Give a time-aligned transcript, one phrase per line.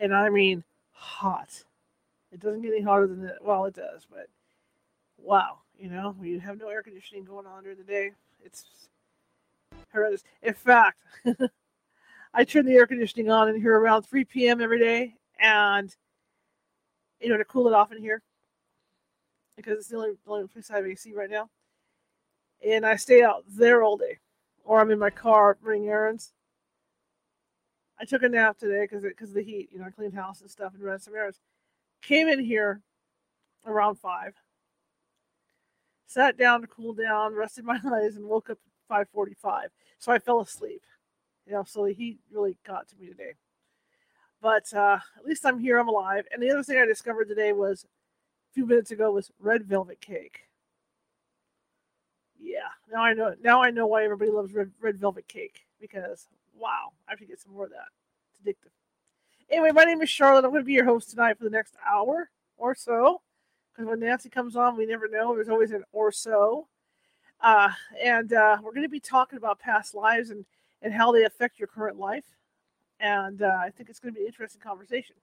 [0.00, 1.62] and I mean hot.
[2.32, 3.44] It doesn't get any hotter than that.
[3.44, 4.26] Well, it does, but
[5.18, 8.12] wow, you know, you have no air conditioning going on during the day.
[8.44, 8.64] It's
[9.92, 10.24] horrendous.
[10.42, 10.98] In fact,
[12.34, 14.60] I turn the air conditioning on in here around 3 p.m.
[14.60, 15.94] every day, and
[17.20, 18.22] you know to cool it off in here
[19.56, 21.50] because it's the only, the only place I have AC right now.
[22.66, 24.18] And I stay out there all day,
[24.64, 26.32] or I'm in my car running errands.
[28.00, 29.68] I took a nap today because because of the heat.
[29.72, 31.38] You know, I cleaned house and stuff and ran some errands.
[32.02, 32.80] Came in here
[33.66, 34.34] around five,
[36.06, 38.58] sat down to cool down, rested my eyes, and woke up
[38.90, 39.66] at 5:45.
[39.98, 40.82] So I fell asleep.
[41.46, 43.34] You know, so the heat really got to me today.
[44.40, 45.78] But uh, at least I'm here.
[45.78, 46.24] I'm alive.
[46.32, 50.00] And the other thing I discovered today was a few minutes ago was red velvet
[50.00, 50.40] cake.
[52.40, 53.34] Yeah, now I know.
[53.42, 56.26] Now I know why everybody loves red, red velvet cake because
[56.60, 57.88] wow, I to get some more of that.
[58.28, 58.70] It's addictive.
[59.50, 60.44] Anyway, my name is Charlotte.
[60.44, 63.22] I'm going to be your host tonight for the next hour or so.
[63.72, 65.34] Because when Nancy comes on, we never know.
[65.34, 66.68] There's always an or so.
[67.40, 67.70] Uh,
[68.02, 70.44] and uh, we're going to be talking about past lives and,
[70.82, 72.24] and how they affect your current life.
[73.00, 75.16] And uh, I think it's going to be an interesting conversation.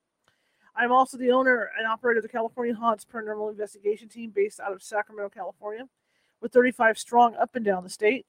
[0.75, 4.73] I'm also the owner and operator of the California Haunts Paranormal Investigation Team based out
[4.73, 5.87] of Sacramento, California,
[6.41, 8.25] with 35 strong up and down the state.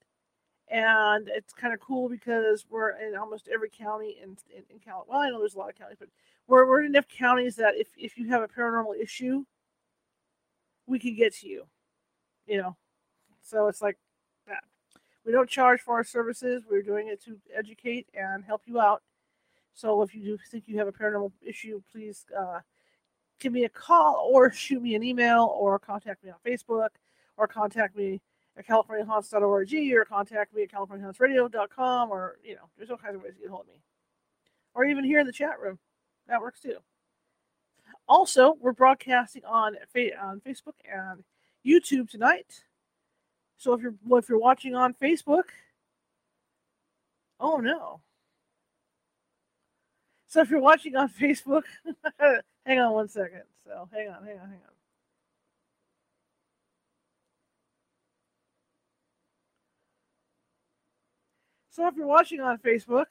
[0.69, 5.11] And it's kind of cool because we're in almost every county in, in, in California.
[5.11, 6.09] Well, I know there's a lot of counties, but
[6.47, 9.43] we're, we're in enough counties that if, if you have a paranormal issue,
[10.85, 11.63] we can get to you.
[12.45, 12.77] You know,
[13.41, 13.97] so it's like
[14.47, 14.63] that.
[15.25, 16.63] We don't charge for our services.
[16.69, 19.01] We're doing it to educate and help you out
[19.79, 22.59] so if you do think you have a paranormal issue, please uh,
[23.39, 26.89] give me a call or shoot me an email or contact me on Facebook
[27.37, 28.19] or contact me
[28.59, 33.33] at californiahaunts.org or contact me at californiahauntsradio.com or, you know, there's all kinds of ways
[33.35, 33.81] to get hold of me.
[34.75, 35.79] Or even here in the chat room.
[36.27, 36.77] That works too.
[38.07, 39.75] Also, we're broadcasting on,
[40.21, 41.23] on Facebook and
[41.65, 42.63] YouTube tonight.
[43.57, 45.43] So if you're if you're watching on Facebook,
[47.39, 47.99] oh no,
[50.27, 51.63] so if you're watching on Facebook,
[52.65, 53.41] hang on one second.
[53.65, 54.78] So hang on, hang on, hang on.
[61.79, 63.05] So if you're watching on Facebook,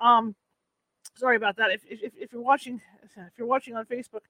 [0.00, 0.34] um,
[1.14, 1.70] sorry about that.
[1.70, 4.22] If if, if you're watching if you're watching on Facebook,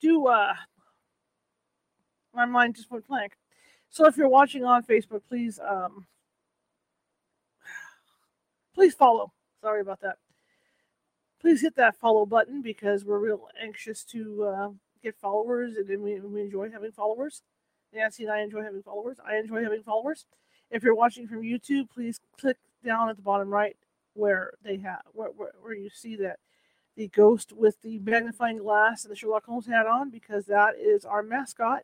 [0.00, 0.54] do uh,
[2.32, 3.32] my mind just went blank.
[3.88, 6.06] So if you're watching on Facebook, please um
[8.76, 9.32] please follow.
[9.60, 10.18] Sorry about that.
[11.40, 14.68] Please hit that follow button because we're real anxious to uh,
[15.02, 17.42] get followers and we, we enjoy having followers.
[17.92, 19.18] Nancy and I enjoy having followers.
[19.26, 20.26] I enjoy having followers.
[20.70, 23.76] If you're watching from YouTube, please click down at the bottom right
[24.14, 26.38] where they have where, where, where you see that
[26.96, 31.04] the ghost with the magnifying glass and the Sherlock Holmes hat on because that is
[31.04, 31.82] our mascot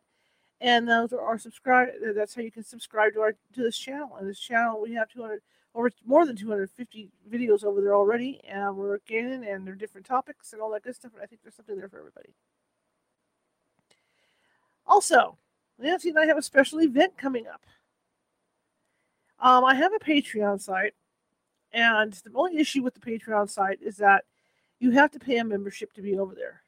[0.59, 4.17] and those are our subscribe that's how you can subscribe to our to this channel
[4.19, 5.41] and this channel we have 200
[5.77, 10.51] over more than 250 videos over there already, and we're gaining, and they're different topics
[10.51, 11.11] and all that good stuff.
[11.13, 12.33] And I think there's something there for everybody.
[14.87, 15.37] Also,
[15.79, 17.61] Nancy and I have a special event coming up.
[19.39, 20.93] Um, I have a Patreon site,
[21.71, 24.25] and the only issue with the Patreon site is that
[24.79, 26.63] you have to pay a membership to be over there.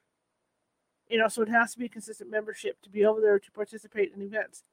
[1.09, 3.51] You know, so it has to be a consistent membership to be over there to
[3.51, 4.63] participate in events.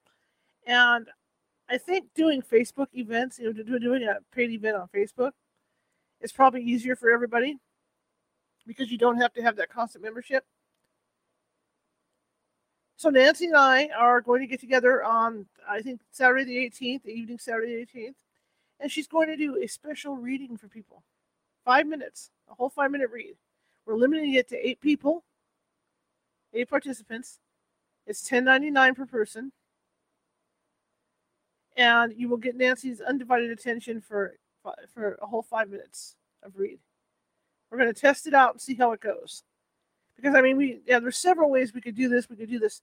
[0.67, 1.09] And
[1.69, 5.33] I think doing Facebook events, you know, doing a paid event on Facebook
[6.21, 7.59] is probably easier for everybody
[8.67, 10.45] because you don't have to have that constant membership.
[12.97, 17.03] So Nancy and I are going to get together on I think Saturday the 18th,
[17.03, 18.15] the evening Saturday the 18th,
[18.81, 21.03] and she's going to do a special reading for people.
[21.65, 23.35] 5 minutes, a whole 5 minute read.
[23.85, 25.25] We're limiting it to 8 people,
[26.55, 27.39] 8 participants.
[28.07, 29.53] It's 10.99 per person
[31.77, 34.35] and you will get Nancy's undivided attention for
[34.93, 36.79] for a whole five minutes of read.
[37.71, 39.45] We're going to test it out and see how it goes.
[40.17, 42.29] Because I mean, we yeah, there's several ways we could do this.
[42.29, 42.83] We could do this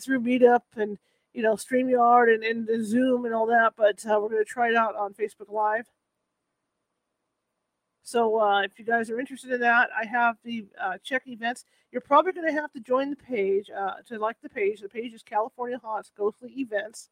[0.00, 0.98] through Meetup and
[1.32, 3.74] you know Streamyard and, and, and Zoom and all that.
[3.76, 5.86] But uh, we're going to try it out on Facebook Live.
[8.04, 11.64] So uh, if you guys are interested in that, I have the uh, check events.
[11.90, 14.80] You're probably going to have to join the page uh, to like the page.
[14.80, 17.08] The page is California Haunts Ghostly Events.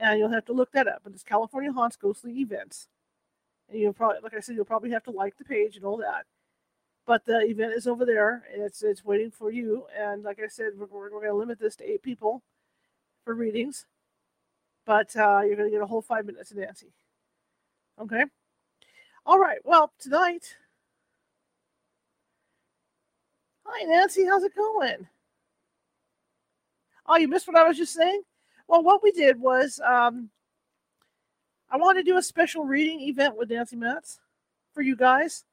[0.00, 1.02] And you'll have to look that up.
[1.04, 2.88] But it's California Haunts Ghostly Events.
[3.68, 5.98] And you'll probably, like I said, you'll probably have to like the page and all
[5.98, 6.26] that.
[7.08, 9.86] But the event is over there, and it's it's waiting for you.
[9.98, 12.42] And like I said, we're, we're going to limit this to eight people
[13.24, 13.86] for readings.
[14.84, 16.92] But uh, you're going to get a whole five minutes of Nancy.
[17.98, 18.24] Okay.
[19.24, 19.56] All right.
[19.64, 20.54] Well, tonight.
[23.64, 24.26] Hi, Nancy.
[24.26, 25.08] How's it going?
[27.06, 28.20] Oh, you missed what I was just saying?
[28.66, 30.28] Well, what we did was um,
[31.70, 34.20] I wanted to do a special reading event with Nancy Metz
[34.74, 35.44] for you guys.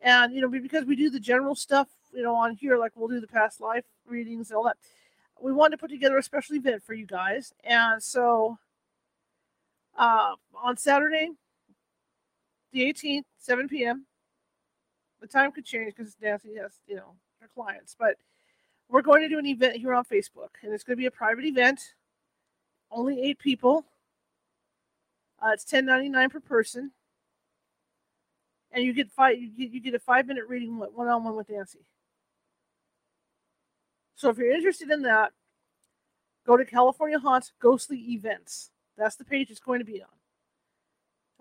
[0.00, 3.08] And, you know, because we do the general stuff, you know, on here, like we'll
[3.08, 4.76] do the past life readings and all that.
[5.40, 7.52] We wanted to put together a special event for you guys.
[7.64, 8.58] And so
[9.96, 11.30] uh, on Saturday,
[12.72, 14.06] the 18th, 7 p.m.
[15.20, 17.96] The time could change because Nancy has, you know, her clients.
[17.98, 18.16] But
[18.88, 21.10] we're going to do an event here on Facebook, and it's going to be a
[21.10, 21.80] private event.
[22.90, 23.84] Only eight people.
[25.40, 26.92] Uh, it's ten ninety nine per person,
[28.78, 29.36] and you get five.
[29.38, 31.80] You get, you get a five minute reading one on one with Nancy.
[34.14, 35.32] So if you're interested in that,
[36.46, 38.70] go to California Haunts Ghostly Events.
[38.96, 40.08] That's the page it's going to be on.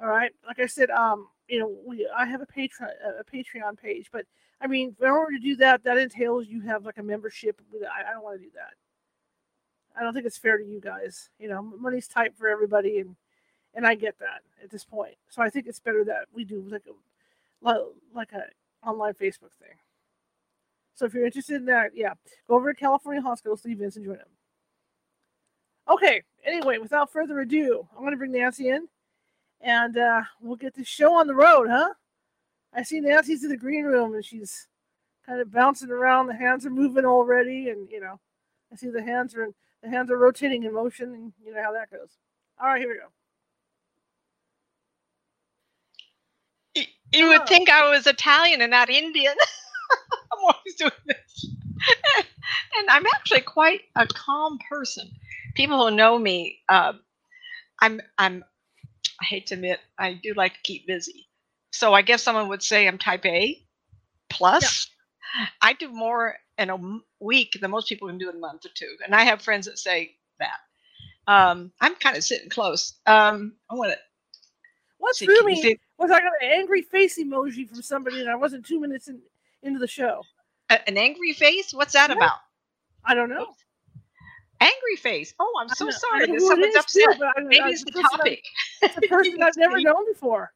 [0.02, 0.32] All right.
[0.46, 2.90] Like I said, um, you know, we I have a Patreon
[3.20, 4.26] a Patreon page, but
[4.60, 7.62] I mean, in order to do that, that entails you have like a membership.
[7.84, 8.74] I, I don't want to do that.
[9.96, 11.30] I don't think it's fair to you guys.
[11.40, 13.16] You know, money's tight for everybody, and
[13.76, 15.16] and I get that at this point.
[15.30, 16.94] So I think it's better that we do like a
[17.62, 18.44] like a
[18.88, 19.76] online Facebook thing.
[20.96, 22.14] So if you're interested in that, yeah,
[22.48, 24.28] go over to California Haunts Ghostly Events, and join them.
[25.90, 26.24] Okay.
[26.46, 28.88] Anyway, without further ado, I'm going to bring Nancy in
[29.62, 31.94] and uh, we'll get the show on the road, huh?
[32.74, 34.68] I see Nancy's in the green room and she's
[35.26, 36.28] kind of bouncing around.
[36.28, 38.20] The hands are moving already, and you know,
[38.72, 39.50] I see the hands are
[39.84, 42.18] the hands are rotating in motion, and you know how that goes.
[42.60, 43.08] All right, here we go.
[47.14, 49.36] You would think I was Italian and not Indian.
[50.32, 51.46] I'm always doing this.
[52.78, 55.10] and I'm actually quite a calm person.
[55.56, 56.94] People who know me, uh,
[57.82, 58.44] I'm I'm
[59.22, 61.28] I hate to admit, I do like to keep busy.
[61.72, 63.62] So I guess someone would say I'm type A
[64.30, 64.90] plus.
[65.40, 65.46] Yeah.
[65.62, 66.78] I do more in a
[67.20, 68.96] week than most people can do in a month or two.
[69.06, 70.60] And I have friends that say that.
[71.28, 72.94] Um, I'm kind of sitting close.
[73.06, 73.98] Um, I want to.
[74.98, 78.66] What threw me was I got an angry face emoji from somebody, and I wasn't
[78.66, 79.20] two minutes in,
[79.64, 80.24] into the show.
[80.70, 81.74] A, an angry face?
[81.74, 82.16] What's that yeah.
[82.16, 82.38] about?
[83.06, 83.48] I don't know.
[84.60, 85.34] Angry face.
[85.40, 87.18] Oh, I'm so sorry that someone's upset.
[87.18, 88.44] Too, I, Maybe I, it's the topic.
[88.82, 90.52] It's a person I've never known before.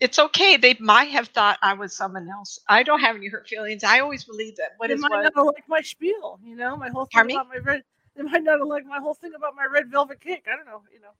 [0.00, 0.56] It's okay.
[0.56, 2.58] They might have thought I was someone else.
[2.68, 3.84] I don't have any hurt feelings.
[3.84, 4.72] I always believe that.
[4.78, 5.34] What they is might what?
[5.34, 6.38] not like my spiel.
[6.42, 7.58] You know, my whole thing Pardon about me?
[7.58, 7.82] my red.
[8.14, 10.46] They might not like my whole thing about my red velvet cake.
[10.50, 10.82] I don't know.
[10.92, 11.12] You know.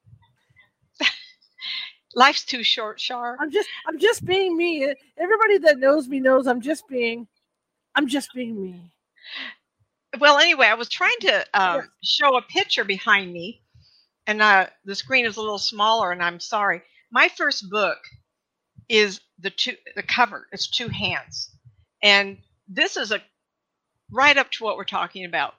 [2.16, 3.36] Life's too short, Shar.
[3.38, 4.92] I'm just I'm just being me.
[5.16, 7.28] Everybody that knows me knows I'm just being
[7.94, 8.90] I'm just being me
[10.18, 11.86] well, anyway, I was trying to uh, yes.
[12.02, 13.62] show a picture behind me,
[14.26, 16.82] and uh, the screen is a little smaller, and I'm sorry.
[17.10, 17.98] My first book
[18.88, 20.46] is the two the cover.
[20.52, 21.50] It's two hands,
[22.02, 23.20] and this is a
[24.10, 25.54] right up to what we're talking about.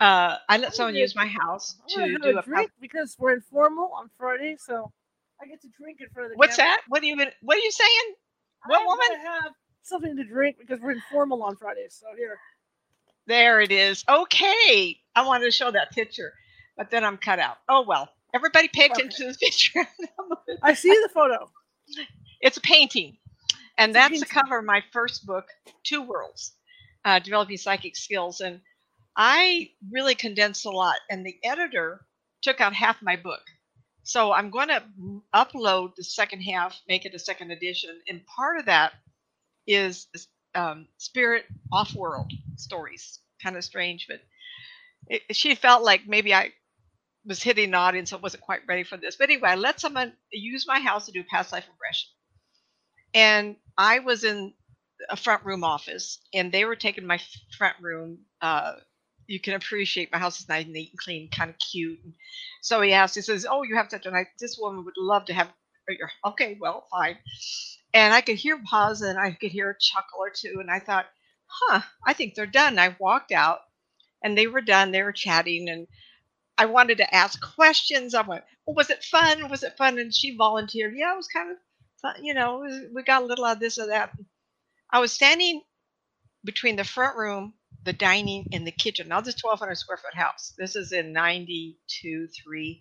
[0.00, 4.10] Uh, I let someone use my house to do a drink because we're informal on
[4.18, 4.90] Friday, so
[5.42, 6.36] I get to drink in front of the.
[6.38, 6.76] What's camera.
[6.76, 6.82] that?
[6.88, 7.16] What are you?
[7.42, 8.14] What are you saying?
[8.66, 9.06] What I'm woman?
[9.24, 11.98] Have something to drink because we're informal on Fridays.
[12.00, 12.38] So here.
[13.26, 14.04] There it is.
[14.08, 14.98] Okay.
[15.14, 16.32] I wanted to show that picture,
[16.76, 17.58] but then I'm cut out.
[17.68, 18.08] Oh, well.
[18.34, 19.16] Everybody pay attention okay.
[19.16, 19.36] to this
[19.72, 19.86] picture.
[20.62, 21.50] I see the photo.
[22.40, 23.18] It's a painting.
[23.78, 25.46] And it's that's the cover of my first book,
[25.84, 26.52] Two Worlds
[27.04, 28.40] uh, Developing Psychic Skills.
[28.40, 28.60] And
[29.16, 30.96] I really condensed a lot.
[31.10, 32.06] And the editor
[32.42, 33.42] took out half my book.
[34.04, 34.82] So I'm going to
[35.34, 37.90] upload the second half, make it a second edition.
[38.08, 38.92] And part of that
[39.66, 40.08] is
[40.54, 43.20] um, spirit off world stories.
[43.42, 44.20] Kind of strange, but
[45.08, 46.52] it, she felt like maybe I
[47.24, 49.16] was hitting an audience that wasn't quite ready for this.
[49.16, 52.10] But anyway, I let someone use my house to do past life regression.
[53.14, 54.54] And I was in
[55.10, 57.20] a front room office, and they were taking my
[57.58, 58.18] front room.
[58.40, 58.74] Uh,
[59.32, 61.98] you can appreciate my house is nice and neat and clean, kind of cute.
[62.60, 64.26] So he asked, he says, "Oh, you have such a nice.
[64.38, 65.50] This woman would love to have
[65.88, 66.10] your.
[66.26, 67.16] Okay, well, fine."
[67.94, 70.58] And I could hear pause and I could hear a chuckle or two.
[70.60, 71.06] And I thought,
[71.46, 72.78] huh, I think they're done.
[72.78, 73.60] I walked out
[74.22, 74.92] and they were done.
[74.92, 75.68] They were chatting.
[75.68, 75.86] And
[76.56, 78.14] I wanted to ask questions.
[78.14, 79.50] I went, well, was it fun?
[79.50, 79.98] Was it fun?
[79.98, 80.94] And she volunteered.
[80.96, 81.56] Yeah, it was kind of
[82.00, 82.24] fun.
[82.24, 84.12] You know, we got a little of this or that.
[84.90, 85.62] I was standing
[86.44, 89.08] between the front room, the dining, and the kitchen.
[89.08, 90.54] Now, this 1,200 square foot house.
[90.56, 92.80] This is in 92, 3.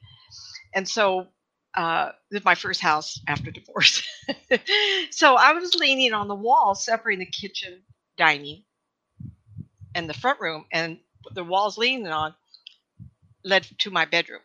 [0.74, 1.28] And so
[1.76, 4.04] uh, this is my first house after divorce.
[5.12, 7.82] so I was leaning on the wall, separating the kitchen,
[8.18, 8.64] dining,
[9.96, 11.00] and the front room, and
[11.34, 12.34] the walls leaning on
[13.44, 14.42] led to my bedroom.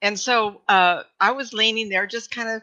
[0.00, 2.62] And so uh, I was leaning there, just kind of.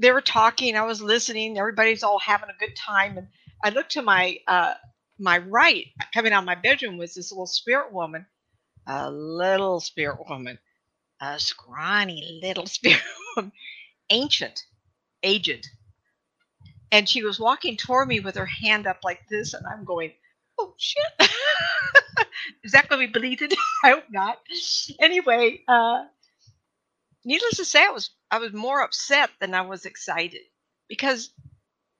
[0.00, 0.76] They were talking.
[0.76, 1.58] I was listening.
[1.58, 3.26] Everybody's all having a good time, and
[3.62, 4.74] I looked to my uh,
[5.18, 8.26] my right, coming out of my bedroom, was this little spirit woman,
[8.86, 10.58] a little spirit woman,
[11.20, 13.02] a scrawny little spirit
[13.36, 13.52] woman,
[14.10, 14.64] ancient,
[15.22, 15.68] aged,
[16.92, 20.12] and she was walking toward me with her hand up like this, and I'm going,
[20.58, 21.04] "Oh shit."
[22.64, 23.54] Is that going to be deleted?
[23.84, 24.38] I hope not.
[25.00, 26.04] Anyway, uh,
[27.24, 30.42] needless to say, I was I was more upset than I was excited
[30.88, 31.30] because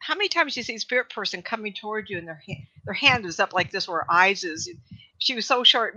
[0.00, 2.94] how many times you see a spirit person coming toward you and their hand, their
[2.94, 4.68] hand is up like this where her eyes is.
[5.18, 5.96] She was so short,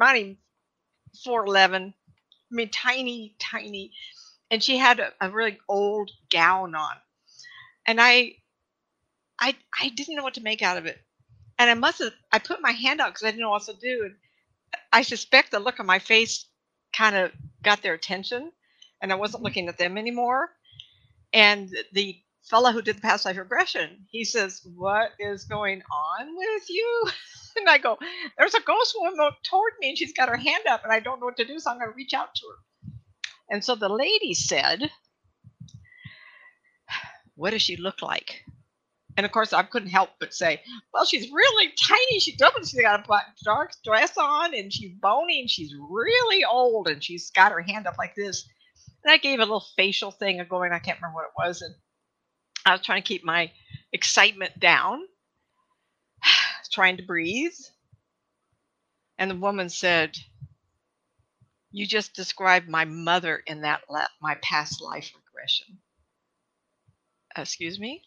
[1.23, 1.93] four eleven.
[2.51, 3.93] I mean, tiny, tiny,
[4.49, 6.95] and she had a, a really old gown on,
[7.85, 8.33] and I,
[9.39, 10.99] I, I didn't know what to make out of it,
[11.57, 12.11] and I must have.
[12.31, 14.15] I put my hand out because I didn't know what to do, and
[14.91, 16.45] I suspect the look on my face
[16.93, 17.31] kind of
[17.63, 18.51] got their attention,
[19.01, 19.45] and I wasn't mm-hmm.
[19.45, 20.49] looking at them anymore.
[21.31, 22.19] And the
[22.49, 27.03] fellow who did the past life regression, he says, What is going on with you?
[27.57, 27.97] and I go,
[28.37, 31.19] There's a ghost woman toward me, and she's got her hand up, and I don't
[31.19, 32.91] know what to do, so I'm going to reach out to her.
[33.49, 34.89] And so the lady said,
[37.35, 38.43] What does she look like?
[39.17, 40.61] And of course, I couldn't help but say,
[40.93, 42.19] "Well, she's really tiny.
[42.19, 42.67] She doesn't.
[42.67, 47.03] She's got a black dark dress on, and she's bony, and she's really old, and
[47.03, 48.47] she's got her hand up like this."
[49.03, 50.71] And I gave a little facial thing of going.
[50.71, 51.75] I can't remember what it was, and
[52.65, 53.51] I was trying to keep my
[53.93, 55.03] excitement down,
[56.73, 57.53] trying to breathe.
[59.19, 60.17] And the woman said,
[61.71, 65.79] "You just described my mother in that le- my past life regression."
[67.37, 68.03] Excuse me.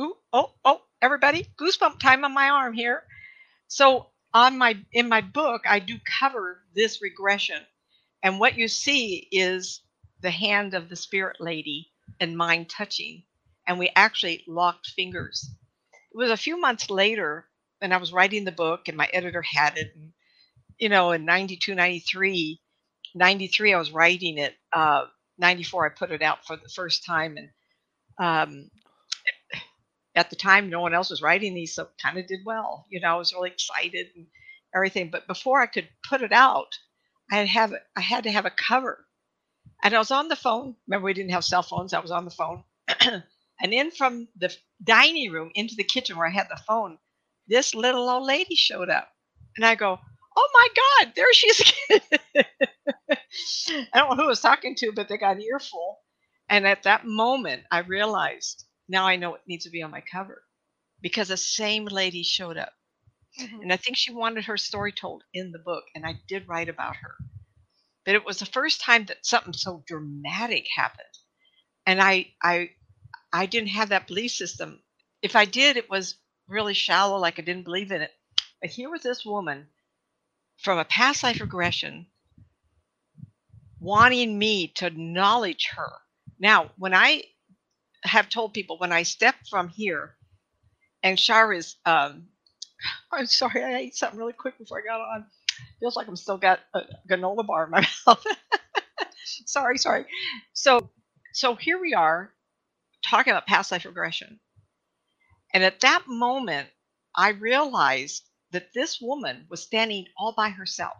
[0.00, 3.04] Ooh, oh, oh, everybody, goosebump time on my arm here.
[3.68, 7.60] So on my in my book, I do cover this regression,
[8.24, 9.82] and what you see is
[10.22, 13.24] the hand of the spirit lady and mine touching,
[13.66, 15.50] and we actually locked fingers.
[16.12, 17.46] It was a few months later,
[17.80, 20.12] and I was writing the book, and my editor had it, and
[20.78, 22.60] you know, in 92, 93,
[23.14, 24.54] 93, I was writing it.
[24.72, 25.06] Uh,
[25.38, 27.50] 94, I put it out for the first time, and
[28.18, 28.70] um,
[30.14, 33.00] at the time no one else was writing these so kind of did well you
[33.00, 34.26] know i was really excited and
[34.74, 36.78] everything but before i could put it out
[37.30, 39.06] i had have i had to have a cover
[39.82, 42.24] and i was on the phone remember we didn't have cell phones i was on
[42.24, 42.64] the phone
[43.00, 46.98] and in from the dining room into the kitchen where i had the phone
[47.48, 49.08] this little old lady showed up
[49.56, 49.98] and i go
[50.36, 50.68] oh my
[51.04, 51.72] god there she is
[53.92, 55.98] i don't know who I was talking to but they got an earful
[56.48, 60.02] and at that moment i realized now I know it needs to be on my
[60.02, 60.42] cover
[61.00, 62.72] because the same lady showed up.
[63.40, 63.62] Mm-hmm.
[63.62, 66.68] And I think she wanted her story told in the book, and I did write
[66.68, 67.14] about her.
[68.04, 71.06] But it was the first time that something so dramatic happened.
[71.86, 72.70] And I I
[73.32, 74.82] I didn't have that belief system.
[75.22, 76.16] If I did, it was
[76.48, 78.12] really shallow, like I didn't believe in it.
[78.60, 79.68] But here was this woman
[80.58, 82.06] from a past life regression
[83.80, 85.92] wanting me to acknowledge her.
[86.38, 87.24] Now, when I
[88.04, 90.16] have told people when I step from here,
[91.02, 92.28] and Shar is, um,
[93.12, 95.26] I'm sorry, I ate something really quick before I got on.
[95.80, 98.24] Feels like I'm still got a granola bar in my mouth.
[99.46, 100.06] sorry, sorry.
[100.52, 100.90] So,
[101.32, 102.32] so here we are
[103.04, 104.40] talking about past life regression,
[105.54, 106.68] and at that moment,
[107.14, 110.96] I realized that this woman was standing all by herself.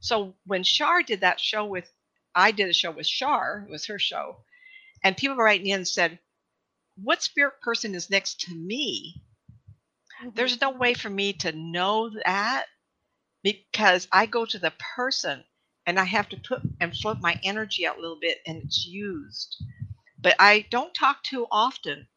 [0.00, 1.90] So when Shar did that show with,
[2.34, 3.64] I did a show with Shar.
[3.68, 4.36] It was her show,
[5.02, 6.18] and people were writing in and said,
[6.96, 9.22] what spirit person is next to me,
[10.22, 10.30] mm-hmm.
[10.34, 12.66] there's no way for me to know that
[13.44, 15.44] because I go to the person
[15.86, 18.86] and I have to put and float my energy out a little bit and it's
[18.86, 19.62] used.
[20.20, 22.08] But I don't talk too often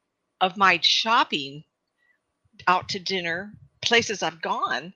[0.42, 1.66] of my shopping
[2.68, 3.54] out to dinner,
[3.84, 4.94] places I've gone,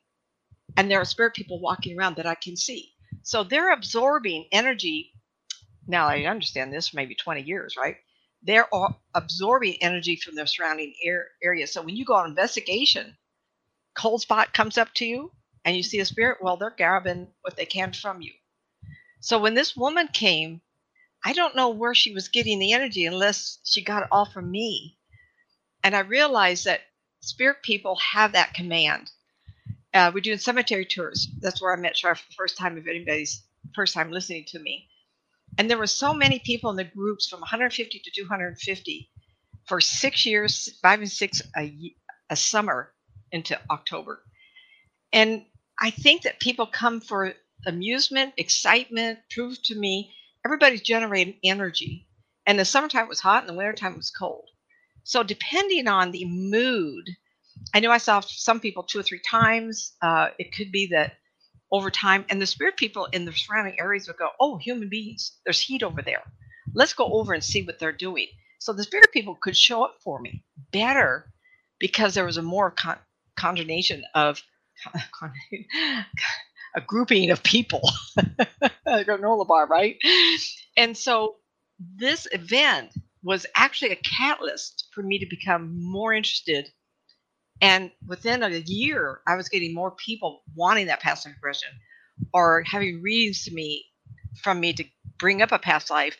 [0.77, 2.93] and there are spirit people walking around that I can see.
[3.23, 5.11] So they're absorbing energy.
[5.87, 7.97] Now I understand this for maybe 20 years, right?
[8.43, 8.67] they're
[9.13, 11.67] absorbing energy from their surrounding air, area.
[11.67, 13.15] So when you go on investigation,
[13.95, 15.31] cold spot comes up to you
[15.65, 18.31] and you see a spirit, well, they're grabbing what they can from you.
[19.19, 20.61] So when this woman came,
[21.23, 24.49] I don't know where she was getting the energy unless she got it all from
[24.49, 24.97] me.
[25.83, 26.81] And I realized that
[27.21, 29.11] spirit people have that command.
[29.93, 31.27] Uh, we're doing cemetery tours.
[31.41, 33.43] That's where I met Char for the first time, if anybody's
[33.75, 34.87] first time listening to me.
[35.57, 39.09] And there were so many people in the groups from 150 to 250
[39.67, 41.95] for six years, five and six a,
[42.29, 42.93] a summer
[43.31, 44.23] into October.
[45.13, 45.45] And
[45.81, 47.33] I think that people come for
[47.65, 50.13] amusement, excitement, prove to me
[50.45, 52.07] everybody's generating energy.
[52.45, 54.47] And the summertime was hot and the wintertime was cold.
[55.03, 57.09] So depending on the mood,
[57.73, 59.93] I know I saw some people two or three times.
[60.01, 61.17] Uh, it could be that
[61.71, 65.39] over time, and the spirit people in the surrounding areas would go, "Oh, human beings,
[65.45, 66.23] there's heat over there.
[66.73, 68.27] Let's go over and see what they're doing."
[68.59, 71.31] So the spirit people could show up for me better
[71.79, 72.99] because there was a more con-
[74.13, 74.43] of
[76.75, 77.81] a grouping of people.
[78.87, 79.97] granola bar, right?
[80.77, 81.35] And so
[81.79, 86.69] this event was actually a catalyst for me to become more interested.
[87.61, 91.69] And within a year, I was getting more people wanting that past life regression
[92.33, 93.85] or having readings to me
[94.41, 94.83] from me to
[95.17, 96.17] bring up a past life,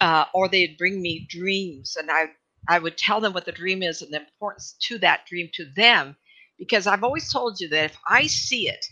[0.00, 2.26] uh, or they'd bring me dreams and I
[2.68, 5.64] I would tell them what the dream is and the importance to that dream to
[5.74, 6.16] them
[6.62, 8.86] because I've always told you that if I see it,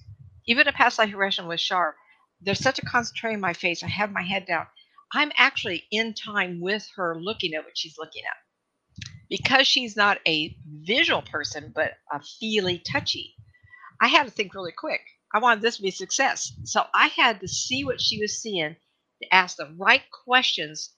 [0.48, 1.94] even a past life regression with Shar,
[2.40, 3.84] there's such a concentration in my face.
[3.84, 4.66] I have my head down.
[5.12, 9.06] I'm actually in time with her looking at what she's looking at.
[9.28, 13.36] Because she's not a visual person, but a feely, touchy,
[14.00, 15.02] I had to think really quick.
[15.32, 16.52] I wanted this to be success.
[16.64, 18.74] So I had to see what she was seeing,
[19.22, 20.90] to ask the right questions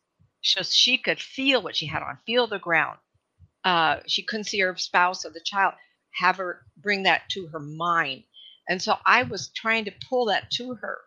[0.43, 2.97] so she could feel what she had on, feel the ground.
[3.63, 5.75] Uh, she couldn't see her spouse or the child
[6.15, 8.25] have her bring that to her mind.
[8.69, 10.99] And so I was trying to pull that to her.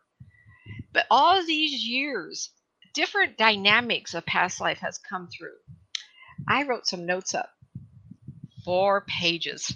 [0.93, 2.51] But all of these years,
[2.93, 5.57] different dynamics of past life has come through.
[6.49, 7.49] I wrote some notes up.
[8.65, 9.75] Four pages.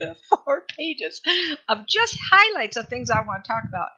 [0.44, 1.20] Four pages
[1.68, 3.88] of just highlights of things I want to talk about.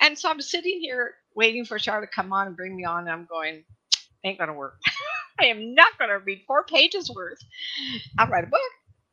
[0.00, 3.00] And so I'm sitting here waiting for Char to come on and bring me on.
[3.00, 3.64] And I'm going,
[4.24, 4.78] ain't gonna work.
[5.40, 7.38] I am not gonna read four pages worth.
[8.18, 8.60] I'll write a book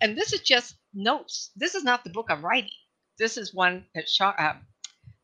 [0.01, 1.51] and this is just notes.
[1.55, 2.71] This is not the book I'm writing.
[3.17, 4.55] This is one that Char, uh,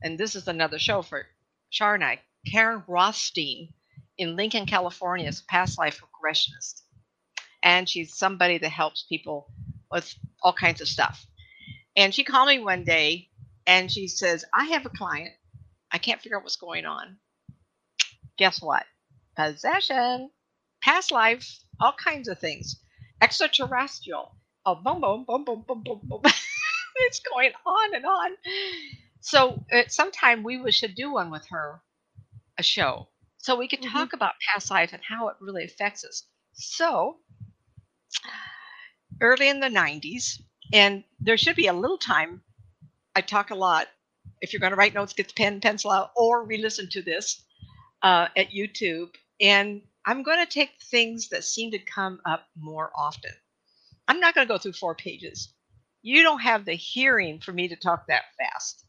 [0.02, 1.26] and this is another show for
[1.72, 2.22] Char and I.
[2.52, 3.74] Karen Rothstein
[4.18, 6.82] in Lincoln, California is a past life regressionist.
[7.64, 9.48] And she's somebody that helps people
[9.92, 11.26] with all kinds of stuff.
[11.96, 13.30] And she called me one day
[13.66, 15.32] and she says, I have a client.
[15.92, 17.18] I can't figure out what's going on.
[18.38, 18.84] Guess what?
[19.38, 20.32] Possession,
[20.82, 21.48] past life,
[21.80, 22.82] all kinds of things.
[23.22, 26.22] Extraterrestrial oh, boom, boom, boom, boom, boom, boom, boom.
[26.98, 28.32] it's going on and on.
[29.22, 31.82] So at some time we should do one with her,
[32.58, 33.98] a show, so we could mm-hmm.
[33.98, 36.24] talk about past life and how it really affects us.
[36.54, 37.18] So
[39.22, 42.42] early in the 90s, and there should be a little time.
[43.16, 43.88] I talk a lot.
[44.42, 47.44] If you're going to write notes, get the pen, pencil out, or re-listen to this
[48.02, 49.10] uh, at YouTube.
[49.40, 53.32] And I'm going to take things that seem to come up more often.
[54.14, 55.52] I'm not going to go through four pages.
[56.04, 58.86] You don't have the hearing for me to talk that fast.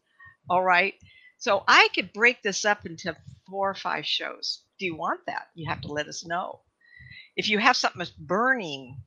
[0.51, 0.93] All right.
[1.39, 3.17] So I could break this up into
[3.49, 4.61] four or five shows.
[4.79, 5.47] Do you want that?
[5.55, 6.61] You have to let us know.
[7.37, 9.03] If you have something that's burning,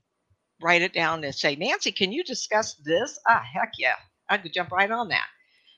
[0.60, 3.20] write it down and say, Nancy, can you discuss this?
[3.30, 3.98] Ah, heck yeah.
[4.28, 5.28] I could jump right on that.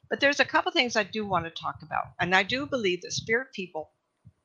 [0.09, 2.05] But there's a couple things I do want to talk about.
[2.17, 3.91] And I do believe that spirit people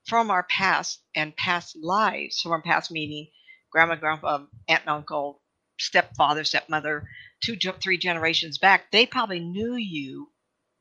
[0.09, 3.29] from our past and past lives, from our past meaning
[3.71, 5.41] grandma, grandpa, aunt and uncle,
[5.79, 7.09] stepfather, stepmother,
[7.43, 10.31] two, three generations back, they probably knew you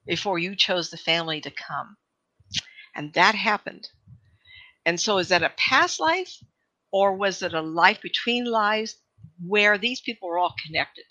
[0.05, 1.97] before you chose the family to come.
[2.95, 3.89] And that happened.
[4.85, 6.37] And so, is that a past life
[6.91, 8.97] or was it a life between lives
[9.45, 11.05] where these people were all connected?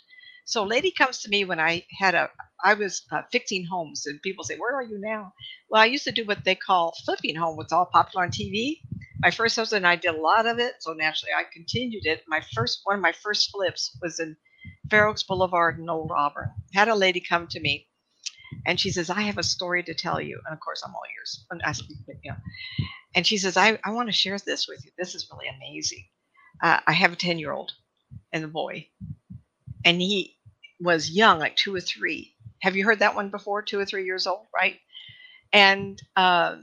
[0.44, 2.30] So, a lady comes to me when I had a,
[2.62, 5.32] I was uh, fixing homes, and people say, Where are you now?
[5.70, 8.80] Well, I used to do what they call flipping home, what's all popular on TV
[9.22, 12.22] my first husband and I did a lot of it, so naturally I continued it.
[12.26, 14.36] My first one of my first flips was in
[14.90, 16.50] Fair Oaks Boulevard in Old Auburn.
[16.74, 17.88] Had a lady come to me,
[18.66, 21.02] and she says, "I have a story to tell you." And of course, I'm all
[21.16, 21.46] ears.
[21.50, 22.36] And I speak, you know.
[23.14, 24.90] And she says, "I, I want to share this with you.
[24.98, 26.04] This is really amazing.
[26.62, 27.72] Uh, I have a ten year old
[28.32, 28.88] and a boy,
[29.84, 30.36] and he
[30.80, 32.34] was young, like two or three.
[32.60, 33.62] Have you heard that one before?
[33.62, 34.78] Two or three years old, right?
[35.52, 36.56] And uh,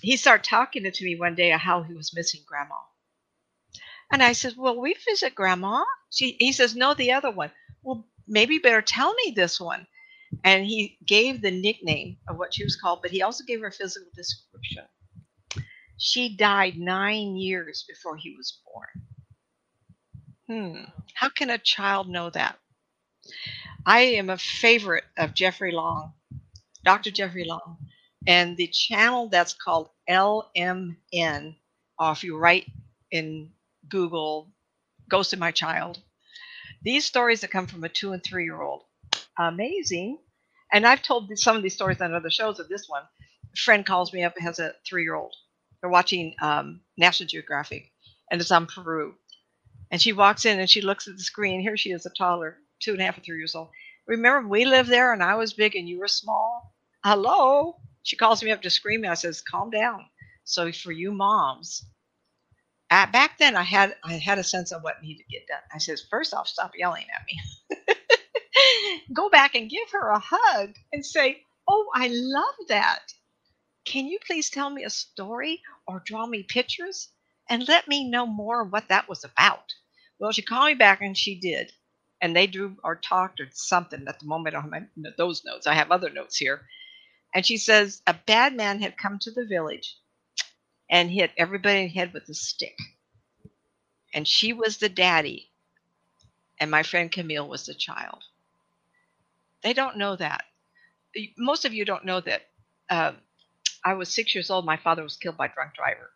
[0.00, 2.76] he started talking to me one day of how he was missing grandma.
[4.12, 5.84] And I said, Well, we visit grandma.
[6.10, 7.50] She, he says, No, the other one.
[7.82, 9.86] Well, maybe you better tell me this one.
[10.44, 13.68] And he gave the nickname of what she was called, but he also gave her
[13.68, 14.84] a physical description.
[15.96, 18.88] She died nine years before he was born.
[20.46, 20.84] Hmm.
[21.14, 22.58] How can a child know that?
[23.84, 26.12] I am a favorite of Jeffrey Long,
[26.84, 27.10] Dr.
[27.10, 27.78] Jeffrey Long,
[28.26, 31.56] and the channel that's called LMN,
[31.98, 32.66] or if you write
[33.10, 33.50] in
[33.88, 34.52] Google,
[35.08, 35.98] Ghost of My Child,
[36.82, 38.84] these stories that come from a two and three year old,
[39.38, 40.18] amazing.
[40.72, 42.58] And I've told some of these stories on other shows.
[42.58, 45.34] Of this one, a friend calls me up and has a three year old.
[45.80, 47.90] They're watching um, National Geographic,
[48.30, 49.14] and it's on Peru.
[49.90, 51.60] And she walks in and she looks at the screen.
[51.60, 53.68] Here she is, a toddler, two and a half or three years old.
[54.06, 56.74] Remember, we lived there and I was big and you were small?
[57.04, 57.76] Hello?
[58.08, 59.04] She calls me up to scream.
[59.04, 60.06] I says, calm down.
[60.44, 61.84] So for you moms,
[62.88, 65.60] back then I had I had a sense of what needed to get done.
[65.74, 68.96] I says, first off, stop yelling at me.
[69.12, 73.12] Go back and give her a hug and say, Oh, I love that.
[73.84, 77.10] Can you please tell me a story or draw me pictures
[77.50, 79.74] and let me know more what that was about?
[80.18, 81.72] Well, she called me back and she did.
[82.22, 84.06] And they drew or talked or something.
[84.08, 84.80] At the moment, on my,
[85.18, 85.66] those notes.
[85.66, 86.66] I have other notes here.
[87.34, 89.96] And she says, A bad man had come to the village
[90.90, 92.76] and hit everybody in the head with a stick.
[94.14, 95.50] And she was the daddy,
[96.58, 98.24] and my friend Camille was the child.
[99.62, 100.44] They don't know that.
[101.36, 102.42] Most of you don't know that.
[102.88, 103.12] Uh,
[103.84, 104.64] I was six years old.
[104.64, 106.10] My father was killed by a drunk driver.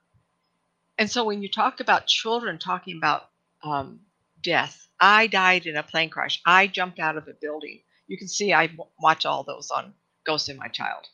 [0.99, 3.29] And so when you talk about children talking about
[3.63, 4.01] um,
[4.43, 6.41] death, I died in a plane crash.
[6.47, 7.81] I jumped out of a building.
[8.07, 8.71] You can see I
[9.01, 9.95] watch all those on
[10.25, 11.07] Ghost in My Child.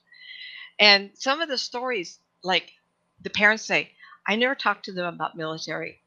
[0.78, 2.72] And some of the stories, like
[3.22, 3.92] the parents say,
[4.26, 6.00] I never talked to them about military,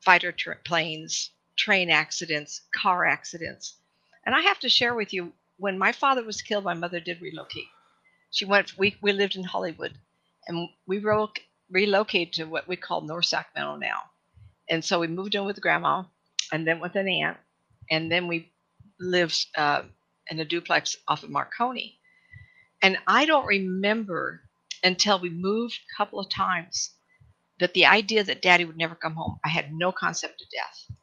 [0.00, 3.76] fighter tra- planes, train accidents, car accidents.
[4.24, 7.20] And I have to share with you when my father was killed, my mother did
[7.22, 7.68] relocate.
[8.30, 9.98] She went, we, we lived in Hollywood
[10.48, 11.32] and we ro-
[11.70, 14.02] relocated to what we call North Sacramento now.
[14.70, 16.04] And so we moved in with grandma
[16.52, 17.38] and then with an aunt.
[17.90, 18.52] And then we
[19.00, 19.82] lived uh,
[20.28, 21.98] in a duplex off of Marconi.
[22.82, 24.42] And I don't remember
[24.82, 26.90] until we moved a couple of times
[27.60, 30.98] that the idea that daddy would never come home, I had no concept of death.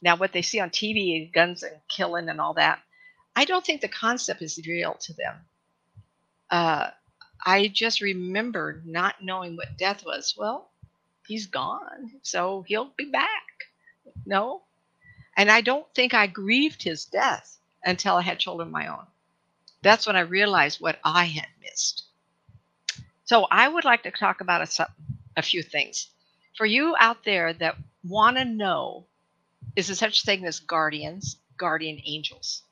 [0.00, 2.80] Now, what they see on TV, guns and killing and all that,
[3.36, 5.34] I don't think the concept is real to them.
[6.50, 6.90] Uh,
[7.44, 10.34] I just remember not knowing what death was.
[10.36, 10.70] Well,
[11.26, 13.28] he's gone, so he'll be back.
[14.24, 14.62] No.
[15.36, 19.06] And I don't think I grieved his death until I had children of my own.
[19.82, 22.04] That's when I realized what I had missed.
[23.24, 24.88] So I would like to talk about a,
[25.36, 26.08] a few things.
[26.56, 29.06] For you out there that want to know,
[29.76, 32.62] is there such a thing as guardians, guardian angels?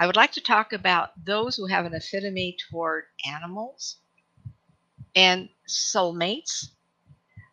[0.00, 3.98] I would like to talk about those who have an affinity toward animals
[5.14, 6.70] and soulmates,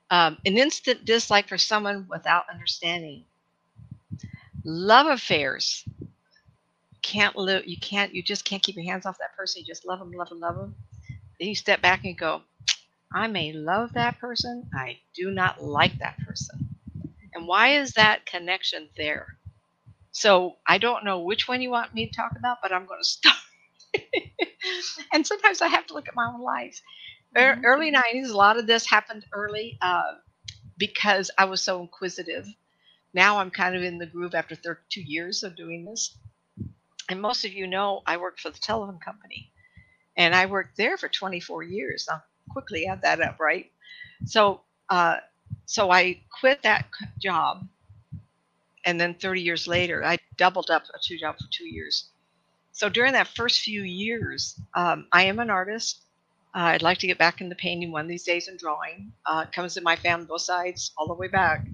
[0.09, 3.25] um, an instant dislike for someone without understanding,
[4.63, 5.83] love affairs.
[7.07, 7.67] Can't live.
[7.67, 8.13] You can't.
[8.13, 9.61] You just can't keep your hands off that person.
[9.61, 10.75] You just love them, love them, love them.
[11.39, 12.43] Then you step back and go,
[13.13, 16.69] I may love that person, I do not like that person.
[17.33, 19.37] And why is that connection there?
[20.11, 22.99] So I don't know which one you want me to talk about, but I'm going
[23.03, 23.37] to start.
[25.13, 26.81] and sometimes I have to look at my own life.
[27.35, 27.65] Mm-hmm.
[27.65, 30.13] Early 90s, a lot of this happened early uh,
[30.77, 32.47] because I was so inquisitive.
[33.13, 36.17] Now I'm kind of in the groove after 32 years of doing this.
[37.09, 39.51] And most of you know I worked for the telephone company
[40.17, 42.07] and I worked there for 24 years.
[42.11, 43.71] I'll quickly add that up, right?
[44.25, 45.17] So, uh,
[45.65, 46.87] so I quit that
[47.21, 47.67] job,
[48.85, 52.09] and then 30 years later, I doubled up a two job for two years.
[52.77, 56.03] So during that first few years, um, I am an artist.
[56.55, 59.11] Uh, I'd like to get back into painting one of these days and drawing.
[59.25, 61.65] Uh, comes in my family both sides, all the way back.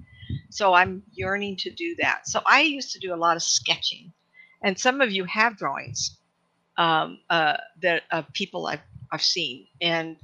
[0.50, 2.26] So I'm yearning to do that.
[2.26, 4.13] So I used to do a lot of sketching,
[4.64, 6.16] and some of you have drawings
[6.76, 8.80] um, uh, that of people I've
[9.12, 10.16] I've seen, and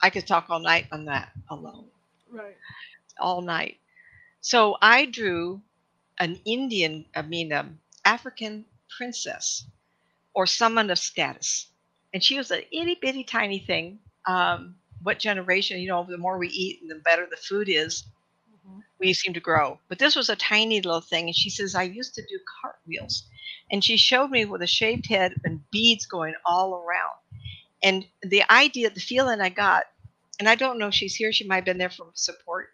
[0.00, 1.84] I could talk all night on that alone.
[2.32, 2.56] Right.
[3.20, 3.76] All night.
[4.40, 5.60] So I drew
[6.18, 8.64] an Indian, I mean, um, African
[8.96, 9.64] princess,
[10.34, 11.68] or someone of status,
[12.12, 14.00] and she was an itty bitty tiny thing.
[14.26, 15.80] Um, what generation?
[15.80, 18.04] You know, the more we eat, and the better the food is.
[18.66, 18.80] Mm-hmm.
[18.98, 19.78] We seem to grow.
[19.88, 23.24] But this was a tiny little thing, and she says, "I used to do cartwheels."
[23.70, 27.14] And she showed me with a shaved head and beads going all around.
[27.82, 29.84] And the idea, the feeling I got,
[30.38, 32.68] and I don't know if she's here, she might have been there for support,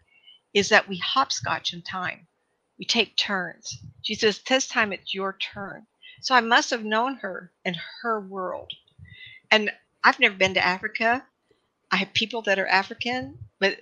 [0.53, 2.27] is that we hopscotch in time.
[2.77, 3.77] We take turns.
[4.03, 5.85] She says, This time it's your turn.
[6.21, 8.71] So I must have known her in her world.
[9.51, 9.71] And
[10.03, 11.25] I've never been to Africa.
[11.91, 13.77] I have people that are African, but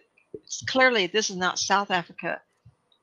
[0.68, 2.42] clearly this is not South Africa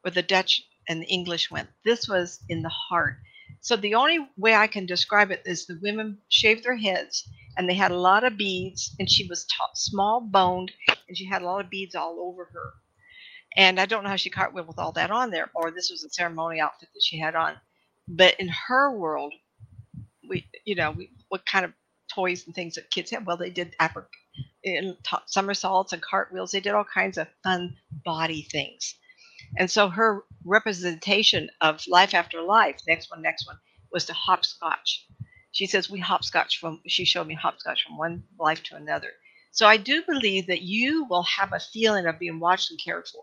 [0.02, 1.68] where the Dutch and the English went.
[1.84, 3.16] This was in the heart.
[3.64, 7.68] So the only way I can describe it is the women shaved their heads and
[7.68, 10.72] they had a lot of beads and she was t- small boned
[11.08, 12.74] and she had a lot of beads all over her.
[13.56, 16.04] And I don't know how she cartwheeled with all that on there, or this was
[16.04, 17.56] a ceremony outfit that she had on.
[18.08, 19.34] But in her world,
[20.28, 21.72] we, you know, we, what kind of
[22.14, 23.26] toys and things that kids have?
[23.26, 24.08] Well, they did Africa,
[24.64, 26.52] in t- somersaults and cartwheels.
[26.52, 28.96] They did all kinds of fun body things.
[29.56, 33.58] And so her representation of life after life, next one, next one,
[33.92, 35.06] was to hopscotch.
[35.52, 36.80] She says we hopscotch from.
[36.86, 39.10] She showed me hopscotch from one life to another.
[39.52, 43.06] So I do believe that you will have a feeling of being watched and cared
[43.06, 43.22] for.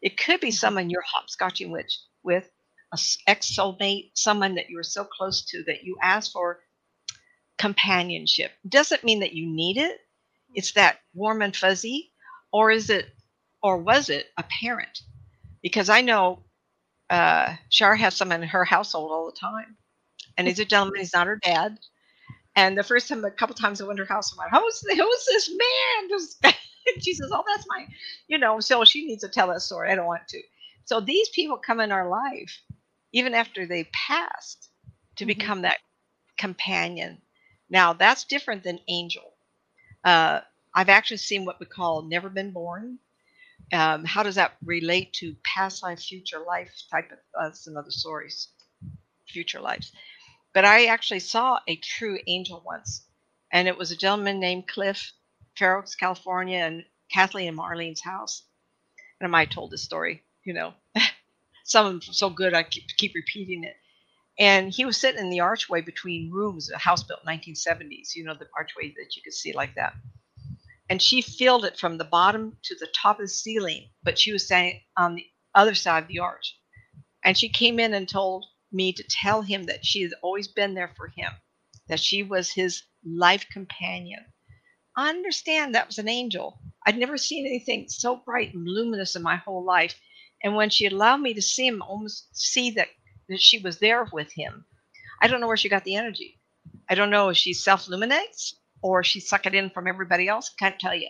[0.00, 0.54] It could be mm-hmm.
[0.54, 1.86] someone you're hopscotching with,
[2.22, 2.48] with
[2.92, 6.60] a ex soulmate, someone that you are so close to that you ask for
[7.58, 8.52] companionship.
[8.66, 9.98] Doesn't mean that you need it.
[10.54, 10.80] It's mm-hmm.
[10.80, 12.12] that warm and fuzzy,
[12.50, 13.06] or is it,
[13.62, 15.02] or was it a parent?
[15.62, 16.44] Because I know
[17.10, 19.76] uh, Shar has someone in her household all the time,
[20.36, 21.00] and he's a gentleman.
[21.00, 21.78] He's not her dad.
[22.56, 24.80] And the first time, a couple times I went to her house, I'm like, who's,
[24.80, 25.50] who's this
[26.42, 26.52] man?
[27.00, 27.86] She says, oh, that's my,
[28.28, 29.92] you know, so she needs to tell that story.
[29.92, 30.40] I don't want to.
[30.86, 32.62] So these people come in our life,
[33.12, 34.70] even after they passed,
[35.16, 35.28] to mm-hmm.
[35.28, 35.76] become that
[36.38, 37.20] companion.
[37.68, 39.34] Now, that's different than angel.
[40.02, 40.40] Uh,
[40.74, 42.98] I've actually seen what we call never been born.
[43.72, 47.90] Um, how does that relate to past life, future life type of uh, some other
[47.90, 48.48] stories,
[49.28, 49.92] future lives?
[50.54, 53.06] But I actually saw a true angel once,
[53.52, 55.12] and it was a gentleman named Cliff,
[55.56, 58.42] Fair Oaks, California, and Kathleen and Marlene's house.
[59.20, 60.74] And I might have told this story, you know.
[61.64, 63.76] Some of them so good I keep, keep repeating it.
[64.38, 68.24] And he was sitting in the archway between rooms, a house built in 1970s, you
[68.24, 69.94] know, the archway that you could see like that.
[70.90, 74.32] And she filled it from the bottom to the top of the ceiling, but she
[74.32, 76.58] was standing on the other side of the arch.
[77.24, 80.74] And she came in and told me to tell him that she had always been
[80.74, 81.32] there for him,
[81.88, 84.24] that she was his life companion.
[84.96, 86.58] I understand that was an angel.
[86.86, 89.94] I'd never seen anything so bright and luminous in my whole life.
[90.42, 92.88] And when she allowed me to see him, almost see that,
[93.28, 94.64] that she was there with him,
[95.20, 96.40] I don't know where she got the energy.
[96.88, 100.50] I don't know if she self illuminates or she suck it in from everybody else.
[100.58, 101.08] Can't tell you.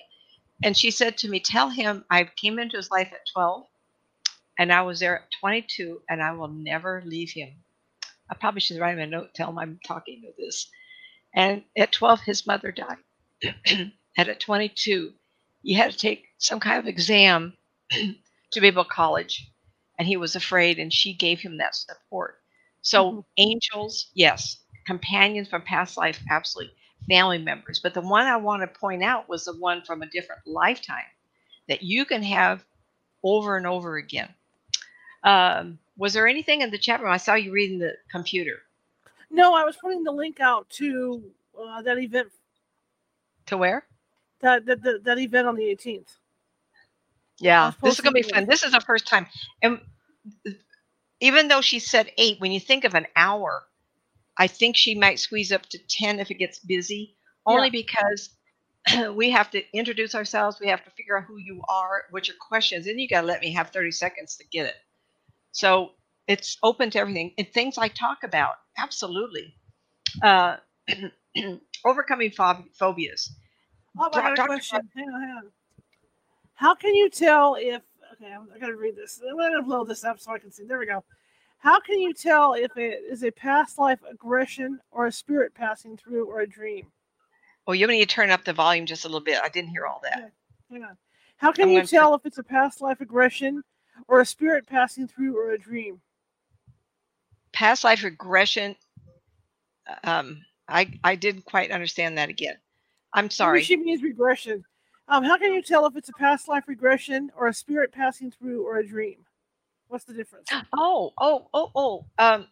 [0.62, 3.66] And she said to me, Tell him I came into his life at 12
[4.59, 7.50] and I was there at 22, and I will never leave him.
[8.28, 10.68] I probably should write him a note, tell him I'm talking to this.
[11.35, 12.96] And at 12, his mother died.
[13.66, 15.12] and at 22,
[15.62, 17.57] he had to take some kind of exam
[17.90, 19.48] to be able to college,
[19.98, 22.40] and he was afraid, and she gave him that support.
[22.83, 23.20] So, mm-hmm.
[23.37, 26.74] angels, yes, companions from past life, absolutely,
[27.08, 27.80] family members.
[27.80, 31.04] But the one I want to point out was the one from a different lifetime
[31.68, 32.64] that you can have
[33.22, 34.28] over and over again.
[35.24, 37.11] Um, was there anything in the chat room?
[37.11, 38.62] I saw you reading the computer.
[39.30, 41.22] No, I was putting the link out to
[41.61, 42.28] uh, that event.
[43.46, 43.84] To where?
[44.40, 46.06] That, that, that, that event on the 18th.
[47.40, 48.46] Yeah, this is going to be fun.
[48.46, 49.26] This is the first time.
[49.62, 49.80] And
[51.20, 53.64] even though she said eight, when you think of an hour,
[54.38, 57.83] I think she might squeeze up to 10 if it gets busy, only yeah.
[57.83, 58.31] because
[59.14, 60.59] we have to introduce ourselves.
[60.61, 63.27] We have to figure out who you are, what your questions, and you got to
[63.27, 64.77] let me have 30 seconds to get it.
[65.53, 65.92] So
[66.29, 67.33] it's open to everything.
[67.38, 69.55] And things I talk about, absolutely.
[70.22, 70.57] Uh,
[71.85, 73.29] overcoming phob- phobias.
[73.98, 74.88] Oh, I got a question.
[74.94, 75.51] Hang on, hang on.
[76.55, 77.83] How can you tell if
[78.14, 78.33] okay?
[78.33, 79.20] I gotta read this.
[79.29, 80.64] I'm gonna blow this up so I can see.
[80.64, 81.05] There we go.
[81.59, 85.97] How can you tell if it is a past life aggression or a spirit passing
[85.97, 86.87] through or a dream?
[87.66, 89.40] Well, you need to turn up the volume just a little bit.
[89.42, 90.18] I didn't hear all that.
[90.18, 90.29] Okay.
[90.71, 90.97] Hang on.
[91.37, 93.62] How can I'm you tell if it's a past life aggression
[94.07, 96.01] or a spirit passing through or a dream?
[97.53, 98.77] Past life regression.
[100.05, 102.57] Um, I I didn't quite understand that again.
[103.12, 103.59] I'm sorry.
[103.59, 104.64] Maybe she means regression.
[105.09, 108.31] Um, how can you tell if it's a past life regression or a spirit passing
[108.31, 109.25] through or a dream?
[109.88, 110.48] What's the difference?
[110.77, 112.07] Oh, oh, oh, oh.
[112.18, 112.48] Um,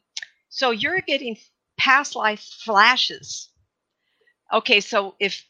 [0.48, 1.36] so you're getting
[1.78, 3.50] past life flashes.
[4.52, 5.44] Okay, so if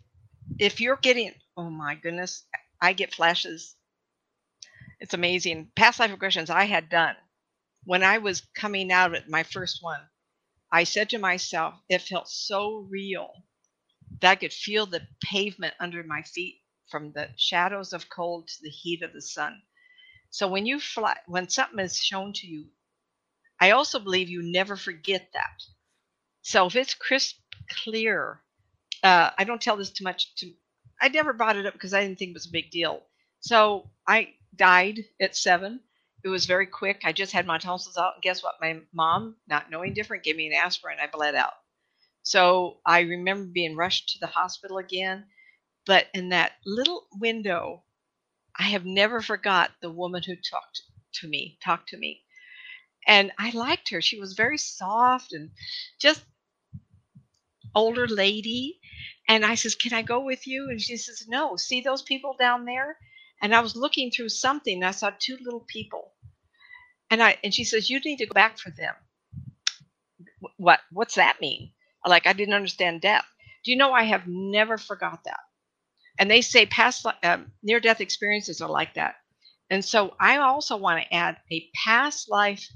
[0.59, 2.44] if you're getting, oh my goodness,
[2.83, 3.77] I get flashes
[5.01, 5.70] it's amazing.
[5.77, 7.16] Past life regressions I had done
[7.85, 10.01] when I was coming out at my first one.
[10.72, 13.31] I said to myself, it felt so real
[14.20, 18.55] that I could feel the pavement under my feet from the shadows of cold to
[18.62, 19.62] the heat of the sun.
[20.30, 22.66] So when you fly, when something is shown to you,
[23.60, 25.62] I also believe you never forget that.
[26.42, 27.36] So if it's crisp
[27.68, 28.40] clear,
[29.02, 30.52] uh, I don't tell this too much to.
[31.00, 33.02] I never brought it up because I didn't think it was a big deal.
[33.40, 35.80] So I died at seven.
[36.24, 37.02] It was very quick.
[37.04, 38.56] I just had my tonsils out, and guess what?
[38.60, 40.98] My mom, not knowing different, gave me an aspirin.
[41.00, 41.52] I bled out.
[42.22, 45.26] So I remember being rushed to the hospital again.
[45.86, 47.84] But in that little window,
[48.59, 50.83] I have never forgot the woman who talked
[51.14, 52.23] to me, talked to me.
[53.07, 54.03] And I liked her.
[54.03, 55.51] She was very soft and
[56.01, 56.25] just
[57.75, 58.81] older lady.
[59.29, 60.69] And I says, Can I go with you?
[60.71, 61.57] And she says, No.
[61.57, 62.99] See those people down there?
[63.42, 66.12] And I was looking through something and I saw two little people.
[67.11, 68.95] And I and she says, You need to go back for them.
[70.57, 71.73] What what's that mean?
[72.07, 73.27] Like I didn't understand death.
[73.64, 75.40] Do you know I have never forgot that?
[76.18, 79.16] And they say past um, near death experiences are like that.
[79.70, 82.68] And so I also want to add a past life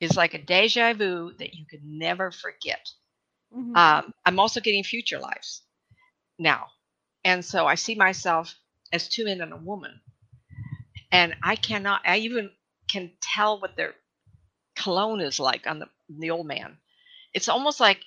[0.00, 2.88] is like a deja vu that you could never forget.
[3.54, 3.76] Mm-hmm.
[3.76, 5.62] Um, I'm also getting future lives
[6.38, 6.66] now.
[7.24, 8.54] And so I see myself
[8.92, 10.00] as two men and a woman.
[11.12, 12.50] And I cannot, I even
[12.88, 13.94] can tell what their
[14.76, 16.78] cologne is like on the, the old man.
[17.34, 18.00] It's almost like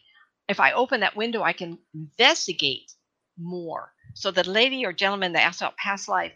[0.49, 2.91] if I open that window, I can investigate
[3.37, 3.93] more.
[4.13, 6.33] So the lady or gentleman that asked about past life,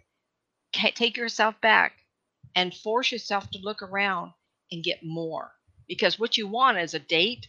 [0.73, 1.93] take yourself back
[2.55, 4.33] and force yourself to look around
[4.71, 5.51] and get more.
[5.87, 7.47] Because what you want is a date,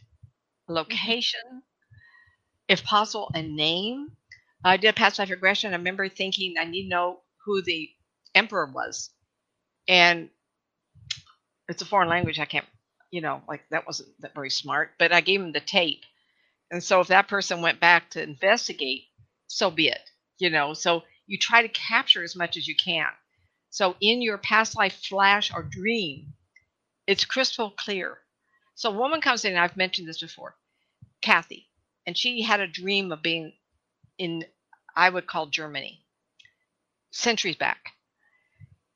[0.68, 0.76] a mm-hmm.
[0.76, 1.62] location,
[2.68, 4.08] if possible, a name.
[4.64, 5.72] I did a past life regression.
[5.72, 7.88] I remember thinking I need to know who the
[8.34, 9.10] emperor was.
[9.88, 10.28] And
[11.68, 12.38] it's a foreign language.
[12.38, 12.66] I can't,
[13.10, 14.90] you know, like that wasn't that very smart.
[14.98, 16.02] But I gave him the tape.
[16.70, 19.04] And so if that person went back to investigate,
[19.48, 20.10] so be it.
[20.38, 23.08] You know, so you try to capture as much as you can.
[23.70, 26.32] So in your past life flash or dream,
[27.06, 28.18] it's crystal clear.
[28.76, 30.54] So a woman comes in, and I've mentioned this before,
[31.20, 31.66] Kathy,
[32.06, 33.52] and she had a dream of being
[34.18, 34.44] in,
[34.94, 36.04] I would call Germany,
[37.10, 37.92] centuries back.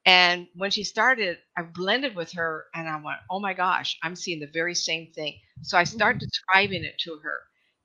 [0.04, 4.16] And when she started, I blended with her and I went, oh my gosh, I'm
[4.16, 5.38] seeing the very same thing.
[5.62, 6.28] So I started mm-hmm.
[6.28, 7.40] describing it to her.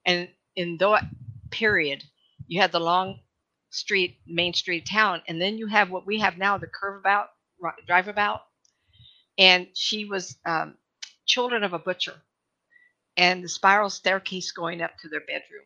[0.05, 1.05] And in that
[1.51, 2.03] period,
[2.47, 3.19] you had the long
[3.71, 7.29] street, main street town, and then you have what we have now, the curve about,
[7.87, 8.41] drive about.
[9.37, 10.75] And she was um,
[11.27, 12.15] children of a butcher
[13.17, 15.65] and the spiral staircase going up to their bedroom.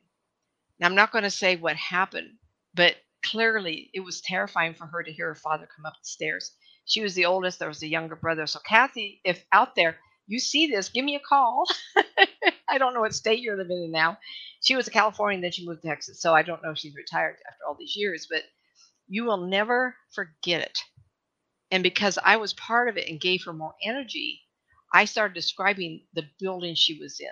[0.79, 2.31] Now, I'm not going to say what happened,
[2.73, 6.51] but clearly it was terrifying for her to hear her father come up the stairs.
[6.85, 8.47] She was the oldest, there was a younger brother.
[8.47, 11.65] So, Kathy, if out there you see this, give me a call.
[12.71, 14.17] I don't know what state you're living in now.
[14.61, 16.21] She was a Californian, then she moved to Texas.
[16.21, 18.43] So, I don't know if she's retired after all these years, but
[19.07, 20.79] you will never forget it.
[21.71, 24.41] And because I was part of it and gave her more energy,
[24.93, 27.27] I started describing the building she was in.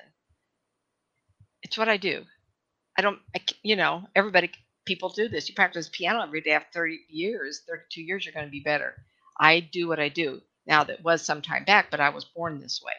[1.64, 2.26] It's what I do.
[2.98, 4.52] I don't, I, you know, everybody,
[4.86, 5.50] people do this.
[5.50, 8.96] You practice piano every day after 30 years, 32 years, you're going to be better.
[9.40, 10.42] I do what I do.
[10.68, 12.94] Now, that was some time back, but I was born this way.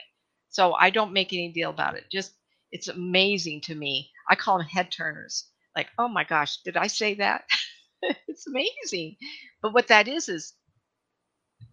[0.50, 2.04] So I don't make any deal about it.
[2.10, 2.32] Just,
[2.72, 4.10] it's amazing to me.
[4.28, 5.46] I call them head turners.
[5.76, 7.44] Like, oh my gosh, did I say that?
[8.28, 9.16] it's amazing.
[9.62, 10.54] But what that is, is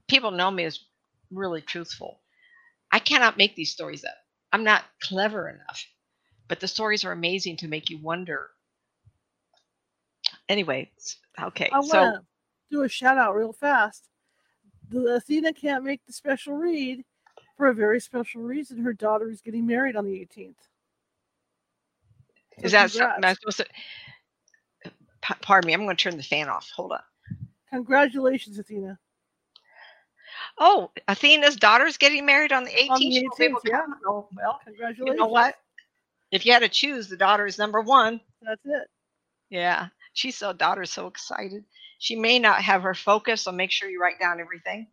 [0.07, 0.79] people know me as
[1.31, 2.19] really truthful.
[2.91, 4.15] I cannot make these stories up.
[4.53, 5.85] I'm not clever enough.
[6.47, 8.47] But the stories are amazing to make you wonder.
[10.47, 10.89] Anyway,
[11.41, 11.69] okay.
[11.73, 12.19] I so,
[12.71, 14.07] do a shout out real fast.
[14.89, 17.03] The Athena can't make the special read
[17.57, 18.83] for a very special reason.
[18.83, 20.55] Her daughter is getting married on the 18th.
[22.59, 24.91] So is that something I'm supposed to?
[25.41, 25.73] Pardon me.
[25.73, 26.69] I'm going to turn the fan off.
[26.75, 27.01] Hold on.
[27.71, 28.97] Congratulations, Athena.
[30.57, 32.89] Oh, Athena's daughter's getting married on the 18th.
[32.89, 33.81] On the 18th yeah.
[34.07, 35.07] Oh, well, congratulations.
[35.07, 35.55] You know what?
[36.31, 38.21] If you had to choose, the daughter is number one.
[38.41, 38.87] That's it.
[39.49, 39.87] Yeah.
[40.13, 41.63] She's so daughter's so excited.
[41.99, 44.87] She may not have her focus, so make sure you write down everything.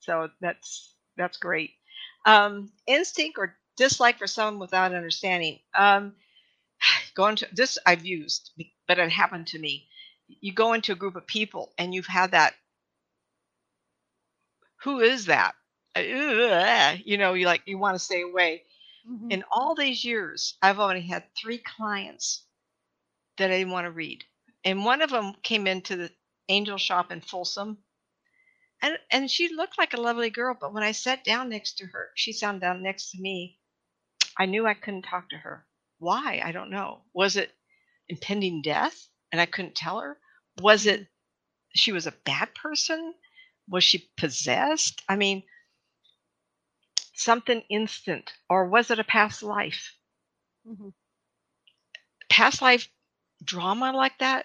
[0.00, 1.70] So that's that's great.
[2.26, 5.58] Um, instinct or dislike for someone without understanding.
[5.74, 6.14] Um,
[7.14, 8.52] going to this I've used,
[8.88, 9.86] but it happened to me.
[10.40, 12.54] You go into a group of people and you've had that
[14.84, 15.54] who is that?
[15.96, 18.62] Uh, you know, you like you want to stay away.
[19.10, 19.30] Mm-hmm.
[19.30, 22.44] In all these years, I've only had three clients
[23.38, 24.24] that I didn't want to read,
[24.64, 26.10] and one of them came into the
[26.48, 27.78] angel shop in Folsom,
[28.84, 30.56] and and she looked like a lovely girl.
[30.60, 33.58] But when I sat down next to her, she sat down next to me.
[34.38, 35.64] I knew I couldn't talk to her.
[35.98, 36.42] Why?
[36.44, 37.00] I don't know.
[37.14, 37.50] Was it
[38.08, 40.18] impending death, and I couldn't tell her?
[40.60, 41.06] Was it
[41.74, 43.14] she was a bad person?
[43.68, 45.02] Was she possessed?
[45.08, 45.42] I mean,
[47.14, 49.96] something instant, or was it a past life?
[50.68, 50.90] Mm-hmm.
[52.28, 52.88] Past life
[53.42, 54.44] drama like that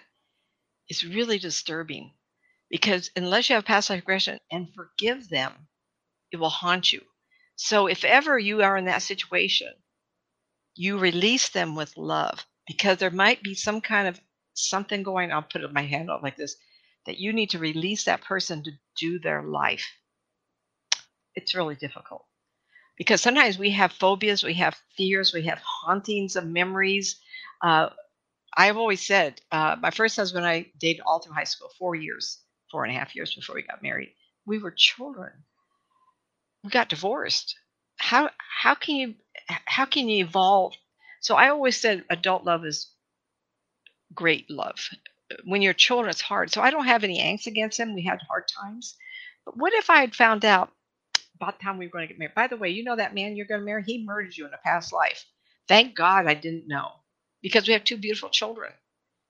[0.88, 2.12] is really disturbing
[2.70, 5.52] because unless you have past life regression and forgive them,
[6.32, 7.02] it will haunt you.
[7.56, 9.72] So if ever you are in that situation,
[10.74, 14.20] you release them with love because there might be some kind of
[14.54, 15.36] something going on.
[15.36, 16.56] I'll put my hand up like this
[17.06, 19.86] that you need to release that person to do their life.
[21.34, 22.24] It's really difficult
[22.96, 27.20] because sometimes we have phobias, we have fears, we have hauntings of memories.
[27.62, 27.90] Uh,
[28.56, 31.94] I've always said, uh, my first husband and I dated all through high school, four
[31.94, 32.40] years,
[32.70, 34.12] four and a half years before we got married.
[34.46, 35.32] We were children.
[36.64, 37.56] We got divorced.
[37.96, 39.14] How how can you
[39.46, 40.74] how can you evolve?
[41.20, 42.90] So I always said adult love is
[44.14, 44.88] great love.
[45.44, 46.50] When you're children, it's hard.
[46.50, 47.94] So I don't have any angst against him.
[47.94, 48.96] We had hard times.
[49.44, 50.72] But what if I had found out
[51.40, 52.34] about the time we were going to get married.
[52.34, 53.82] By the way, you know that man you're going to marry?
[53.82, 55.24] He murdered you in a past life.
[55.68, 56.92] Thank God I didn't know
[57.42, 58.72] because we have two beautiful children.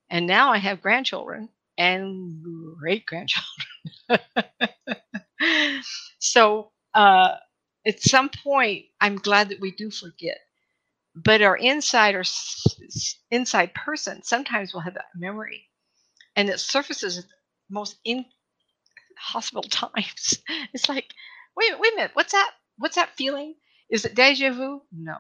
[0.08, 1.48] And now I have grandchildren
[1.80, 2.42] and
[2.78, 3.48] great grandchildren.
[6.18, 7.36] so uh,
[7.86, 10.38] at some point, I'm glad that we do forget.
[11.16, 12.22] But our inside or
[13.30, 15.64] inside person sometimes will have that memory,
[16.36, 17.34] and it surfaces at the
[17.70, 20.38] most inhospitable times.
[20.72, 21.12] It's like
[21.56, 22.10] wait, wait a minute.
[22.12, 22.50] What's that?
[22.78, 23.54] What's that feeling?
[23.88, 24.82] Is it deja vu?
[24.92, 25.16] No.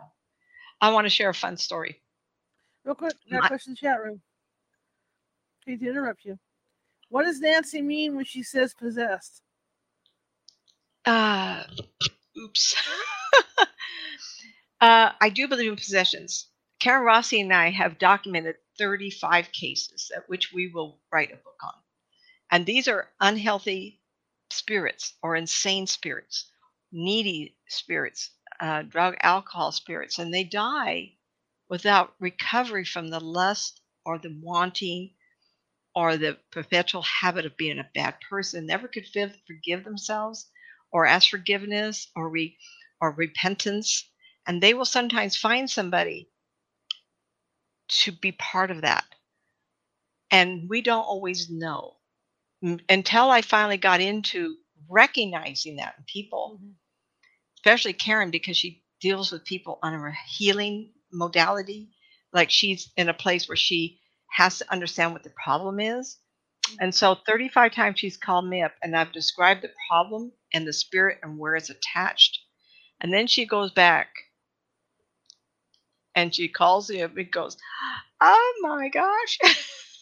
[0.80, 2.00] I want to share a fun story.
[2.84, 4.20] Real quick, got a question chat room.
[5.66, 6.38] To interrupt you.
[7.10, 9.42] What does Nancy mean when she says possessed?
[11.04, 11.64] Uh,
[12.38, 12.76] oops.
[14.80, 16.46] uh, I do believe in possessions.
[16.78, 21.58] Karen Rossi and I have documented 35 cases at which we will write a book
[21.62, 21.74] on.
[22.52, 24.00] And these are unhealthy
[24.50, 26.50] spirits or insane spirits,
[26.92, 28.30] needy spirits,
[28.60, 31.14] uh, drug alcohol spirits, and they die
[31.68, 35.10] without recovery from the lust or the wanting
[35.94, 40.48] or the perpetual habit of being a bad person, never could forgive themselves
[40.92, 42.56] or ask forgiveness or re,
[43.00, 44.08] or repentance,
[44.46, 46.28] and they will sometimes find somebody
[47.88, 49.04] to be part of that.
[50.30, 51.96] And we don't always know
[52.88, 54.56] until I finally got into
[54.88, 56.72] recognizing that in people, mm-hmm.
[57.58, 61.90] especially Karen, because she deals with people on a healing modality.
[62.32, 63.99] Like she's in a place where she
[64.30, 66.18] has to understand what the problem is.
[66.66, 66.76] Mm-hmm.
[66.80, 70.72] And so 35 times she's called me up and I've described the problem and the
[70.72, 72.40] spirit and where it's attached.
[73.00, 74.08] And then she goes back
[76.14, 77.56] and she calls me up and goes,
[78.20, 79.38] Oh my gosh.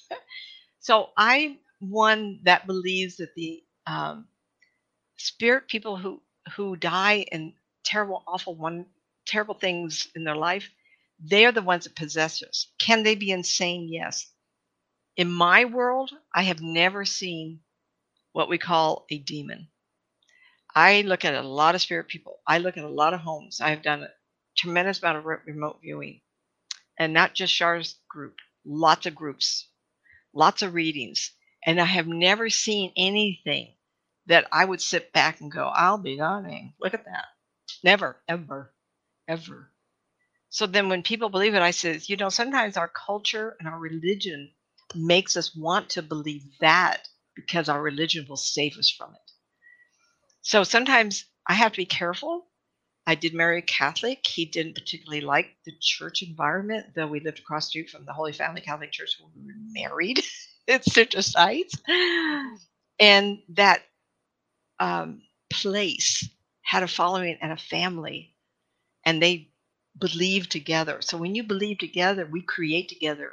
[0.81, 4.27] so I'm one that believes that the um,
[5.17, 6.21] spirit people who
[6.57, 7.53] who die in
[7.85, 8.87] terrible, awful, one
[9.27, 10.71] terrible things in their life,
[11.21, 12.71] they are the ones that possess us.
[12.79, 13.89] Can they be insane?
[13.91, 14.27] Yes.
[15.17, 17.61] In my world, I have never seen
[18.33, 19.69] what we call a demon.
[20.75, 22.39] I look at a lot of spirit people.
[22.47, 23.61] I look at a lot of homes.
[23.61, 24.09] I've done a
[24.57, 26.21] tremendous amount of remote viewing,
[26.99, 28.37] and not just Char's group.
[28.65, 29.69] Lots of groups,
[30.35, 31.33] lots of readings.
[31.67, 33.75] And I have never seen anything
[34.27, 36.75] that I would sit back and go, I'll be dying.
[36.81, 37.25] Look at that.
[37.83, 38.73] Never, ever,
[39.27, 39.71] ever.
[40.51, 43.79] So then when people believe it, I says, you know, sometimes our culture and our
[43.79, 44.51] religion
[44.95, 49.33] makes us want to believe that because our religion will save us from it.
[50.43, 52.47] So sometimes I have to be careful.
[53.07, 54.27] I did marry a Catholic.
[54.27, 58.13] He didn't particularly like the church environment, though we lived across the street from the
[58.13, 59.59] Holy Family Catholic Church when we were
[59.91, 60.21] married.
[60.83, 61.73] such a sight.
[63.01, 63.83] And that
[64.81, 66.29] um, place
[66.63, 68.35] had a following and a family,
[69.05, 69.51] and they
[69.99, 70.99] believe together.
[71.01, 73.33] So when you believe together, we create together.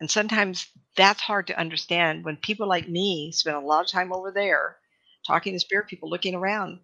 [0.00, 0.66] And sometimes
[0.96, 4.76] that's hard to understand when people like me spend a lot of time over there
[5.26, 6.80] talking to spirit people, looking around,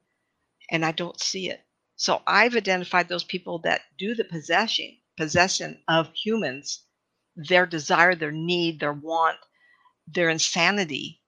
[0.71, 1.61] and I don't see it.
[1.97, 6.85] So I've identified those people that do the possession, possession of humans,
[7.35, 9.39] their desire, their need, their want,
[10.07, 11.21] their insanity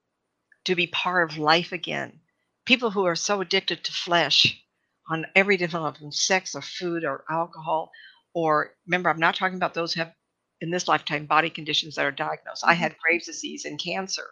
[0.65, 2.21] to be part of life again.
[2.65, 4.63] People who are so addicted to flesh
[5.11, 7.91] on every different level, sex or food or alcohol,
[8.33, 10.15] or remember, I'm not talking about those who have
[10.61, 12.65] in this lifetime body conditions that are diagnosed.
[12.65, 12.83] I mm-hmm.
[12.83, 14.27] had Graves' disease and cancer.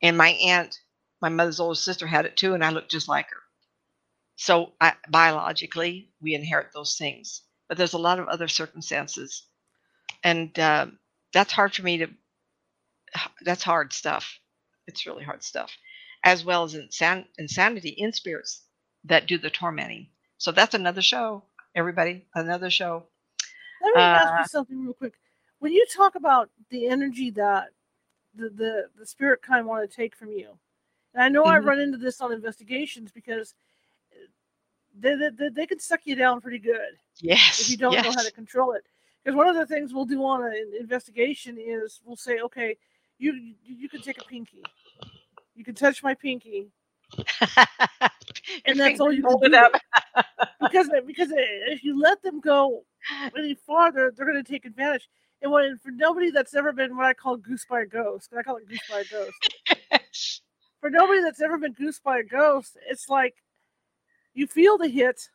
[0.00, 0.78] And my aunt,
[1.20, 3.42] my mother's older sister, had it too, and I looked just like her.
[4.36, 7.42] So I, biologically, we inherit those things.
[7.68, 9.46] But there's a lot of other circumstances.
[10.22, 10.86] And uh,
[11.32, 12.08] that's hard for me to
[13.44, 14.38] that's hard stuff.
[14.86, 15.72] It's really hard stuff,
[16.22, 18.62] as well as insan- insanity in spirits
[19.08, 20.06] that do the tormenting.
[20.38, 21.42] So that's another show,
[21.74, 22.24] everybody.
[22.34, 23.04] Another show.
[23.82, 25.14] Let me uh, ask you something real quick.
[25.58, 27.68] When you talk about the energy that
[28.34, 30.50] the the, the spirit kind of want to take from you,
[31.14, 31.66] and I know mm-hmm.
[31.66, 33.54] I run into this on investigations because
[34.98, 36.96] they, they, they can suck you down pretty good.
[37.20, 37.60] Yes.
[37.60, 38.04] If you don't yes.
[38.04, 38.84] know how to control it.
[39.22, 42.76] Because one of the things we'll do on an investigation is we'll say, okay,
[43.18, 44.62] you you can take a pinky,
[45.54, 46.68] you can touch my pinky,
[48.64, 49.62] and that's all you can do.
[50.60, 52.84] because because if you let them go
[53.36, 55.08] any farther, they're going to take advantage.
[55.40, 58.42] And when for nobody that's ever been what I call goose by a ghost, I
[58.42, 60.02] call it goose by a ghost.
[60.80, 63.34] For nobody that's ever been goose by a ghost, it's like
[64.32, 65.28] you feel the hit,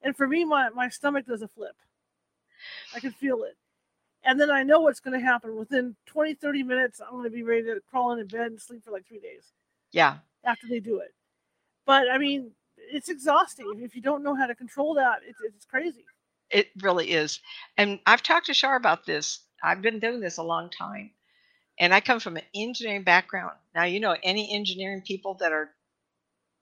[0.00, 1.74] and for me, my my stomach does a flip.
[2.94, 3.56] I can feel it.
[4.24, 5.56] And then I know what's going to happen.
[5.56, 8.84] Within 20, 30 minutes, I'm going to be ready to crawl into bed and sleep
[8.84, 9.52] for like three days.
[9.92, 10.18] Yeah.
[10.44, 11.12] After they do it.
[11.86, 13.80] But I mean, it's exhausting.
[13.82, 16.04] If you don't know how to control that, it's, it's crazy.
[16.50, 17.40] It really is.
[17.76, 19.40] And I've talked to Shar about this.
[19.62, 21.10] I've been doing this a long time.
[21.80, 23.52] And I come from an engineering background.
[23.74, 25.70] Now, you know, any engineering people that are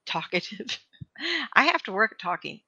[0.07, 0.79] talkative,
[1.55, 2.61] I have to work at talking.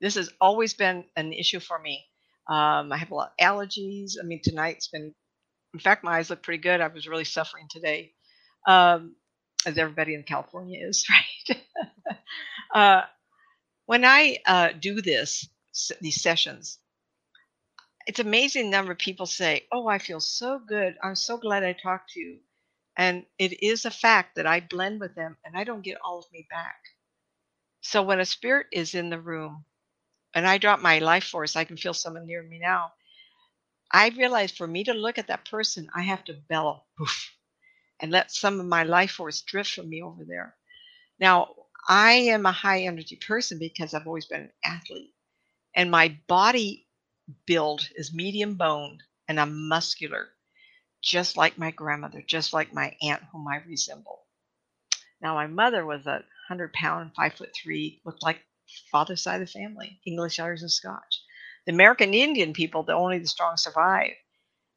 [0.00, 2.04] This has always been an issue for me.
[2.48, 4.12] Um, I have a lot of allergies.
[4.20, 5.14] I mean, tonight's been,
[5.74, 6.80] in fact, my eyes look pretty good.
[6.80, 8.12] I was really suffering today,
[8.66, 9.16] um,
[9.66, 11.60] as everybody in California is, right?
[12.74, 13.02] uh,
[13.86, 15.48] when I uh, do this,
[16.00, 16.78] these sessions,
[18.06, 20.96] it's amazing number of people say, "Oh, I feel so good.
[21.02, 22.38] I'm so glad I talked to you."
[22.96, 26.18] And it is a fact that I blend with them and I don't get all
[26.20, 26.76] of me back.
[27.82, 29.64] So when a spirit is in the room
[30.34, 32.92] and I drop my life force, I can feel someone near me now.
[33.92, 37.35] I realize for me to look at that person, I have to bellow poof,
[38.00, 40.54] and let some of my life force drift from me over there.
[41.18, 41.54] Now,
[41.88, 45.14] I am a high energy person because I've always been an athlete,
[45.74, 46.86] and my body
[47.46, 50.28] build is medium bone, and I'm muscular,
[51.02, 54.26] just like my grandmother, just like my aunt, whom I resemble.
[55.20, 58.40] Now, my mother was a hundred pound, five foot three, looked like
[58.92, 61.22] father's side of the family, English, Irish, and Scotch.
[61.66, 64.12] The American Indian people, the only the strong survive.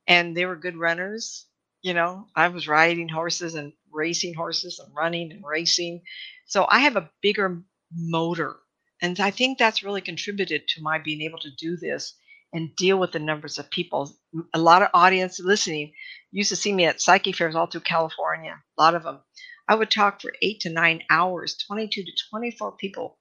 [0.08, 1.46] And they were good runners.
[1.82, 6.02] You know, I was riding horses and racing horses and running and racing.
[6.46, 7.64] So I have a bigger
[7.96, 8.58] motor.
[9.02, 12.16] And I think that's really contributed to my being able to do this
[12.52, 14.12] and deal with the numbers of people.
[14.54, 15.94] A lot of audience listening
[16.32, 19.22] used to see me at psychic fairs all through California, a lot of them.
[19.70, 23.20] I would talk for eight to nine hours, 22 to 24 people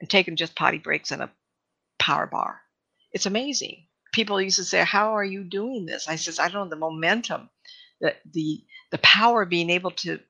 [0.00, 1.32] and taking just potty breaks in a
[1.98, 2.60] power bar.
[3.12, 3.86] It's amazing.
[4.12, 6.76] People used to say, "How are you doing this?" I says, "I don't know the
[6.76, 7.48] momentum,
[8.04, 10.20] the the the power of being able to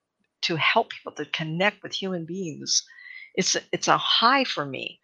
[0.42, 2.86] to help people to connect with human beings.
[3.34, 5.00] It's it's a high for me."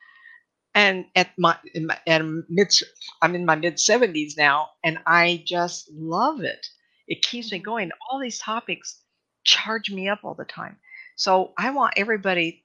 [0.73, 2.73] And at my, in my at mid,
[3.21, 6.65] I'm in my mid seventies now, and I just love it.
[7.09, 7.65] It keeps me mm-hmm.
[7.65, 7.91] going.
[8.09, 9.03] All these topics
[9.43, 10.77] charge me up all the time.
[11.17, 12.65] So I want everybody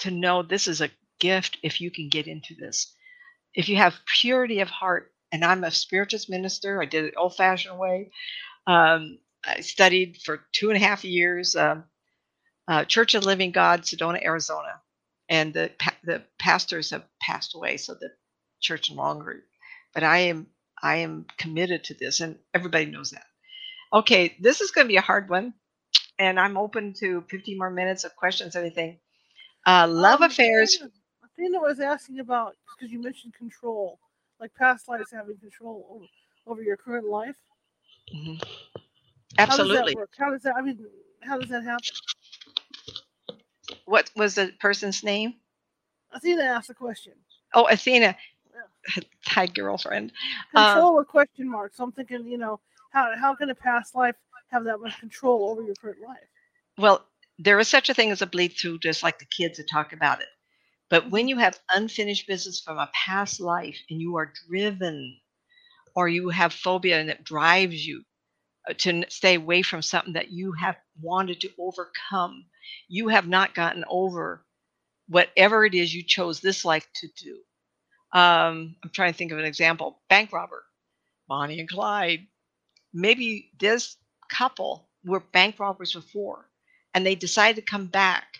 [0.00, 2.94] to know this is a gift if you can get into this.
[3.54, 7.36] If you have purity of heart, and I'm a spiritualist minister, I did it old
[7.36, 8.10] fashioned way.
[8.68, 11.84] Um, I studied for two and a half years, um,
[12.68, 14.80] uh, Church of Living God, Sedona, Arizona,
[15.28, 15.72] and the
[16.04, 18.10] the pastors have passed away, so the
[18.60, 19.44] church no longer.
[19.94, 20.48] But I am
[20.82, 23.26] I am committed to this, and everybody knows that.
[23.92, 25.54] Okay, this is going to be a hard one,
[26.18, 28.98] and I'm open to 15 more minutes of questions, anything.
[29.66, 30.78] Uh, love um, affairs
[31.24, 33.98] Athena was asking about because you mentioned control,
[34.40, 36.06] like past lives having control over,
[36.46, 37.36] over your current life.
[38.14, 38.34] Mm-hmm.
[39.38, 39.78] Absolutely.
[39.78, 40.08] How does that?
[40.18, 40.56] How does that?
[40.56, 40.78] I mean,
[41.22, 41.84] how does that happen?
[43.84, 45.34] What was the person's name?
[46.12, 47.12] Athena asked a question.
[47.54, 48.16] Oh, Athena.
[48.96, 49.02] Yeah.
[49.26, 50.12] Hi, girlfriend.
[50.54, 51.72] Control um, with question mark.
[51.74, 54.16] So I'm thinking, you know, how how can a past life
[54.50, 56.18] have that much control over your current life?
[56.78, 57.04] Well,
[57.38, 59.92] there is such a thing as a bleed through, just like the kids that talk
[59.92, 60.28] about it.
[60.90, 65.18] But when you have unfinished business from a past life and you are driven
[65.98, 68.04] or you have phobia and it drives you
[68.70, 72.44] uh, to stay away from something that you have wanted to overcome,
[72.86, 74.44] you have not gotten over
[75.08, 77.32] whatever it is you chose this life to do.
[78.16, 80.64] Um, I'm trying to think of an example bank robber,
[81.26, 82.28] Bonnie and Clyde.
[82.94, 83.96] Maybe this
[84.30, 86.48] couple were bank robbers before
[86.94, 88.38] and they decided to come back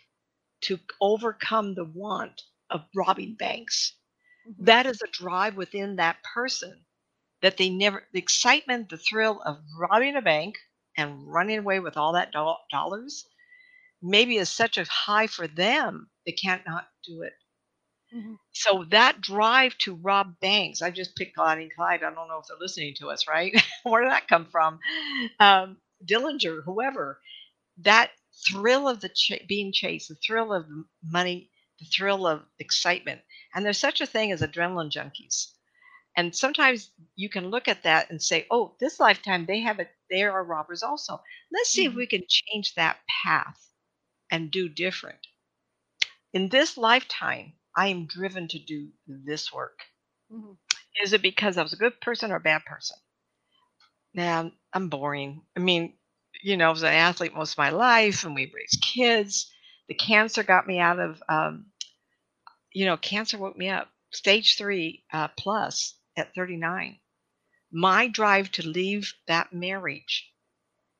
[0.60, 2.40] to overcome the want
[2.70, 3.94] of robbing banks.
[4.48, 4.66] Mm-hmm.
[4.66, 6.84] That is a drive within that person
[7.42, 10.56] that they never, the excitement, the thrill of robbing a bank
[10.96, 13.26] and running away with all that do- dollars
[14.02, 17.32] maybe is such a high for them they can't not do it.
[18.14, 18.34] Mm-hmm.
[18.52, 22.02] So that drive to rob banks, I just picked Bonnie and Clyde.
[22.02, 23.54] I don't know if they're listening to us, right?
[23.84, 24.78] Where did that come from?
[25.40, 27.20] Um, Dillinger, whoever.
[27.78, 28.10] That
[28.48, 30.66] thrill of the ch- being chased, the thrill of
[31.04, 33.20] money, the thrill of excitement.
[33.54, 35.52] And there's such a thing as adrenaline junkies.
[36.18, 39.88] And sometimes you can look at that and say, oh, this lifetime they have it,
[40.10, 41.22] they are robbers also.
[41.52, 41.92] Let's see mm-hmm.
[41.92, 43.64] if we can change that path
[44.28, 45.20] and do different.
[46.32, 49.78] In this lifetime, I am driven to do this work.
[50.32, 50.54] Mm-hmm.
[51.04, 52.96] Is it because I was a good person or a bad person?
[54.12, 55.42] Now, I'm boring.
[55.56, 55.92] I mean,
[56.42, 59.52] you know, I was an athlete most of my life and we raised kids.
[59.86, 61.66] The cancer got me out of, um,
[62.72, 66.98] you know, cancer woke me up, stage three uh, plus at 39.
[67.70, 70.30] My drive to leave that marriage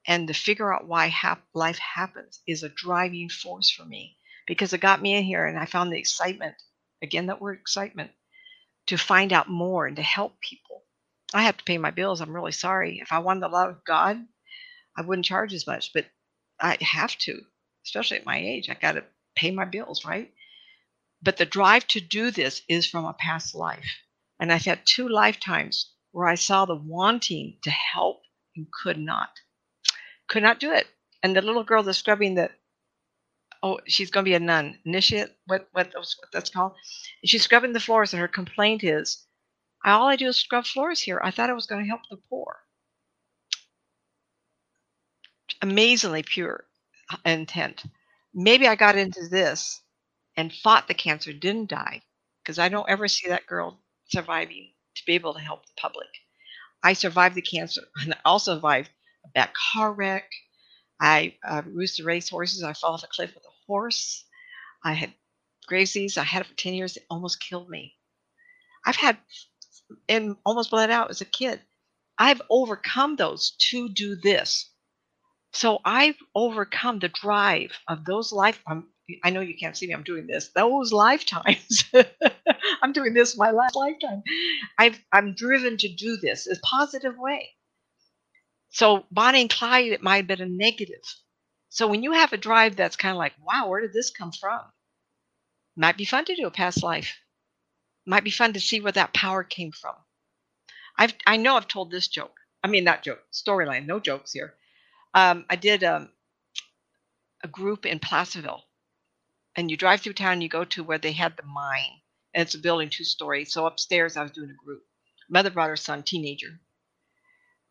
[0.06, 4.16] and to figure out why hap- life happens is a driving force for me
[4.46, 6.54] because it got me in here and I found the excitement
[7.02, 8.10] again, that word excitement
[8.86, 10.82] to find out more and to help people.
[11.34, 12.20] I have to pay my bills.
[12.20, 13.00] I'm really sorry.
[13.00, 14.18] If I wanted the love of God,
[14.96, 16.06] I wouldn't charge as much, but
[16.60, 17.40] I have to,
[17.84, 18.70] especially at my age.
[18.70, 19.04] I got to
[19.36, 20.32] pay my bills, right?
[21.22, 23.98] But the drive to do this is from a past life.
[24.40, 28.22] And I've had two lifetimes where I saw the wanting to help
[28.56, 29.30] and could not.
[30.28, 30.86] Could not do it.
[31.22, 32.50] And the little girl that's scrubbing the
[33.62, 36.72] oh, she's going to be a nun, initiate, what, what, what that's called.
[37.24, 39.26] she's scrubbing the floors, and her complaint is,
[39.84, 41.20] all I do is scrub floors here.
[41.22, 42.56] I thought I was going to help the poor.
[45.62, 46.64] Amazingly pure
[47.10, 47.84] uh, intent.
[48.34, 49.80] Maybe I got into this
[50.36, 52.02] and fought the cancer, didn't die,
[52.42, 56.08] because I don't ever see that girl surviving to be able to help the public.
[56.82, 58.90] I survived the cancer and I also survived
[59.24, 60.30] a bad car wreck,
[61.00, 62.62] I uh, used to race horses.
[62.62, 64.24] I fell off a cliff with a horse.
[64.84, 65.12] I had
[65.66, 66.18] Graves' disease.
[66.18, 66.96] I had it for 10 years.
[66.96, 67.94] It almost killed me.
[68.84, 69.18] I've had
[70.08, 71.60] and almost bled out as a kid.
[72.18, 74.70] I've overcome those to do this.
[75.52, 78.60] So I've overcome the drive of those life.
[78.66, 78.88] I'm,
[79.24, 79.94] I know you can't see me.
[79.94, 80.48] I'm doing this.
[80.48, 81.84] Those lifetimes.
[82.82, 84.22] I'm doing this my last lifetime.
[84.78, 87.50] I've, I'm driven to do this in a positive way.
[88.70, 91.02] So Bonnie and Clyde, it might have been a negative.
[91.70, 94.32] So when you have a drive that's kind of like, wow, where did this come
[94.32, 94.60] from?
[95.76, 97.16] Might be fun to do a past life.
[98.06, 99.94] Might be fun to see where that power came from.
[100.98, 102.36] I've I know I've told this joke.
[102.64, 104.54] I mean not joke, storyline, no jokes here.
[105.14, 106.08] Um, I did um,
[107.44, 108.64] a group in Placerville.
[109.58, 112.00] And you drive through town, you go to where they had the mine.
[112.32, 113.52] And it's a building two stories.
[113.52, 114.84] So upstairs I was doing a group.
[115.28, 116.60] Mother brought her son, teenager.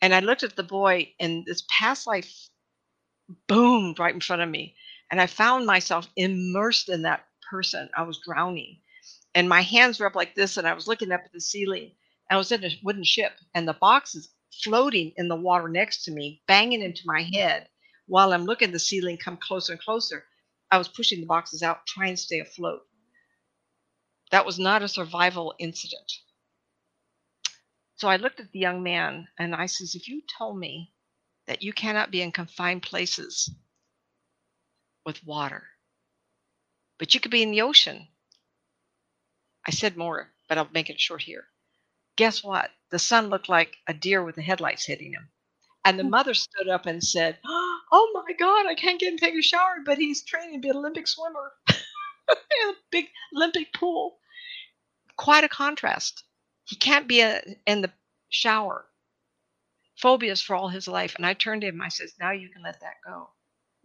[0.02, 2.50] And I looked at the boy, and this past life
[3.48, 4.76] boomed right in front of me.
[5.10, 7.90] And I found myself immersed in that person.
[7.96, 8.82] I was drowning.
[9.34, 11.94] And my hands were up like this, and I was looking up at the ceiling.
[12.30, 14.28] I was in a wooden ship, and the box is
[14.62, 17.70] floating in the water next to me, banging into my head
[18.08, 20.26] while I'm looking at the ceiling come closer and closer.
[20.72, 22.82] I was pushing the boxes out, trying to stay afloat.
[24.32, 26.12] That was not a survival incident.
[27.96, 30.94] So I looked at the young man and I says, If you told me
[31.48, 33.50] that you cannot be in confined places
[35.06, 35.64] with water,
[37.00, 38.08] but you could be in the ocean.
[39.66, 41.46] I said more, but I'll make it short here.
[42.18, 42.72] Guess what?
[42.90, 45.30] The son looked like a deer with the headlights hitting him.
[45.88, 49.36] And the mother stood up and said, Oh my God, I can't get and take
[49.36, 54.18] a shower, but he's training to be an Olympic swimmer in a big Olympic pool.
[55.16, 56.26] Quite a contrast.
[56.66, 57.92] He can't be a, in the
[58.28, 58.86] shower.
[59.96, 61.16] Phobias for all his life.
[61.16, 63.30] And I turned to him, I says, Now you can let that go.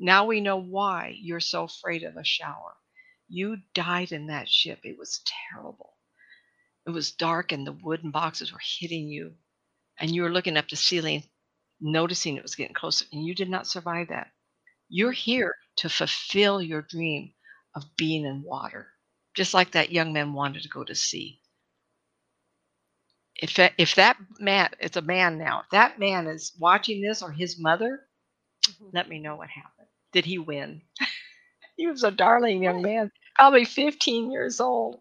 [0.00, 2.74] Now we know why you're so afraid of a shower.
[3.28, 4.80] You died in that ship.
[4.82, 5.22] It was
[5.52, 5.94] terrible.
[6.84, 9.34] It was dark and the wooden boxes were hitting you.
[10.00, 11.22] And you were looking up the ceiling,
[11.82, 14.28] noticing it was getting closer, and you did not survive that.
[14.88, 17.32] You're here to fulfill your dream
[17.74, 18.88] of being in water,
[19.34, 21.42] just like that young man wanted to go to sea
[23.42, 27.22] if that, if that man, it's a man now, if that man is watching this
[27.22, 28.02] or his mother,
[28.64, 28.86] mm-hmm.
[28.92, 29.88] let me know what happened.
[30.12, 30.82] Did he win?
[31.76, 35.00] he was a darling young man, probably 15 years old.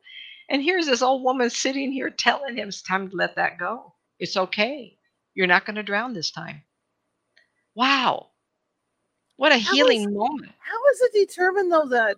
[0.50, 3.94] And here's this old woman sitting here telling him it's time to let that go.
[4.20, 4.98] It's okay.
[5.36, 6.64] You're not going to drown this time.
[7.76, 8.30] Wow.
[9.38, 10.52] What a how healing is, moment.
[10.60, 12.18] How is it determined though that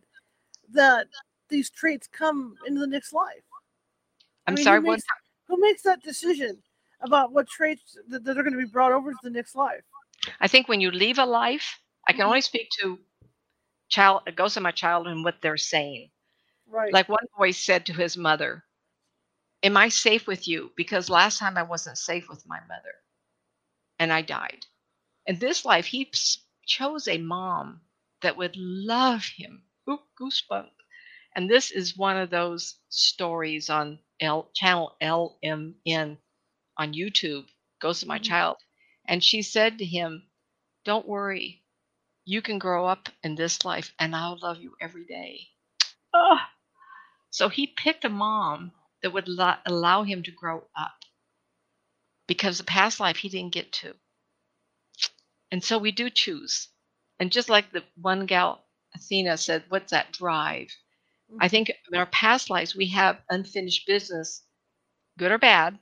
[0.74, 1.08] that
[1.50, 3.44] these traits come into the next life?
[4.48, 5.00] I'm I mean, sorry, what
[5.48, 6.62] who makes that decision
[7.02, 9.84] about what traits that, that are going to be brought over to the next life?
[10.42, 12.28] I think when you leave a life, I can mm-hmm.
[12.28, 13.00] only speak to
[13.90, 16.10] child ghosts of my childhood and what they're saying.
[16.68, 16.92] Right.
[16.92, 18.64] Like one boy said to his mother,
[19.64, 20.72] Am I safe with you?
[20.76, 22.96] Because last time I wasn't safe with my mother
[24.00, 24.66] and I died.
[25.26, 26.12] In this life, he
[26.66, 27.82] chose a mom
[28.22, 29.66] that would love him.
[29.90, 30.72] Oop, goosebump.
[31.36, 36.18] And this is one of those stories on L, channel LMN
[36.78, 37.48] on YouTube,
[37.80, 38.24] Goes to My Mhm.
[38.24, 38.58] Child.
[39.08, 40.30] And she said to him,
[40.86, 41.64] Don't worry.
[42.26, 45.50] You can grow up in this life and I'll love you every day.
[46.14, 46.40] Oh.
[47.32, 51.00] So he picked a mom that would lo- allow him to grow up
[52.28, 53.96] because the past life he didn't get to.
[55.54, 56.68] And so we do choose.
[57.18, 60.68] And just like the one gal, Athena, said, What's that drive?
[61.40, 64.44] I think in our past lives, we have unfinished business,
[65.18, 65.80] good or bad.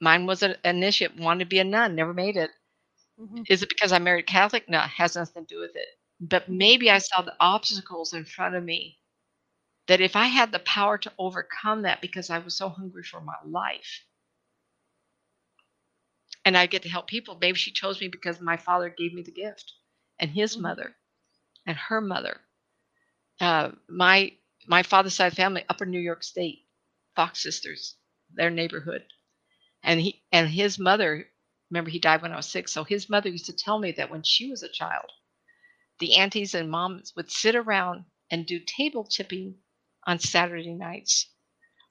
[0.00, 2.52] Mine was an initiate, wanted to be a nun, never made it.
[3.20, 3.46] Mhm.
[3.48, 4.68] Is it because I married Catholic?
[4.68, 5.88] No, it has nothing to do with it.
[6.20, 9.00] But maybe I saw the obstacles in front of me
[9.88, 13.20] that if I had the power to overcome that because I was so hungry for
[13.20, 14.04] my life,
[16.44, 19.22] and I get to help people, maybe she chose me because my father gave me
[19.22, 19.74] the gift,
[20.18, 20.60] and his Mhm.
[20.60, 20.96] mother,
[21.66, 22.40] and her mother.
[23.40, 24.32] Uh, my
[24.66, 26.66] my father's side family, Upper New York State,
[27.14, 27.96] Fox Sisters,
[28.32, 29.06] their neighborhood,
[29.82, 31.30] and he and his mother.
[31.70, 32.72] Remember, he died when I was six.
[32.72, 35.10] So his mother used to tell me that when she was a child,
[35.98, 39.56] the aunties and moms would sit around and do table tipping
[40.06, 41.32] on Saturday nights.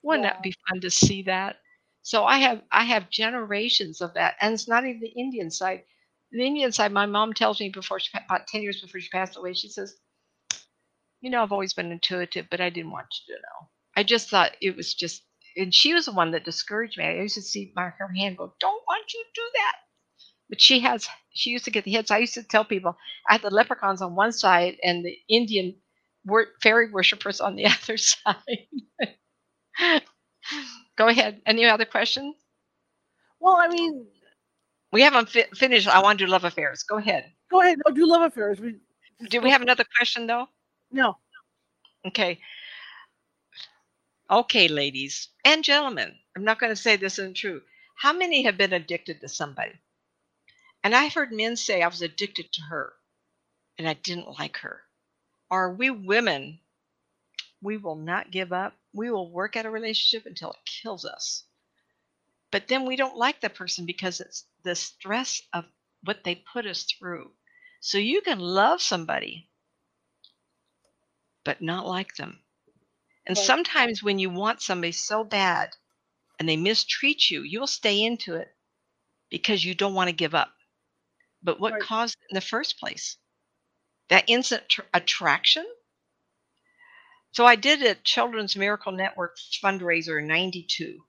[0.02, 0.34] Wouldn't Wow.
[0.34, 1.60] that be fun to see that?
[2.04, 5.84] So I have I have generations of that, and it's not even the Indian side.
[6.32, 9.36] The Indian side, my mom tells me before she about ten years before she passed
[9.36, 9.96] away, she says,
[11.20, 13.70] "You know, I've always been intuitive, but I didn't want you to know.
[13.96, 15.24] I just thought it was just."
[15.56, 17.04] And she was the one that discouraged me.
[17.04, 19.76] I used to see my her hand go, "Don't want you to do that."
[20.50, 22.10] But she has she used to get the hits.
[22.12, 22.98] I used to tell people
[23.28, 25.80] I had the leprechauns on one side and the Indian
[26.26, 28.68] wor- fairy worshippers on the other side.
[30.96, 31.40] Go ahead.
[31.46, 32.36] Any other questions?
[33.40, 34.06] Well, I mean,
[34.92, 35.88] We haven't fi- finished.
[35.88, 36.82] I want to do love affairs.
[36.84, 37.32] Go ahead.
[37.50, 37.78] go ahead.
[37.86, 38.60] No, do love affairs.
[38.60, 38.76] We
[39.28, 40.48] Do we have another question though?
[40.90, 41.16] no.
[42.06, 42.38] Okay.
[44.30, 46.14] Okay, ladies and gentlemen.
[46.36, 47.60] I'm not going to say this isn't true.
[47.96, 49.72] How many have been addicted to somebody?
[50.82, 52.92] And I've heard men say I was addicted to her
[53.78, 54.80] and I didn't like her.
[55.50, 56.58] Are we women?
[57.62, 58.74] We will not give up.
[58.94, 61.44] We will work at a relationship until it kills us.
[62.50, 65.66] But then we don't like the person because it's the stress of
[66.04, 67.36] what they put us through.
[67.80, 69.50] So you can love somebody,
[71.44, 72.42] but not like them.
[73.26, 73.54] And Right.
[73.54, 75.76] sometimes when you want somebody so bad
[76.38, 78.56] and they mistreat you, you'll stay into it
[79.30, 80.54] because you don't want to give up.
[81.42, 81.80] But what Right.
[81.80, 83.18] caused it in the first place?
[84.08, 85.66] That instant tr- attraction?
[87.34, 91.00] So I did a Children's Miracle Network fundraiser in 92.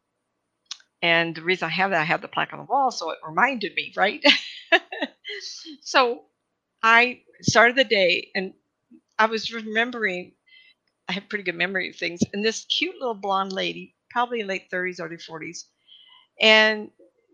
[1.04, 3.20] And the reason I have that, I have the plaque on the wall, so it
[3.24, 4.26] reminded me, right?
[5.82, 6.24] so
[6.82, 8.56] I started the day and
[9.20, 10.34] I was remembering,
[11.08, 14.72] I have pretty good memory of things, and this cute little blonde lady, probably late
[14.72, 15.66] 30s, early 40s,
[16.42, 16.90] and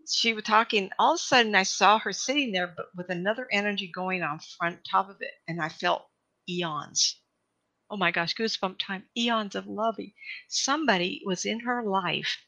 [0.06, 0.90] she was talking.
[0.98, 4.40] All of a sudden, I saw her sitting there, but with another energy going on
[4.58, 6.04] front top of it, and I felt
[6.46, 7.21] eons.
[7.92, 9.04] Oh my gosh, goosebump time!
[9.14, 10.14] Eons of loving.
[10.48, 12.38] Somebody was in her life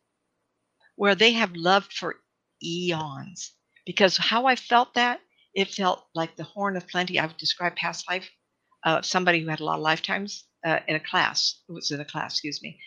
[0.97, 2.17] where they have loved for
[2.63, 3.53] eons.
[3.85, 5.21] Because how I felt that,
[5.55, 7.21] it felt like the horn of plenty.
[7.21, 8.31] I've described past life
[8.87, 11.61] of uh, somebody who had a lot of lifetimes uh, in a class.
[11.69, 12.81] It was in a class, excuse me.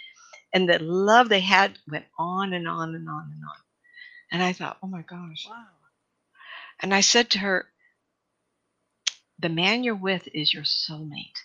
[0.51, 3.58] And the love they had went on and on and on and on.
[4.32, 5.45] And I thought, oh my gosh.
[5.47, 5.64] Wow.
[6.82, 7.68] And I said to her,
[9.38, 11.38] the man you're with is your soulmate.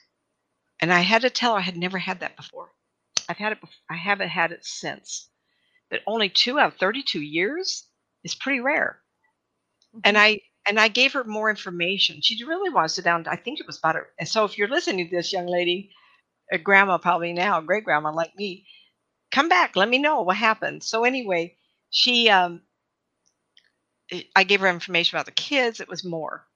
[0.82, 2.70] And I had to tell her I had never had that before.
[3.28, 3.74] I've had it before.
[3.90, 5.30] I haven't had it since.
[5.90, 7.86] But only two out of 32 years
[8.24, 9.00] is pretty rare.
[10.04, 12.20] And I and I gave her more information.
[12.22, 13.26] She really wants to sit down.
[13.28, 14.08] I think it was about her.
[14.18, 15.90] And so if you're listening to this young lady,
[16.52, 18.66] a grandma probably now, great grandma like me,
[19.32, 19.76] come back.
[19.76, 20.82] Let me know what happened.
[20.84, 21.56] So anyway,
[21.90, 22.62] she um
[24.36, 25.80] I gave her information about the kids.
[25.80, 26.46] It was more.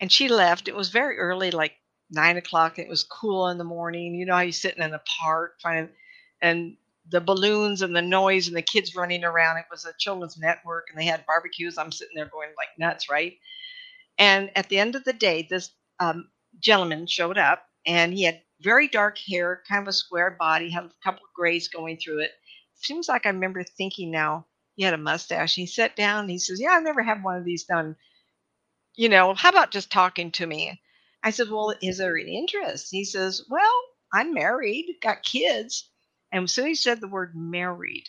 [0.00, 0.68] And she left.
[0.68, 1.74] It was very early, like
[2.10, 2.78] nine o'clock.
[2.78, 4.14] It was cool in the morning.
[4.14, 5.60] You know how you're sitting in the park,
[6.42, 6.76] and
[7.10, 9.58] the balloons and the noise and the kids running around.
[9.58, 11.78] It was a children's network, and they had barbecues.
[11.78, 13.34] I'm sitting there going like nuts, right?
[14.18, 16.30] And at the end of the day, this um,
[16.60, 20.84] gentleman showed up, and he had very dark hair, kind of a square body, had
[20.84, 22.32] a couple of grays going through it.
[22.74, 24.46] Seems like I remember thinking now
[24.76, 25.54] he had a mustache.
[25.54, 26.28] He sat down.
[26.28, 27.96] He says, "Yeah, I've never had one of these done.
[28.96, 30.80] You know, how about just talking to me?"
[31.28, 35.90] I said, "Well, is there any interest?" He says, "Well, I'm married, got kids.
[36.32, 38.06] And so he said the word married,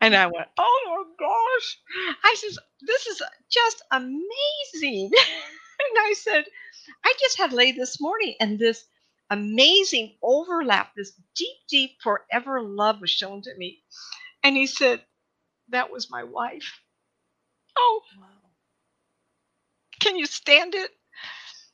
[0.00, 1.78] and I went, oh my gosh.
[2.24, 5.10] I says, this is just amazing.
[5.14, 6.44] and I said,
[7.04, 8.84] I just had laid this morning and this
[9.30, 13.82] amazing overlap, this deep, deep forever love was shown to me.
[14.42, 15.02] And he said,
[15.70, 16.80] that was my wife.
[17.78, 18.39] Oh, wow.
[20.10, 20.90] Can you stand it?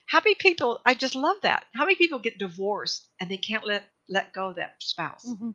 [0.05, 1.65] How many people, I just love that.
[1.75, 5.25] How many people get divorced and they can't let, let go of that spouse?
[5.27, 5.51] Mm-hmm.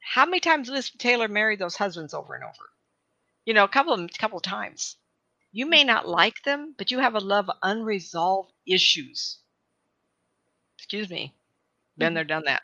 [0.00, 2.70] How many times Liz Taylor married those husbands over and over?
[3.46, 4.96] You know, a couple of a couple of times.
[5.52, 9.38] You may not like them, but you have a love of unresolved issues.
[10.76, 11.34] Excuse me.
[11.96, 12.62] Been there, done that.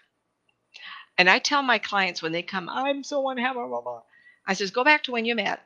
[1.17, 4.03] And I tell my clients when they come, I'm so unhappy, blah, blah, blah.
[4.47, 5.61] I says, go back to when you met.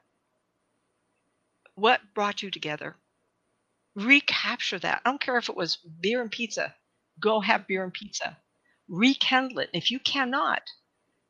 [1.75, 2.97] What brought you together?
[3.97, 5.01] Recapture that.
[5.05, 6.75] I don't care if it was beer and pizza.
[7.19, 8.37] Go have beer and pizza.
[8.89, 9.71] Rekindle it.
[9.73, 10.63] If you cannot,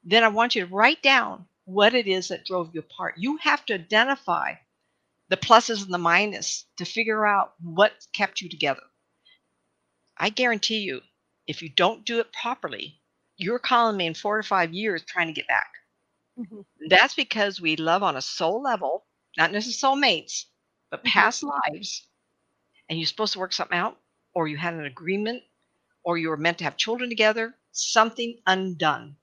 [0.04, 3.14] then I want you to write down what it is that drove you apart.
[3.16, 4.54] You have to identify
[5.28, 8.82] the pluses and the minus to figure out what kept you together.
[10.18, 11.00] I guarantee you,
[11.46, 13.00] if you don't do it properly,
[13.36, 15.70] you're calling me in four or five years trying to get back.
[16.38, 16.60] Mm-hmm.
[16.88, 19.04] That's because we love on a soul level,
[19.36, 20.44] not necessarily soulmates,
[20.90, 21.08] but mm-hmm.
[21.08, 22.06] past lives.
[22.88, 23.98] And you're supposed to work something out,
[24.34, 25.42] or you had an agreement,
[26.04, 29.16] or you were meant to have children together, something undone.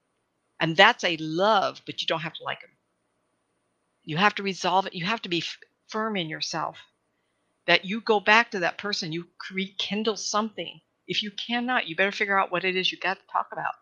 [0.60, 2.72] And that's a love, but you don't have to like them.
[4.04, 4.96] You have to resolve it.
[4.96, 5.58] You have to be f-
[5.90, 6.78] firm in yourself
[7.68, 10.82] that you go back to that person, you rekindle something.
[11.08, 13.74] If you cannot, you better figure out what it is you got to talk about.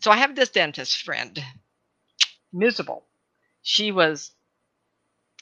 [0.00, 1.42] So I have this dentist friend,
[2.52, 3.04] miserable.
[3.62, 4.32] She was,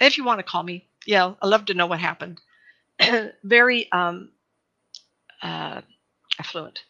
[0.01, 2.41] if you want to call me, yeah, I love to know what happened.
[3.45, 4.31] Very um,
[5.43, 5.81] uh,
[6.39, 6.85] affluent.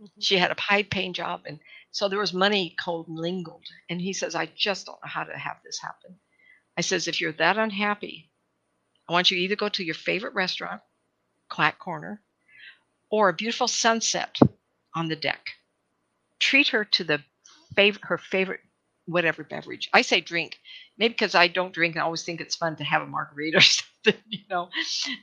[0.00, 0.20] Mm-hmm.
[0.20, 1.58] She had a high paying job and
[1.96, 3.08] so there was money commingled.
[3.08, 3.66] And lingled.
[3.88, 6.16] And he says, I just don't know how to have this happen.
[6.76, 8.28] I says, if you're that unhappy,
[9.08, 10.82] I want you to either go to your favorite restaurant,
[11.48, 12.20] Clack Corner,
[13.08, 14.36] or a beautiful sunset
[14.94, 15.40] on the deck.
[16.38, 17.24] Treat her to the
[17.74, 18.60] favorite, her favorite
[19.06, 19.88] whatever beverage.
[19.92, 20.58] I say drink,
[20.98, 23.58] maybe because I don't drink and I always think it's fun to have a margarita
[23.58, 24.22] or something.
[24.28, 24.68] You know,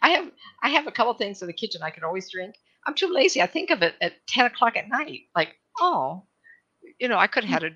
[0.01, 0.31] I have
[0.61, 2.55] I have a couple things in the kitchen I can always drink.
[2.85, 3.41] I'm too lazy.
[3.41, 6.23] I think of it at ten o'clock at night, like oh,
[6.99, 7.75] you know, I could have had a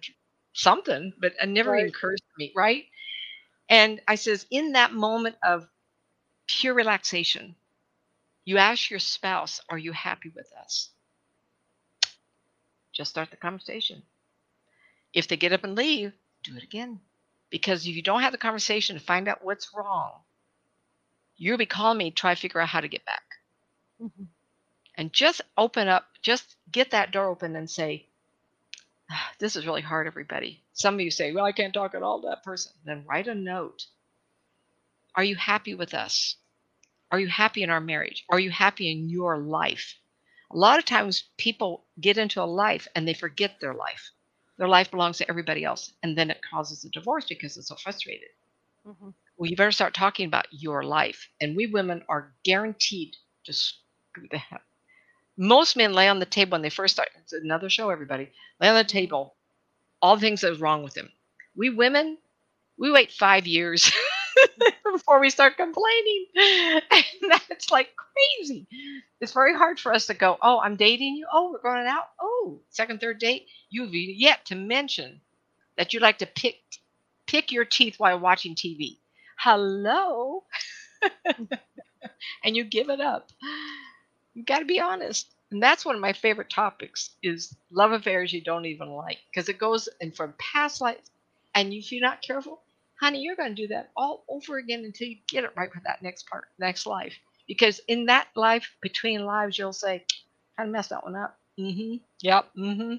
[0.53, 1.87] something, but it never right.
[1.87, 2.85] occurs to me, right?
[3.69, 5.67] And I says, in that moment of
[6.47, 7.55] pure relaxation,
[8.45, 10.89] you ask your spouse, Are you happy with us?
[12.93, 14.01] Just start the conversation.
[15.13, 16.99] If they get up and leave, do it again.
[17.49, 20.11] Because if you don't have the conversation to find out what's wrong,
[21.37, 23.23] you'll be calling me, try to figure out how to get back.
[24.01, 24.23] Mm-hmm.
[24.95, 28.07] And just open up, just get that door open and say,
[29.39, 30.63] this is really hard, everybody.
[30.73, 32.73] Some of you say, well, I can't talk at all to that person.
[32.85, 33.85] Then write a note.
[35.15, 36.35] Are you happy with us?
[37.11, 38.25] Are you happy in our marriage?
[38.29, 39.95] Are you happy in your life?
[40.51, 44.11] A lot of times people get into a life and they forget their life.
[44.57, 45.93] Their life belongs to everybody else.
[46.03, 48.29] And then it causes a divorce because they're so frustrated.
[48.87, 49.09] Mm-hmm.
[49.37, 51.29] Well, you better start talking about your life.
[51.39, 54.61] And we women are guaranteed to screw heck
[55.37, 57.09] most men lay on the table when they first start.
[57.21, 58.31] It's another show, everybody.
[58.59, 59.35] Lay on the table
[60.01, 61.09] all the things that was wrong with him.
[61.55, 62.17] We women,
[62.77, 63.91] we wait five years
[64.91, 66.25] before we start complaining.
[66.91, 68.67] And that's like crazy.
[69.19, 71.27] It's very hard for us to go, oh, I'm dating you.
[71.31, 72.09] Oh, we're going out.
[72.21, 73.47] Oh, second, third date.
[73.69, 75.21] You've yet to mention
[75.77, 76.55] that you like to pick
[77.25, 78.97] pick your teeth while watching TV.
[79.37, 80.43] Hello.
[82.43, 83.31] and you give it up
[84.33, 88.33] you got to be honest and that's one of my favorite topics is love affairs
[88.33, 90.97] you don't even like because it goes in from past life
[91.55, 92.61] and if you're not careful
[92.99, 95.81] honey you're going to do that all over again until you get it right for
[95.85, 97.15] that next part next life.
[97.47, 100.05] Because in that life between lives you'll say
[100.57, 101.37] of messed that one up.
[101.59, 101.97] Mm-hmm.
[102.21, 102.45] Yep.
[102.57, 102.95] Mm-hmm.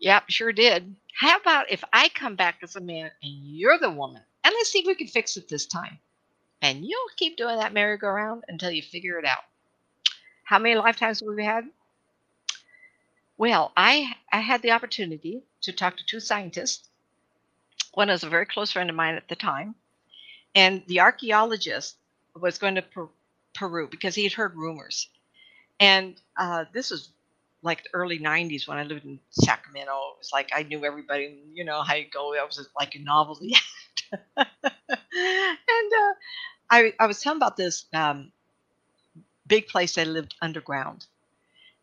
[0.00, 0.94] Yep sure did.
[1.18, 4.22] How about if i come back as a man and you're the woman?
[4.44, 5.98] And let's see if we can fix it this time.
[6.62, 9.44] And you'll keep doing that merry-go-round until you figure it out.
[10.44, 11.64] How many lifetimes have we had?
[13.36, 16.88] Well, I I had the opportunity to talk to two scientists.
[17.94, 19.74] One was a very close friend of mine at the time,
[20.54, 21.96] and the archaeologist
[22.36, 23.08] was going to per-
[23.54, 25.08] Peru because he had heard rumors.
[25.80, 27.10] And uh, this was
[27.62, 29.92] like the early 90s when I lived in Sacramento.
[29.92, 32.34] It was like I knew everybody, you know how you go.
[32.34, 33.54] I was like a novelty
[34.36, 34.46] and
[35.92, 36.14] uh,
[36.70, 38.32] I, I was telling about this um,
[39.46, 41.06] big place they lived underground.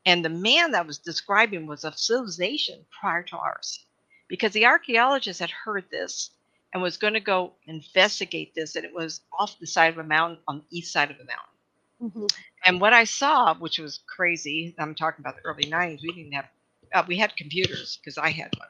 [0.05, 3.85] And the man that was describing was a civilization prior to ours.
[4.31, 6.29] Because the archaeologist had heard this
[6.73, 10.05] and was going to go investigate this, and it was off the side of a
[10.05, 11.51] mountain on the east side of the mountain.
[12.01, 12.25] Mm-hmm.
[12.63, 16.31] And what I saw, which was crazy, I'm talking about the early 90s, we didn't
[16.31, 16.45] have,
[16.93, 18.69] uh, we had computers because I had one.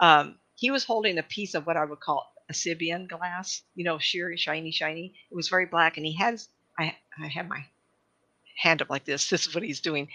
[0.00, 3.98] Um, he was holding a piece of what I would call obsidian glass, you know,
[3.98, 5.12] sheer, shiny, shiny.
[5.30, 6.48] It was very black, and he has,
[6.78, 7.62] I, I had my
[8.56, 9.28] hand up like this.
[9.30, 10.08] This is what he's doing.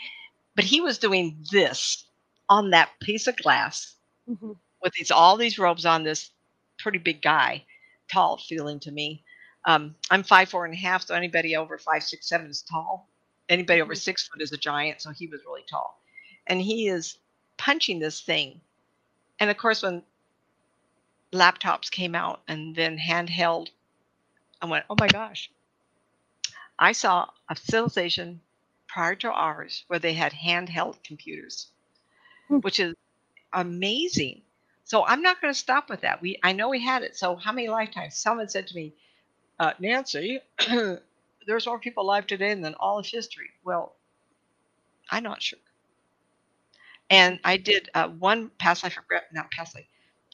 [0.56, 2.06] But he was doing this
[2.50, 3.96] on that piece of glass
[4.30, 4.52] Mm-hmm.
[4.82, 6.32] With these all these robes on this
[6.78, 7.64] pretty big guy,
[8.12, 9.24] tall feeling to me.
[9.66, 13.10] Um, I'm five four and a half, so anybody over five six seven is tall.
[13.50, 13.98] Anybody over Mhm.
[13.98, 16.02] six foot is a giant, so he was really tall.
[16.48, 17.18] And he is
[17.58, 18.62] punching this thing.
[19.40, 20.04] And of course, when
[21.32, 23.70] laptops came out and then handheld,
[24.62, 25.52] I went, oh my gosh.
[26.78, 28.42] I saw a civilization
[28.88, 31.72] prior to ours where they had handheld computers,
[32.48, 32.60] Hmm.
[32.60, 32.96] which is
[33.54, 34.42] amazing.
[34.90, 36.22] So I'm not going to stop with that.
[36.22, 37.18] We I know we had it.
[37.18, 38.18] So how many lifetimes?
[38.18, 38.94] Someone said to me,
[39.60, 40.40] uh, Nancy,
[41.48, 43.52] there's more people alive today than all of history.
[43.64, 43.96] Well,
[45.12, 45.60] I'm not sure.
[47.12, 49.86] And I did uh, one past life regret, not past life.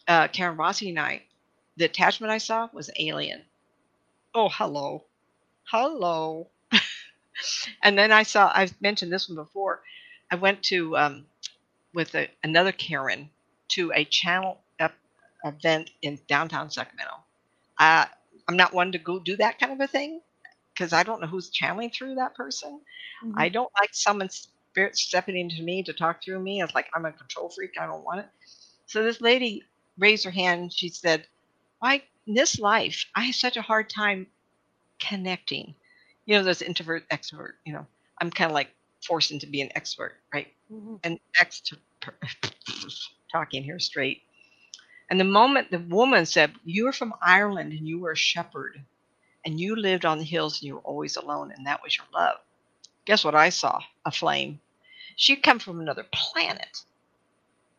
[0.08, 1.24] Uh, Karen Rossi and I,
[1.78, 3.43] the attachment I saw was alien.
[4.36, 5.06] Oh, hello,
[5.72, 6.49] hello.
[7.84, 8.51] and then I saw.
[8.53, 9.82] I've mentioned this one before.
[10.32, 11.26] I went to um,
[11.93, 13.30] with a, another Karen
[13.70, 14.59] to a channel
[15.45, 17.13] event in downtown Sacramento.
[17.80, 18.05] Uh,
[18.47, 20.22] I'm not one to go do that kind of a thing
[20.74, 22.82] because I don't know who's channeling through that person.
[23.24, 23.39] Mm-hmm.
[23.39, 26.61] I don't like someone spirit stepping into me to talk through me.
[26.61, 27.72] It's like I'm a control freak.
[27.80, 28.28] I don't want it.
[28.88, 29.63] So this lady
[29.97, 31.26] raised her hand and she said,
[31.80, 34.28] Why in this life, I have such a hard time
[34.99, 35.76] connecting.
[36.26, 37.86] You know, there's introvert, extrovert, you know.
[38.22, 38.70] I'm kind of like
[39.05, 40.47] forced into being an expert, right?
[40.72, 40.99] Mhm.
[41.03, 41.80] An extrovert
[43.32, 44.24] talking here straight.
[45.10, 48.84] And the moment the woman said, You were from Ireland and you were a shepherd
[49.45, 52.08] and you lived on the hills and you were always alone and that was your
[52.14, 52.38] love.
[53.06, 53.82] Guess what I saw?
[54.06, 54.60] A flame.
[55.16, 56.84] She'd come from another planet.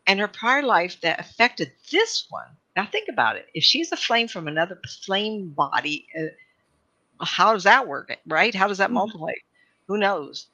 [0.06, 2.56] And her prior life that affected this one.
[2.76, 3.48] Now think about it.
[3.54, 6.26] If she's a flame from another flame body, uh,
[7.24, 8.16] how does that work?
[8.26, 8.54] Right?
[8.54, 8.92] How does that Mhm.
[8.92, 9.32] multiply?
[9.88, 10.46] Who knows?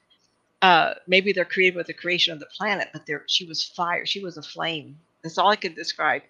[0.63, 4.07] Uh, maybe they're created with the creation of the planet, but there she was fire.
[4.07, 4.97] She was a flame.
[5.23, 6.23] That's all I could describe.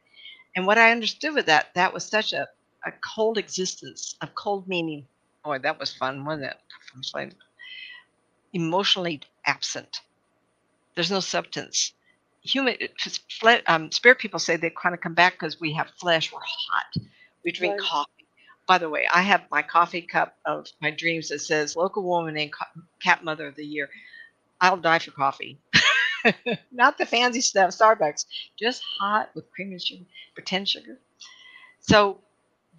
[0.55, 2.47] And what I understood with that, that was such a,
[2.85, 5.07] a cold existence, a cold meaning.
[5.45, 6.57] Boy, that was fun, wasn't it?
[6.91, 7.33] From flame.
[8.53, 10.01] Emotionally absent.
[10.95, 11.93] There's no substance.
[12.43, 12.77] Human,
[13.67, 16.33] um, spirit people say they kind of come back because we have flesh.
[16.33, 17.03] We're hot.
[17.45, 17.81] We drink Right.
[17.81, 18.11] coffee.
[18.67, 22.37] By the way, I have my coffee cup of my dreams that says "Local Woman
[22.37, 22.51] and
[23.03, 23.89] Cat Mother of the Year."
[24.63, 25.61] I'll die for coffee.
[26.71, 28.25] Not the fancy stuff, Starbucks,
[28.59, 30.05] just hot with cream and sugar,
[30.35, 30.99] pretend sugar.
[31.81, 32.21] So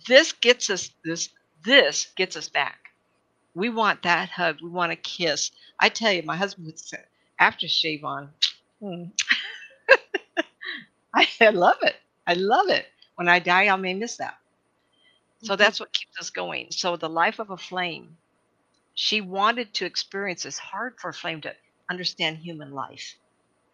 [0.08, 1.30] this gets us this
[1.64, 2.78] this gets us back.
[3.54, 4.58] We want that hug.
[4.62, 5.50] We want a kiss.
[5.80, 6.98] I tell you, my husband would say
[7.40, 8.30] after shave on.
[8.80, 9.04] hmm.
[11.14, 11.96] I, I love it.
[12.26, 12.86] I love it.
[13.16, 14.38] When I die, I may miss that.
[15.42, 15.58] So Mhm.
[15.58, 16.72] that's what keeps us going.
[16.72, 18.18] So the life of a flame,
[18.94, 20.44] she wanted to experience.
[20.46, 21.56] It's hard for a flame to
[21.90, 23.16] understand human life.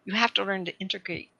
[0.05, 1.31] You have to learn to integrate.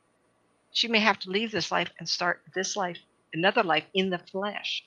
[0.72, 3.00] She may have to leave this life and start this life,
[3.34, 4.84] another life in the flesh.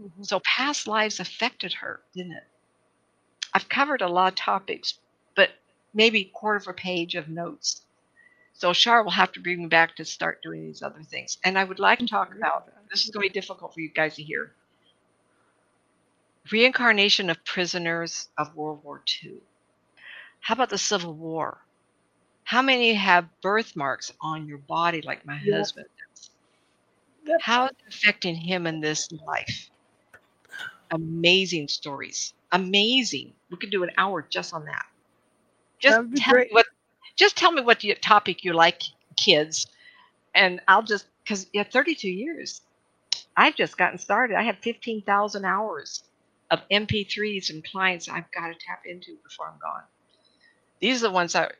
[0.00, 0.26] Mhm.
[0.26, 2.44] So past lives affected her, didn't it?
[3.54, 5.00] I've covered a lot of topics,
[5.34, 5.50] but
[5.94, 7.82] maybe quarter of a page of notes.
[8.54, 11.38] So Char will have to bring me back to start doing these other things.
[11.44, 13.90] And I would like to talk about this is going to be difficult for you
[13.90, 14.54] guys to hear.
[16.52, 19.42] Reincarnation of prisoners of World War II.
[20.42, 21.62] How about the Civil War?
[22.44, 25.54] How many have birthmarks on your body like my Yeah.
[25.56, 26.30] husband does?
[27.40, 29.70] How is it affecting him in this life?
[30.90, 32.34] Amazing stories.
[32.52, 33.34] Amazing.
[33.50, 34.84] We could do an hour just on that.
[35.80, 36.48] Just That would be tell great.
[36.48, 36.66] me what
[37.16, 38.82] just tell me what your topic you like,
[39.16, 39.66] kids,
[40.34, 42.62] and I'll just because yeah, 32 years.
[43.36, 44.36] I've just gotten started.
[44.36, 46.04] I have 15,000 hours
[46.50, 49.84] of MP3s and clients I've got to tap into before I'm gone.
[50.82, 51.54] These are the ones that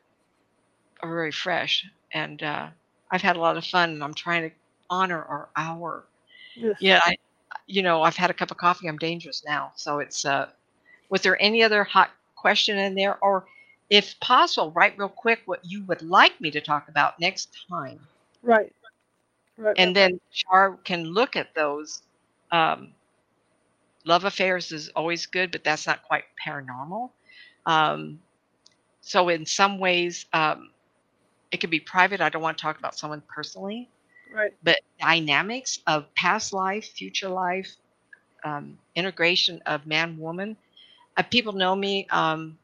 [1.01, 2.67] are very fresh, and uh,
[3.09, 3.91] I've had a lot of fun.
[3.91, 4.55] And I'm trying to
[4.89, 6.03] honor our hour.
[6.55, 6.75] Yes.
[6.79, 7.15] Yeah, I,
[7.65, 8.87] you know, I've had a cup of coffee.
[8.87, 9.71] I'm dangerous now.
[9.75, 10.25] So it's.
[10.25, 10.49] Uh,
[11.09, 13.45] was there any other hot question in there, or
[13.89, 17.99] if possible, write real quick what you would like me to talk about next time,
[18.41, 18.73] Right.
[19.57, 19.75] Right.
[19.77, 22.01] and then Char can look at those.
[22.51, 22.89] Um,
[24.05, 27.11] love affairs is always good, but that's not quite paranormal.
[27.65, 28.19] Um,
[29.03, 30.71] so in some ways, um,
[31.51, 32.21] it could be private.
[32.21, 33.91] I don't want to talk about someone personally,
[34.31, 34.53] Right.
[34.63, 37.69] but dynamics of past life, future life,
[38.45, 40.57] um, integration of man woman.
[41.17, 42.59] Uh, people know me, um,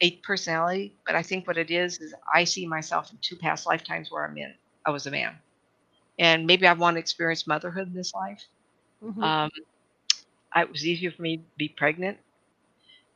[0.00, 3.66] eight personality, but I think what it is is I see myself in two past
[3.66, 4.54] lifetimes where I'm in.
[4.86, 5.38] I was a man,
[6.18, 8.44] and maybe I want to experience motherhood in this life.
[9.02, 9.32] Mhm.
[9.32, 9.50] Um,
[10.56, 12.18] it was easier for me to be pregnant,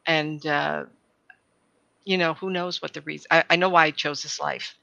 [0.06, 0.84] and uh,
[2.04, 3.26] you know who knows what the reason.
[3.30, 4.76] I, I know why I chose this life,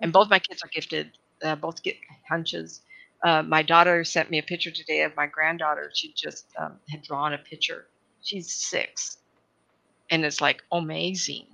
[0.00, 1.12] and both my kids are gifted.
[1.42, 1.96] Uh, both get
[2.28, 2.82] hunches.
[3.24, 5.90] Uh, my daughter sent me a picture today of my granddaughter.
[5.94, 7.86] She just um, had drawn a picture.
[8.22, 9.18] She's six,
[10.10, 11.46] and it's like amazing,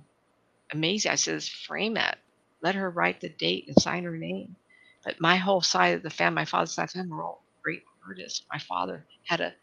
[0.73, 1.11] amazing.
[1.11, 2.17] I says, frame it.
[2.61, 4.57] Let her write the date and sign her name.
[5.05, 7.43] But my whole side of the family, my father's side of the family, were all
[7.63, 8.43] great artists.
[8.53, 9.53] My father had a,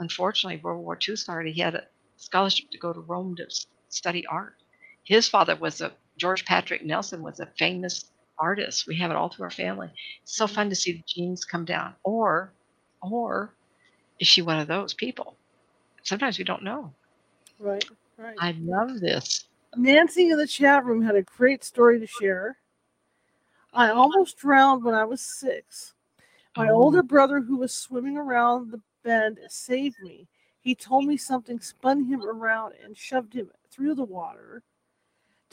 [0.00, 1.54] unfortunately, World War II started.
[1.54, 1.84] He had a
[2.16, 3.46] scholarship to go to Rome to
[3.90, 4.63] study art.
[5.04, 8.86] His father was a George Patrick Nelson was a famous artist.
[8.86, 9.90] We have it all through our family.
[10.22, 10.54] It's so mm-hmm.
[10.54, 11.94] fun to see the genes come down.
[12.04, 12.52] Or,
[13.02, 13.54] or
[14.20, 15.36] is she one of those people?
[16.02, 16.92] Sometimes we don't know.
[17.58, 17.84] Right.
[18.16, 18.36] Right.
[18.38, 19.46] I love this.
[19.76, 22.58] Nancy in the chat room had a great story to share.
[23.72, 25.94] I almost drowned when I was six.
[26.56, 26.76] My Oh.
[26.76, 30.28] older brother, who was swimming around the bend, saved me.
[30.60, 34.62] He told me something spun him around and shoved him through the water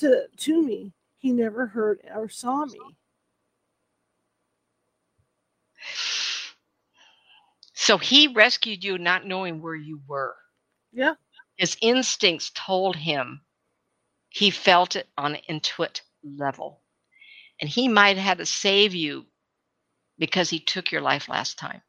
[0.02, 0.93] to, to me.
[1.18, 2.80] He never heard or saw me.
[7.74, 10.36] So he rescued you not knowing where you were.
[10.91, 11.16] Yeah.
[11.58, 13.41] His instincts told him
[14.30, 16.82] he felt it on an intuit level.
[17.62, 19.28] And he might have had to save you
[20.18, 21.82] because he took your life last time.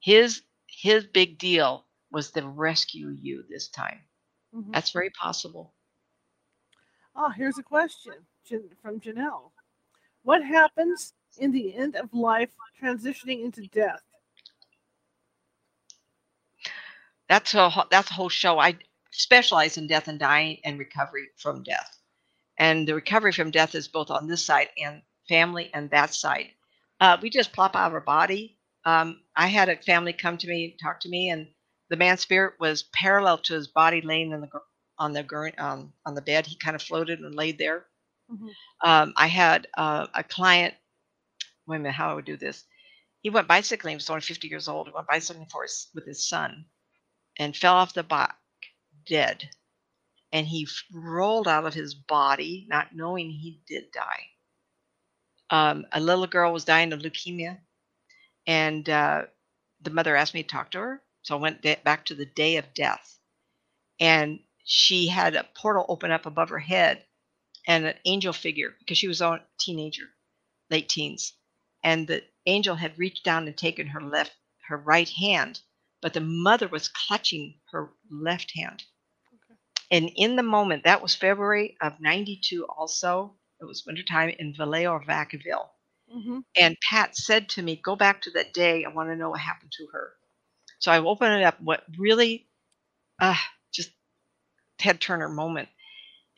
[0.00, 4.00] His his big deal was to rescue you this time.
[4.54, 4.72] Mhm.
[4.72, 5.74] That's very possible.
[7.16, 8.14] Ah, here's a question
[8.82, 9.50] from Janelle.
[10.22, 12.50] What happens in the end of life
[12.82, 14.02] transitioning into death?
[17.28, 18.58] That's a that's a whole show.
[18.58, 18.76] I
[19.10, 21.98] specialize in death and dying and recovery from death.
[22.58, 26.50] And the recovery from death is both on this side and family and that side.
[27.00, 28.58] Uh, we just plop out of our body.
[28.84, 31.48] Um, I had a family come to me, talk to me, and
[31.90, 34.48] the man's spirit was parallel to his body, laying in the
[35.04, 36.46] on the um, on the bed.
[36.46, 37.86] He kind of floated and laid there.
[38.30, 38.54] Mhm.
[38.84, 40.74] Um, I had uh, a client.
[41.66, 42.64] Wait a minute, how I do this?
[43.22, 43.92] He went bicycling.
[43.92, 44.88] He was only 50 years old.
[44.88, 46.66] He went bicycling for his, with his son,
[47.38, 48.32] and fell off the bike
[49.06, 49.50] dead.
[50.32, 54.30] And he f- rolled out of his body, not knowing he did die.
[55.50, 57.60] Um, a little girl was dying of leukemia,
[58.46, 59.24] and uh,
[59.82, 61.02] the mother asked me to talk to her.
[61.22, 63.18] So I went back to the day of death,
[64.00, 67.04] and she had a portal open up above her head,
[67.66, 70.04] and an angel figure because she was a teenager,
[70.70, 71.34] late teens,
[71.82, 74.34] and the angel had reached down and taken her left,
[74.68, 75.60] her right hand,
[76.00, 78.82] but the mother was clutching her left hand.
[79.90, 83.36] And in the moment, that was February of 92 also.
[83.60, 85.68] It was wintertime in Vallejo or Vacaville.
[86.14, 86.40] Mm-hmm.
[86.56, 88.84] And Pat said to me, Go back to that day.
[88.84, 90.12] I want to know what happened to her.
[90.78, 91.60] So I opened it up.
[91.60, 92.48] What really
[93.20, 93.36] uh,
[94.84, 95.70] head turner moment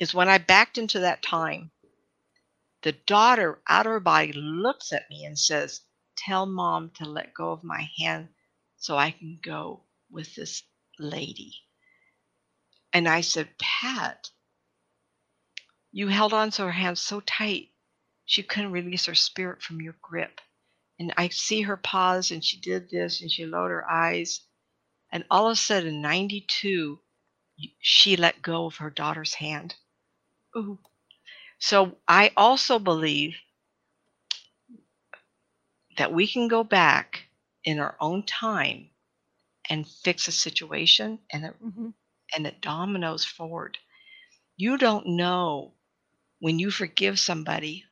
[0.00, 1.70] is when I backed into that time,
[2.82, 5.80] the daughter out of her body looks at me and says,
[6.16, 8.28] Tell mom to let go of my hand
[8.78, 10.62] so I can go with this
[10.98, 11.54] lady.
[12.92, 14.30] And I said, Pat,
[15.92, 17.68] you held on to her hand so tight,
[18.26, 20.40] she couldn't release her spirit from your grip.
[21.00, 24.42] And I see her pause and she did this and she lowered her eyes.
[25.12, 27.05] And all of a sudden, 92, y-
[27.80, 29.74] she let go of her daughter's hand.
[30.56, 30.78] Ooh.
[31.58, 33.36] So I also believe
[35.98, 37.28] that we can go back
[37.64, 38.90] in our own time
[39.70, 41.90] and fix a situation and it Mm-hmm.
[42.36, 43.78] and it dominoes forward.
[44.56, 45.74] You don't know
[46.40, 47.84] when you forgive somebody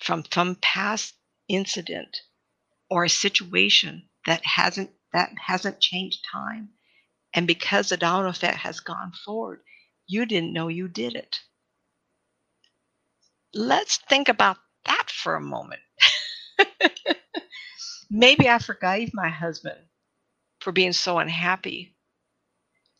[0.00, 1.14] from some past
[1.48, 2.22] incident
[2.90, 6.70] or a situation that hasn't that hasn't changed time.
[7.34, 9.60] And because the domino effect has gone forward,
[10.06, 11.40] you didn't know you did it.
[13.54, 15.80] Let's think about that for a moment.
[18.10, 19.78] Maybe I forgave my husband
[20.60, 21.96] for being so unhappy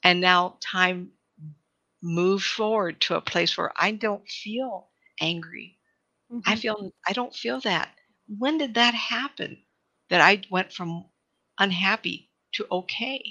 [0.02, 1.11] and now time
[2.02, 4.89] moved forward to a place where I don't feel
[5.20, 5.78] angry.
[6.47, 6.61] I mm-hmm.
[6.61, 7.90] feel I don't feel that.
[8.39, 9.59] When did that happen?
[10.09, 11.05] That I went from
[11.59, 13.23] unhappy to okay.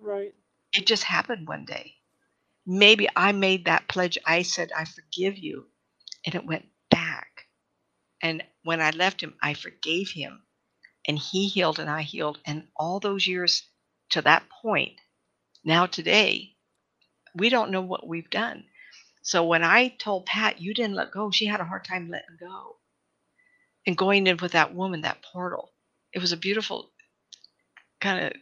[0.00, 0.34] Right.
[0.74, 1.94] It just happened one day.
[2.66, 4.18] maybe I made that pledge.
[4.26, 5.66] I said, I forgive you.
[6.26, 7.28] And it went back.
[8.22, 10.42] And when I left him, I forgave him.
[11.08, 12.38] And he healed and I healed.
[12.46, 13.64] And all those years
[14.10, 14.94] to that point,
[15.64, 16.54] now today,
[17.34, 18.64] we don't know what we've done.
[19.22, 22.38] So when I told Pat, you didn't let go, she had a hard time letting
[22.40, 22.76] go.
[23.86, 25.72] And going in with that woman, that portal,
[26.12, 26.90] it was a beautiful
[28.00, 28.32] kind of,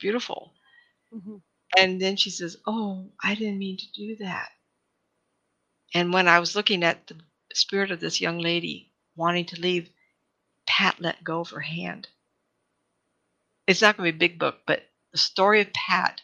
[0.00, 0.52] beautiful.
[1.14, 1.36] Mm-hmm.
[1.76, 4.50] And then she says, Oh, I didn't mean to do that.
[5.94, 7.16] And when I was looking at the
[7.54, 9.90] spirit of this young lady wanting to leave,
[10.66, 12.08] Pat let go of her hand.
[13.66, 14.82] It's not going to be a big book, but
[15.12, 16.20] the story of Pat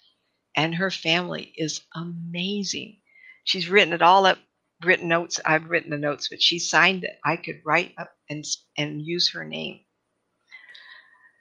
[0.57, 3.01] and her family is amazing.
[3.45, 4.39] She's written it all up,
[4.85, 5.41] written notes.
[5.45, 7.19] I've written the notes, but she signed it.
[7.25, 8.45] I could write up and
[8.77, 9.81] and use her name.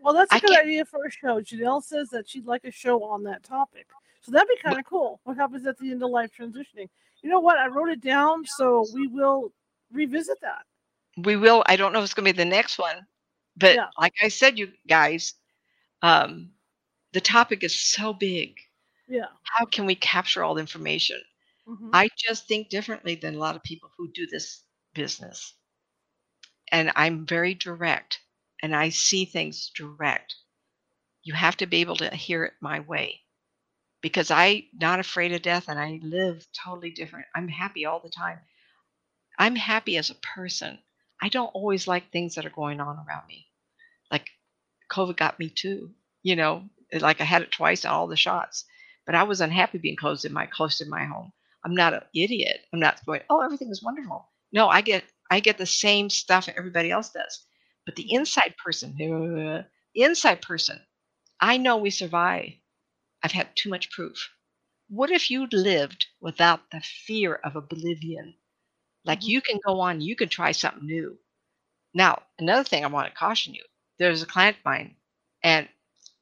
[0.04, 1.40] Well, that's a I good idea for a show.
[1.40, 3.88] Janelle says that she'd like a show on that topic.
[4.22, 5.22] So that'd be kind of cool.
[5.24, 6.90] What happens at the end of life transitioning?
[7.22, 7.58] You know what?
[7.58, 9.54] I wrote it down, so we will
[9.94, 10.64] revisit that.
[11.24, 11.64] We will.
[11.68, 13.06] I don't know if it's going to be the next one,
[13.56, 13.88] but yeah.
[13.98, 15.36] like I said, you guys,
[16.02, 16.50] um,
[17.14, 18.58] the topic is so big.
[19.08, 19.28] Yeah.
[19.44, 21.22] How can we capture all the information?
[21.68, 21.92] Mm-hmm.
[21.94, 24.64] I just think differently than a lot of people who do this
[24.94, 25.54] business.
[26.72, 28.20] And I'm very direct
[28.64, 30.36] and I see things direct.
[31.24, 33.22] You have to be able to hear it my way
[34.02, 37.28] because I'm not afraid of death and I live totally different.
[37.36, 38.40] I'm happy all the time.
[39.38, 40.80] I'm happy as a person.
[41.22, 43.48] I don't always like things that are going on around me.
[44.10, 44.30] Like
[44.92, 45.92] COVID got me too,
[46.24, 46.64] you know,
[46.94, 48.66] like I had it twice on all the shots,
[49.06, 51.34] but I was unhappy being closed in my close in my home.
[51.66, 52.62] I'm not an idiot.
[52.74, 54.30] I'm not going, oh, everything is wonderful.
[54.54, 57.46] No, I get I get the same stuff everybody else does.
[57.86, 59.66] But the inside person, the
[59.96, 60.80] inside person,
[61.40, 62.54] I know we survive.
[63.22, 64.30] I've had too much proof.
[64.90, 68.36] What if you'd lived without the fear of oblivion?
[69.06, 69.30] Like mm-hmm.
[69.30, 71.18] you can go on, you can try something new.
[71.94, 73.64] Now, another thing I want to caution you
[74.00, 74.96] there's a client of mine,
[75.44, 75.70] and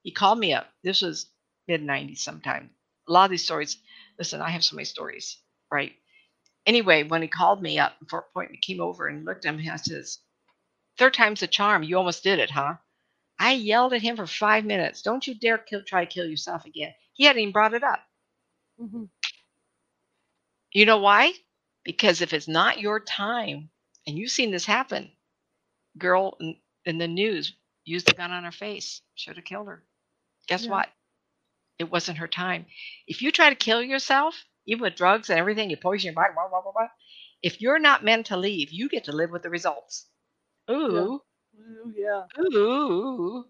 [0.04, 0.68] he called me up.
[0.84, 1.28] This was
[1.68, 2.70] mid 90s sometime.
[3.08, 3.78] A lot of these stories,
[4.20, 5.38] listen, I have so many stories,
[5.72, 5.94] right?
[6.66, 9.70] Anyway, when he called me up for appointment, he came over and looked at me,
[9.70, 10.20] I says,
[10.98, 11.84] Third time's the charm.
[11.84, 12.76] You almost did it, huh?
[13.40, 15.02] I yelled at him for five minutes.
[15.02, 16.94] Don't you dare kill, try to kill yourself again.
[17.14, 18.00] He hadn't even brought it up.
[18.80, 19.06] Mm-hmm.
[20.74, 21.34] You know why?
[21.84, 23.70] Because if it's not your time,
[24.06, 25.12] and you've seen this happen,
[25.98, 26.56] girl in,
[26.86, 27.54] in the news
[27.84, 29.84] used a gun on her face, should have killed her.
[30.48, 30.72] Guess yeah.
[30.72, 30.90] what?
[31.80, 32.68] It wasn't her time.
[33.08, 34.36] If you try to kill yourself,
[34.68, 36.88] even with drugs and everything, you poison your body, blah, blah, blah, blah.
[37.42, 40.06] If you're not meant to leave, you get to live with the results.
[40.72, 41.22] Ooh.
[41.56, 41.64] Yeah.
[41.64, 42.24] Ooh, yeah.
[42.40, 43.46] Ooh.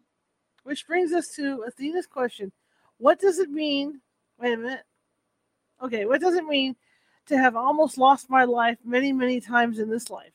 [0.64, 2.52] Which brings us to Athena's question.
[2.98, 4.02] What does it mean?
[4.40, 4.84] Wait a minute.
[5.82, 6.76] Okay, what does it mean
[7.28, 10.34] to have almost lost my life many, many times in this life?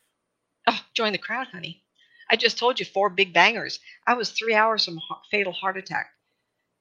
[0.67, 1.83] Oh, join the crowd, honey.
[2.29, 3.79] I just told you four big bangers.
[4.07, 5.01] I was three hours from
[5.31, 6.09] fatal heart attack.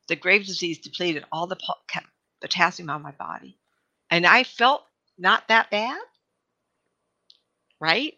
[0.08, 1.58] The Graves' disease depleted all the
[2.42, 3.58] potassium on my body.
[4.10, 4.84] And I felt
[5.18, 6.00] not that bad.
[7.80, 8.16] Right?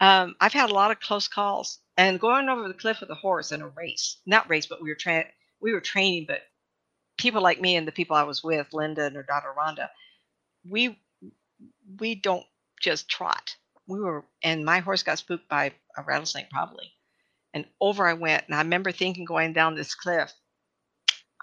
[0.00, 3.14] Um, I've had a lot of close calls and going over the cliff with a
[3.14, 4.16] horse in a race.
[4.26, 5.26] Not race, but we were tra-
[5.60, 6.40] we were training, but
[7.18, 9.88] people like me and the people I was with, Linda and her daughter Rhonda,
[10.68, 10.98] we
[11.98, 12.46] we don't
[12.80, 13.56] just trot
[13.90, 16.92] we were, and my horse got spooked by a rattlesnake probably.
[17.52, 18.44] And over I went.
[18.46, 20.32] And I remember thinking going down this cliff,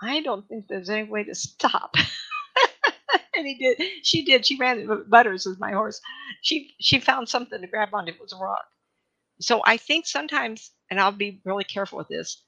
[0.02, 1.96] I don't think there's any way to stop.
[3.38, 3.82] and he did.
[4.04, 4.46] She did.
[4.46, 4.88] She ran.
[5.10, 6.02] Butters was my horse.
[6.44, 8.08] She she found something to grab on.
[8.08, 8.66] It was a rock.
[9.42, 12.44] So I think sometimes, and I'll be really careful with this.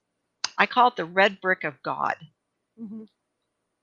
[0.58, 2.16] I call it the red brick of God.
[2.82, 3.04] Mm-hmm.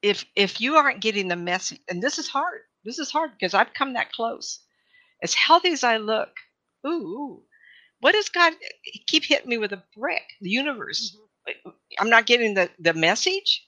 [0.02, 2.62] If if you aren't getting the message, and this is hard.
[2.84, 4.60] This is hard because I've come that close
[5.22, 6.30] as healthy as I look,
[6.86, 7.42] ooh,
[8.00, 8.54] what does God
[9.08, 10.22] keep hitting me with a brick?
[10.40, 11.16] The universe.
[11.48, 11.70] Mm-hmm.
[12.00, 13.65] I'm not getting the, the message.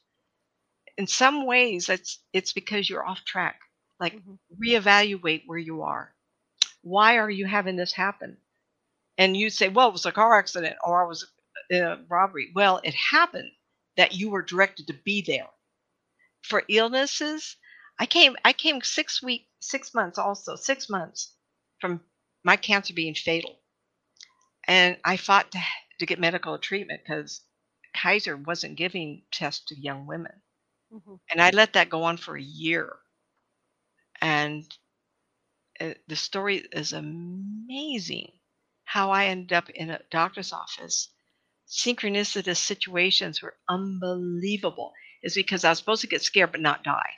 [0.99, 3.61] In some ways, it's it's because you're off track.
[3.99, 4.35] Like mm-hmm.
[4.63, 6.15] reevaluate where you are.
[6.83, 8.37] Why are you having this happen?
[9.17, 11.27] And you say, well, it was a car accident or I was
[11.73, 12.53] a robbery.
[12.55, 13.51] Well, it happened
[13.97, 15.49] that you were directed to be there.
[16.43, 17.57] For illnesses,
[17.99, 21.33] I came I came six week six months also six months
[21.81, 22.01] from
[22.45, 23.57] my cancer being fatal.
[24.67, 25.59] And I fought to,
[25.99, 27.41] to get medical treatment because
[27.97, 30.33] Kaiser wasn't giving tests to young women.
[30.93, 31.15] Mm-hmm.
[31.31, 32.97] And I let that go on for a year.
[34.21, 34.65] And
[35.81, 38.33] uh, the story is amazing
[38.85, 41.11] how I ended up in a doctor's office.
[41.69, 44.93] Synchronicitous situations were unbelievable.
[45.23, 47.13] Is because I was supposed to get scared but not die.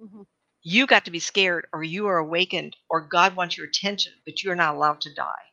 [0.00, 0.22] Mm-hmm.
[0.62, 4.42] You got to be scared, or you are awakened, or God wants your attention, but
[4.42, 5.44] you're not allowed to die.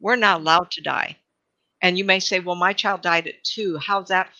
[0.00, 1.18] We're not allowed to die.
[1.82, 3.78] And you may say, well, my child died at two.
[3.78, 4.30] How's that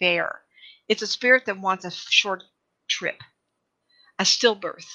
[0.00, 0.42] fair?
[0.88, 2.44] It's a spirit that wants a short
[2.88, 3.20] trip,
[4.18, 4.88] a stillbirth,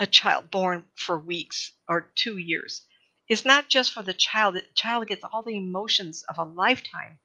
[0.00, 2.82] a child born for weeks or two years.
[3.28, 4.56] It's not just for the child.
[4.56, 7.18] The child gets all the emotions of a lifetime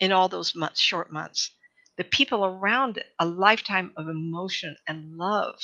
[0.00, 1.50] in all those months, short months.
[1.98, 5.60] The people around it, a lifetime of emotion and love.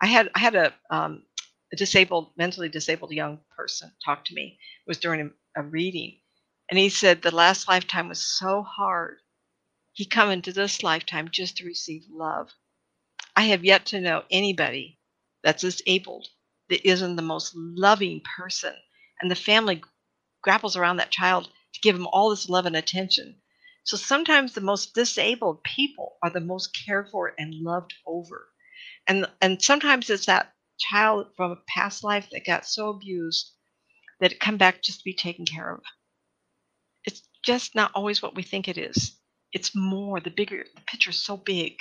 [0.00, 1.24] I had I had a, um,
[1.72, 4.58] a disabled, mentally disabled young person talk to me.
[4.86, 6.18] It was during a, a reading,
[6.70, 9.18] and he said the last lifetime was so hard.
[10.00, 12.54] He come into this lifetime just to receive love.
[13.36, 14.98] I have yet to know anybody
[15.42, 16.26] that's disabled
[16.70, 18.74] that isn't the most loving person,
[19.20, 19.82] and the family
[20.40, 23.42] grapples around that child to give him all this love and attention.
[23.84, 28.48] So sometimes the most disabled people are the most cared for and loved over.
[29.06, 33.52] And and sometimes it's that child from a past life that got so abused
[34.20, 35.82] that it come back just to be taken care of.
[37.04, 39.19] It's just not always what we think it is.
[39.52, 41.76] It's more the bigger the picture's so big.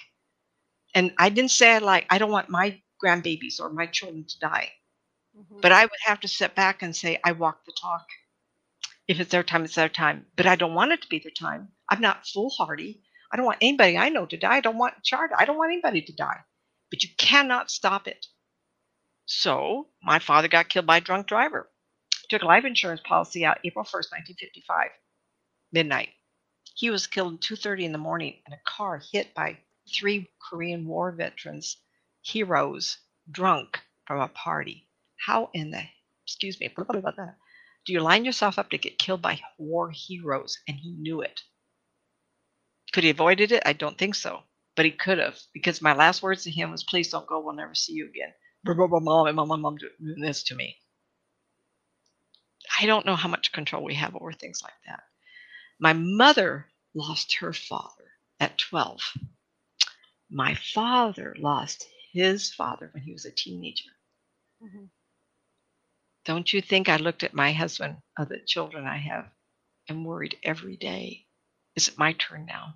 [0.95, 4.39] And I didn't say I like I don't want my grandbabies or my children to
[4.39, 4.69] die.
[5.37, 5.59] Mm-hmm.
[5.61, 8.05] But I would have to sit back and say I walk the talk.
[9.07, 10.25] If it's their time, it's their time.
[10.35, 11.69] But I don't want it to be their time.
[11.89, 13.01] I'm not foolhardy.
[13.31, 14.57] I don't want anybody I know to die.
[14.57, 15.35] I don't want Charter.
[15.37, 16.39] I don't want anybody to die.
[16.89, 18.25] But you cannot stop it.
[19.25, 21.69] So my father got killed by a drunk driver.
[22.29, 24.89] Took a life insurance policy out April 1st, 1955,
[25.71, 26.09] midnight.
[26.79, 29.57] He was killed at 2:30 in the morning in a car hit by
[29.93, 31.75] three Korean War veterans,
[32.21, 32.99] heroes,
[33.29, 34.87] drunk from a party.
[35.17, 35.83] How in the
[36.23, 36.73] excuse me,
[37.85, 40.57] do you line yourself up to get killed by war heroes?
[40.69, 41.41] And he knew it.
[42.93, 43.63] Could he avoided it?
[43.65, 44.43] I don't think so.
[44.77, 47.55] But he could have, because my last words to him was, please don't go, we'll
[47.55, 48.33] never see you again.
[48.63, 50.77] Mom and mom, mom doing this to me.
[52.79, 55.03] I don't know how much control we have over things like that.
[55.81, 58.05] My mother lost her father
[58.39, 58.99] at 12.
[60.29, 63.89] My father lost his father when he was a teenager.
[64.63, 64.85] Mm-hmm.
[66.25, 69.25] Don't you think I looked at my husband, or the children I have,
[69.87, 71.25] and worried every day?
[71.75, 72.75] Is it my turn now?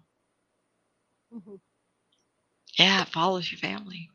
[1.34, 1.56] Mm-hmm.
[2.80, 4.10] Yeah, it follows your family.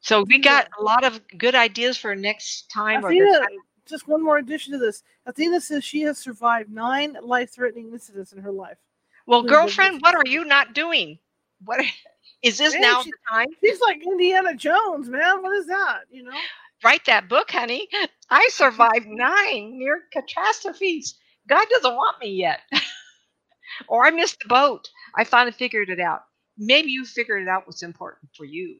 [0.00, 3.04] So we got a lot of good ideas for next time.
[3.04, 3.40] Athena,
[3.86, 5.02] just one more addition to this.
[5.26, 8.78] Athena says she has survived nine life-threatening incidents in her life.
[9.26, 11.18] Well, girlfriend, what are you not doing?
[11.64, 11.80] What
[12.42, 13.48] is this man, now she, the time?
[13.64, 15.42] She's like Indiana Jones, man.
[15.42, 16.00] What is that?
[16.10, 16.36] You know?
[16.84, 17.88] Write that book, honey.
[18.30, 21.18] I survived nine near catastrophes.
[21.48, 22.60] God doesn't want me yet.
[23.88, 24.88] or I missed the boat.
[25.16, 26.22] I finally figured it out.
[26.58, 28.78] Maybe you figured it out what's important for you.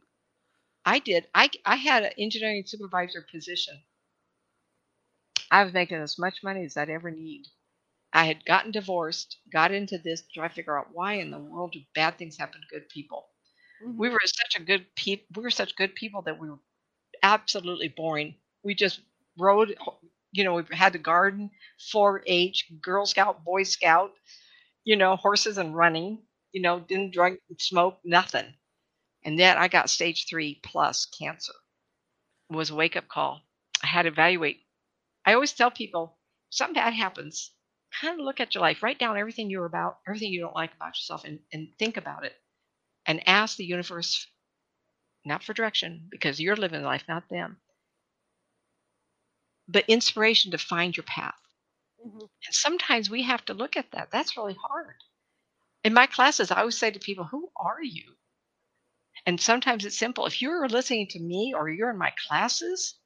[0.85, 1.27] I did.
[1.35, 3.75] I, I had an engineering supervisor position.
[5.51, 7.45] I was making as much money as I'd ever need.
[8.13, 11.39] I had gotten divorced, got into this to try to figure out why in the
[11.39, 13.27] world do bad things happen to good people.
[13.85, 13.99] Mm-hmm.
[13.99, 15.27] We were such a good people.
[15.37, 16.59] We were such good people that we were
[17.23, 18.35] absolutely boring.
[18.65, 19.01] We just
[19.39, 19.77] rode.
[20.33, 21.51] You know, we had to garden,
[21.95, 24.13] 4-H, Girl Scout, Boy Scout.
[24.85, 26.23] You know, horses and running.
[26.53, 28.47] You know, didn't drink, smoke, nothing.
[29.25, 31.53] And then I got stage three plus cancer.
[32.49, 33.41] It was a wake up call.
[33.83, 34.61] I had to evaluate.
[35.27, 36.17] I always tell people
[36.51, 37.53] something bad happens,
[38.01, 40.75] kind of look at your life, write down everything you're about, everything you don't like
[40.75, 42.35] about yourself, and, and think about it.
[43.07, 44.27] And ask the universe,
[45.25, 47.59] not for direction, because you're living life, not them,
[49.69, 51.39] but inspiration to find your path.
[52.05, 52.19] Mm-hmm.
[52.21, 54.11] And sometimes we have to look at that.
[54.13, 54.97] That's really hard.
[55.85, 58.15] In my classes, I always say to people, Who are you?
[59.27, 60.27] And sometimes it's simple.
[60.27, 62.97] If you're listening to me or you're in my classes,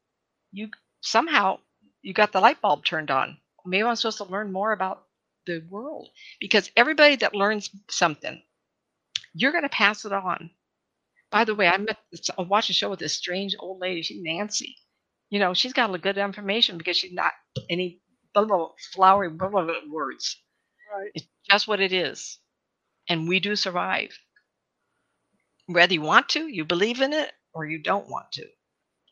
[0.53, 0.71] you
[1.03, 1.59] somehow
[2.03, 3.39] you got the light bulb turned on.
[3.67, 5.07] Maybe I'm supposed to learn more about
[5.47, 6.09] the world
[6.41, 8.43] because everybody that learns something,
[9.35, 10.51] you're going to pass it on.
[11.31, 11.99] By the way, I met
[12.39, 14.03] I watched a show with this strange old lady.
[14.03, 14.77] She's Nancy.
[15.31, 17.33] You know, she's got a good information because she's not
[17.71, 18.01] any
[18.35, 20.37] blah, blah, flowery blah, blah, blah words.
[20.95, 21.11] Right.
[21.15, 22.39] It's just what it is,
[23.09, 24.19] and we do survive
[25.67, 28.47] whether you want to, you believe in it, or you don't want to.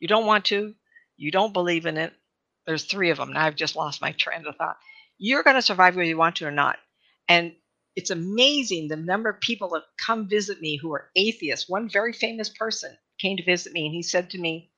[0.01, 0.75] You don't want to,
[1.17, 2.13] you don't believe in it.
[2.69, 3.33] There's three of them.
[3.33, 4.77] Now I've just lost my train of thought.
[5.19, 6.79] You're going to survive whether you want to or not.
[7.29, 7.55] And
[7.97, 11.71] it's amazing the number of people that come visit me who are atheists.
[11.71, 14.71] One very famous person came to visit me and he said to me,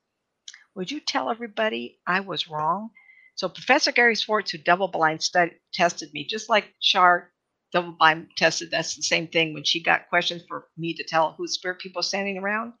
[0.75, 2.91] Would you tell everybody I was wrong?
[3.35, 5.21] So Professor Gary Schwartz, who double blind
[5.73, 7.31] tested me, just like Char
[7.73, 8.71] double blind tested.
[8.71, 9.53] That's the same thing.
[9.53, 12.73] When she got questions for me to tell who spirit people standing around,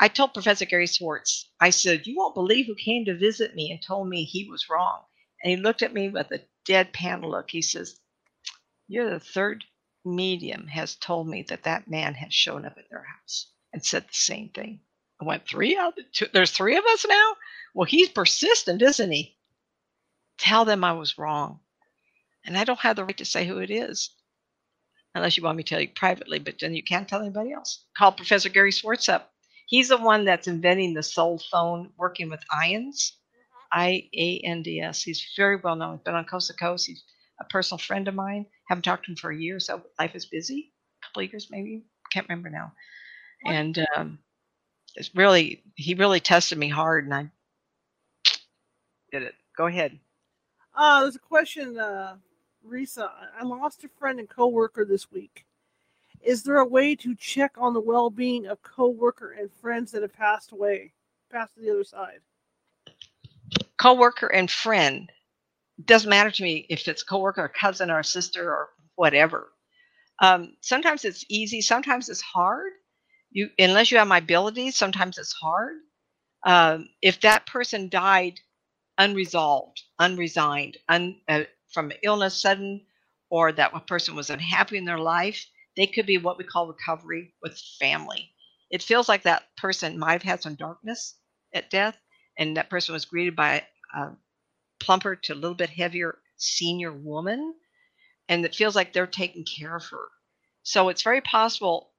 [0.00, 3.70] I told Professor Gary Schwartz, I said, You won't believe who came to visit me
[3.72, 5.02] and told me he was wrong.
[5.42, 7.50] And he looked at me with a deadpan look.
[7.50, 7.98] He says,
[8.86, 9.64] You're the third
[10.04, 14.04] medium has told me that that man has shown up at their house and said
[14.04, 14.80] the same thing.
[15.20, 16.26] I went, Three out of two?
[16.32, 17.36] There's three of us now?
[17.74, 19.36] Well, he's persistent, isn't he?
[20.38, 21.60] Tell them I was wrong.
[22.44, 24.10] And I don't have the right to say who it is
[25.14, 27.84] unless you want me to tell you privately, but then you can't tell anybody else.
[27.96, 29.32] Call Professor Gary Schwartz up.
[29.68, 33.12] He's the one that's inventing the soul phone working with ions.
[33.70, 35.02] I A N D S.
[35.02, 35.96] He's very well known.
[35.96, 36.86] He's been on Coast to Coast.
[36.86, 37.04] He's
[37.38, 38.46] a personal friend of mine.
[38.66, 40.72] Haven't talked to him for a year, so life is busy.
[41.02, 41.84] A couple of years, maybe.
[42.10, 42.72] Can't remember now.
[43.44, 44.18] And um,
[44.96, 47.30] it's really, he really tested me hard, and I
[49.12, 49.34] did it.
[49.56, 49.98] Go ahead.
[50.74, 52.16] Uh, there's a question, uh,
[52.66, 53.10] Risa.
[53.38, 55.44] I lost a friend and coworker this week.
[56.22, 60.12] Is there a way to check on the well-being of coworker and friends that have
[60.12, 60.92] passed away,
[61.30, 62.20] passed to the other side?
[63.78, 65.10] Coworker and friend
[65.84, 69.52] doesn't matter to me if it's coworker, or cousin, or sister, or whatever.
[70.20, 71.60] Um, sometimes it's easy.
[71.60, 72.72] Sometimes it's hard.
[73.30, 75.76] You unless you have my abilities, sometimes it's hard.
[76.44, 78.40] Um, if that person died
[78.98, 82.84] unresolved, unresigned, un, uh, from illness, sudden,
[83.30, 85.46] or that person was unhappy in their life,
[85.78, 88.32] they could be what we call recovery with family.
[88.70, 91.16] It feels like that person might have had some darkness
[91.54, 91.98] at death,
[92.38, 94.10] and that person was greeted by a
[94.80, 97.54] plumper to a little bit heavier senior woman,
[98.28, 100.08] and it feels like they're taking care of her.
[100.64, 101.92] So it's very possible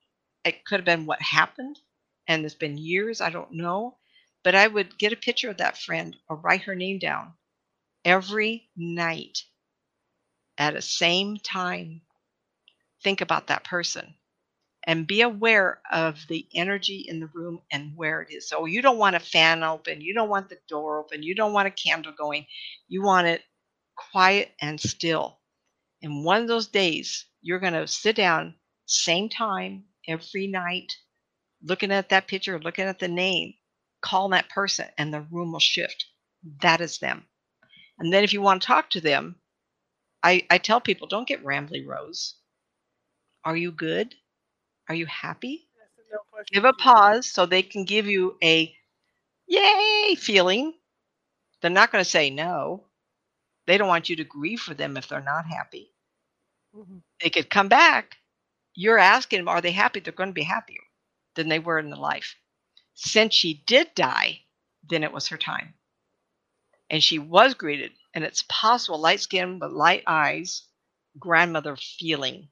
[0.46, 1.80] it could have been what happened,
[2.28, 3.98] and it's been years, I don't know.
[4.44, 7.34] But I would get a picture of that friend or write her name down
[8.06, 9.40] every night
[10.58, 12.02] at the same time.
[13.04, 14.16] Think about that person
[14.86, 18.50] and be aware of the energy in the room and where it is.
[18.50, 21.54] So you don't want a fan open, you don't want the door open, you don't
[21.54, 22.46] want a candle going.
[22.88, 23.44] You want it
[24.12, 25.40] quiet and still.
[26.02, 28.56] And one of those days, you're going to sit down,
[28.86, 30.94] same time every night,
[31.64, 33.54] looking at that picture, looking at the name,
[34.02, 36.06] call that person, and the room will shift.
[36.62, 37.26] That is them.
[38.00, 39.38] And then if you want to talk to them,
[40.24, 42.36] I, I tell people don't get rambly rose.
[43.44, 44.16] Are you good?
[44.88, 45.68] Are you happy?
[46.12, 48.74] No Give a pause so they can give you a
[49.48, 50.74] yay feeling.
[51.62, 52.86] They're not going to say no.
[53.68, 55.92] They don't want you to grieve for them if they're not happy.
[56.76, 56.98] Mm-hmm.
[57.22, 58.18] They could come back.
[58.74, 60.00] You're asking them, are they happy?
[60.00, 60.82] They're going to be happier
[61.36, 62.36] than they were in the life.
[62.96, 64.40] Since she did die,
[64.90, 65.74] then it was her time.
[66.90, 70.64] And she was greeted, and it's possible light skin but light eyes,
[71.20, 72.50] grandmother feeling.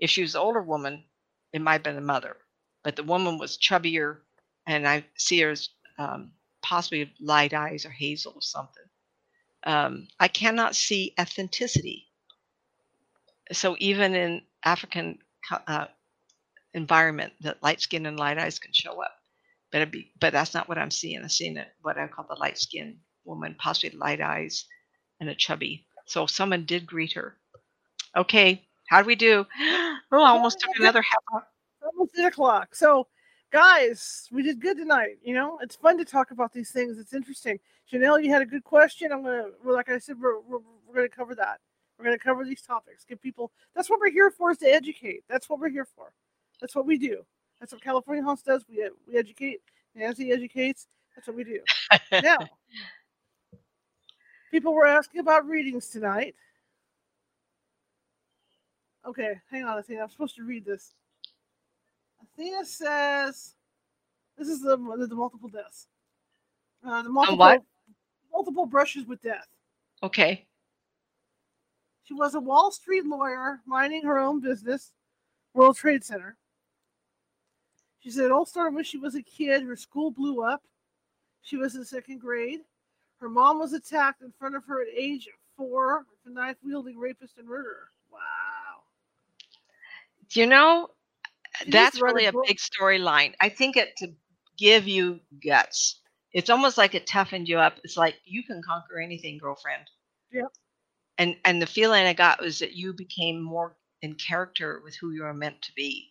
[0.00, 1.04] If she was an older woman,
[1.52, 2.36] it might have been the mother,
[2.82, 4.18] but the woman was chubbier,
[4.66, 5.68] and I see her as
[5.98, 6.32] um,
[6.62, 8.84] possibly light eyes or hazel or something.
[9.64, 12.04] Um, I cannot see ethnicity.
[13.52, 15.18] So even in African
[15.66, 15.86] uh,
[16.74, 19.16] environment, that light skin and light eyes can show up.
[19.72, 21.22] But be, but that's not what I'm seeing.
[21.22, 24.66] I'm seeing it, what I call the light skin woman, possibly light eyes
[25.20, 25.86] and a chubby.
[26.06, 27.36] So someone did greet her.
[28.16, 29.46] Okay, how do we do?
[30.12, 31.46] Oh, I almost took another half hour.
[31.82, 32.74] Almost eight o'clock.
[32.74, 33.06] So,
[33.52, 35.18] guys, we did good tonight.
[35.22, 36.98] You know, it's fun to talk about these things.
[36.98, 37.58] It's interesting.
[37.90, 39.12] Janelle, you had a good question.
[39.12, 41.60] I'm gonna, like I said, we're, we're, we're gonna cover that.
[41.98, 43.04] We're gonna cover these topics.
[43.04, 43.52] Give people.
[43.74, 44.50] That's what we're here for.
[44.50, 45.22] Is to educate.
[45.28, 46.12] That's what we're here for.
[46.60, 47.24] That's what we do.
[47.60, 48.64] That's what California House does.
[48.68, 49.60] We we educate.
[49.94, 50.86] Nancy educates.
[51.14, 51.60] That's what we do.
[52.22, 52.38] now,
[54.50, 56.34] people were asking about readings tonight.
[59.06, 60.02] Okay, hang on, Athena.
[60.02, 60.94] I'm supposed to read this.
[62.22, 63.54] Athena says,
[64.36, 65.86] "This is the the, the multiple deaths.
[66.84, 67.64] Uh, the multiple
[68.32, 69.46] multiple brushes with death."
[70.02, 70.46] Okay.
[72.04, 74.92] She was a Wall Street lawyer minding her own business,
[75.54, 76.36] World Trade Center.
[78.00, 79.62] She said it all started when she was a kid.
[79.62, 80.62] Her school blew up.
[81.42, 82.60] She was in second grade.
[83.20, 86.98] Her mom was attacked in front of her at age four with a knife wielding
[86.98, 87.90] rapist and murderer.
[90.32, 90.88] You know,
[91.68, 93.34] that's really a, big storyline.
[93.40, 94.12] I think it to
[94.56, 96.00] give you guts.
[96.32, 97.78] It's almost like it toughened you up.
[97.82, 99.82] It's like you can conquer anything, girlfriend.
[100.32, 100.52] Yep.
[101.18, 105.10] And and the feeling I got was that you became more in character with who
[105.10, 106.10] you were meant to be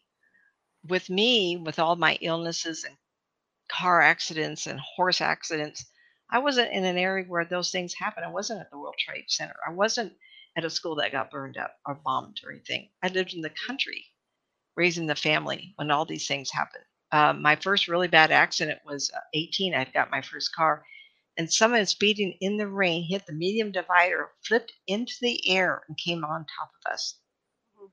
[0.87, 2.95] with me, with all my illnesses and
[3.71, 5.85] car accidents and horse accidents,
[6.29, 8.23] I wasn't in an area where those things happen.
[8.23, 9.55] I wasn't at the World Trade Center.
[9.67, 10.13] I wasn't
[10.60, 12.91] at a school that got burned up or bombed or anything.
[13.03, 14.06] I lived in the country,
[14.76, 16.86] raising the family when all these things happened.
[17.11, 19.73] Um, my first really bad accident was uh, 18.
[19.76, 20.86] I'd got my first car,
[21.38, 25.98] and someone speeding in the rain hit the medium divider, flipped into the air, and
[25.98, 27.19] came on top of us.
[27.77, 27.91] Mhm.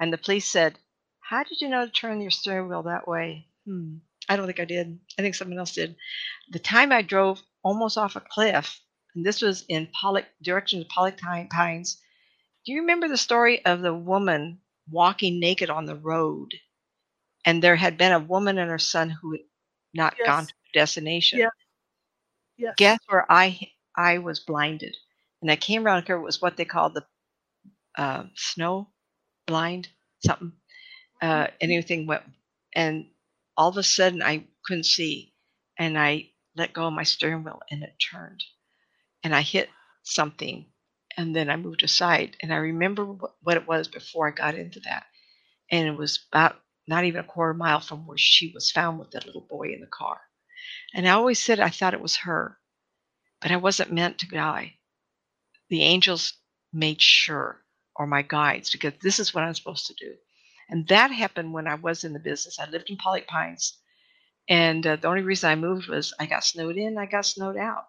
[0.00, 0.78] And the police said,
[1.20, 3.98] "How did you know to turn your steering wheel that way?" Hmm.
[4.28, 5.00] I don't think I did.
[5.18, 5.96] I think someone else did.
[6.50, 8.80] The time I drove almost off a cliff,
[9.14, 12.00] and this was in Pollock direction of Pollock Pines.
[12.66, 14.60] Do you remember the story of the woman
[14.90, 16.54] walking naked on the road?
[17.44, 19.42] And there had been a woman and her son who had
[19.94, 21.38] not gone to their destination.
[21.40, 21.50] Yeah.
[22.56, 22.74] Yes.
[22.76, 24.96] Guess where I I was blinded,
[25.42, 26.16] and I came around here.
[26.16, 27.06] It was what they called the
[27.96, 28.92] uh, snow
[29.46, 29.88] blind
[30.24, 30.52] something.
[31.22, 32.24] Uh, anything went,
[32.74, 33.10] and
[33.56, 35.34] all of a sudden I couldn't see,
[35.78, 38.44] and I let go of my steering wheel, and it turned,
[39.24, 39.70] and I hit
[40.04, 40.66] something,
[41.16, 44.80] and then I moved aside, and I remember what, it was before I got into
[44.80, 45.04] that,
[45.70, 49.10] and it was about not even a quarter mile from where she was found with
[49.12, 50.20] that little boy in the car,
[50.94, 52.58] and I always said I thought it was her,
[53.40, 54.74] but I wasn't meant to die.
[55.70, 56.34] The angels
[56.72, 57.64] made sure,
[57.96, 60.14] or my guides, because this is what I'm supposed to do.
[60.68, 62.58] And that happened when I was in the business.
[62.58, 63.78] I lived in Pollock Pines,
[64.48, 67.56] and uh, the only reason I moved was I got snowed in, I got snowed
[67.56, 67.84] out.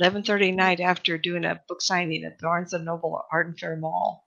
[0.00, 4.24] 11:30 night after doing a book signing at Barnes and Noble Arden Fair Mall.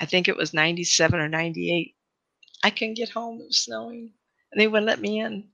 [0.00, 1.96] I think it was 97 or 98.
[2.64, 3.40] I couldn't get home.
[3.40, 4.14] It was snowing,
[4.52, 5.50] and they wouldn't let me in.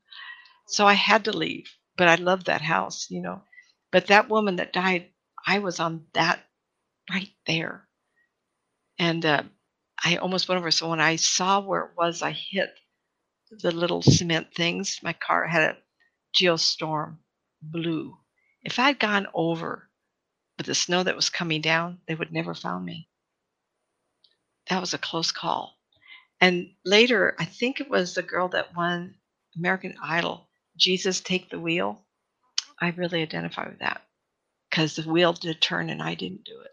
[0.68, 1.70] So I had to leave.
[1.96, 3.42] But I loved that house, you know.
[3.92, 5.10] But that woman that died,
[5.46, 6.40] I was on that
[7.10, 7.88] right there.
[8.98, 9.42] And uh,
[10.02, 10.70] I almost went over.
[10.70, 12.70] So when I saw where it was, I hit
[13.50, 15.00] the little cement things.
[15.02, 15.78] My car had a
[16.34, 17.20] Geo Storm
[17.62, 18.16] blue.
[18.62, 19.88] If I'd gone over
[20.58, 23.08] with the snow that was coming down, they would never found me.
[24.68, 25.76] That was a close call.
[26.40, 29.14] And later, I think it was the girl that won
[29.56, 32.04] American Idol, Jesus Take the Wheel.
[32.80, 34.02] I really identify with that
[34.70, 36.70] because the wheel did turn and I didn't do it.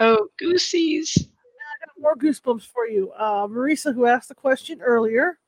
[0.00, 1.16] Oh, goosies.
[1.18, 3.12] I got more goosebumps for you.
[3.12, 5.38] Uh, Marisa, who asked the question earlier,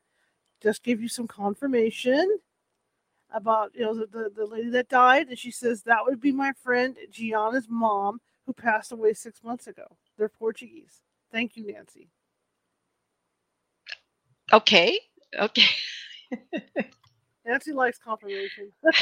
[0.63, 2.39] just give you some confirmation
[3.35, 6.32] about you know the, the, the lady that died, and she says that would be
[6.32, 9.98] my friend Gianna's mom, who passed away six months ago.
[10.19, 11.02] They're Portuguese.
[11.32, 12.11] Thank you, Nancy.
[14.52, 14.98] Okay.
[15.39, 15.69] Okay.
[17.47, 18.73] Nancy likes confirmation.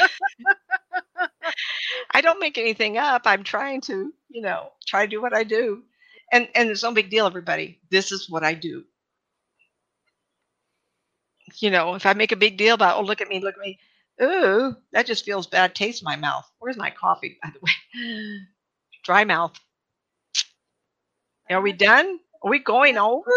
[2.13, 3.23] I don't make anything up.
[3.25, 5.83] I'm trying to, you know, try to do what I do.
[6.31, 7.79] And and it's no big deal, everybody.
[7.91, 8.83] This is what I do.
[11.59, 13.61] You know, if I make a big deal about, oh, look at me, look at
[13.61, 13.79] me.
[14.21, 16.49] Ooh, that just feels bad taste in my mouth.
[16.59, 18.39] Where's my coffee, by the way?
[19.03, 19.53] Dry mouth.
[21.49, 22.19] Are we done?
[22.43, 23.31] Are we going over?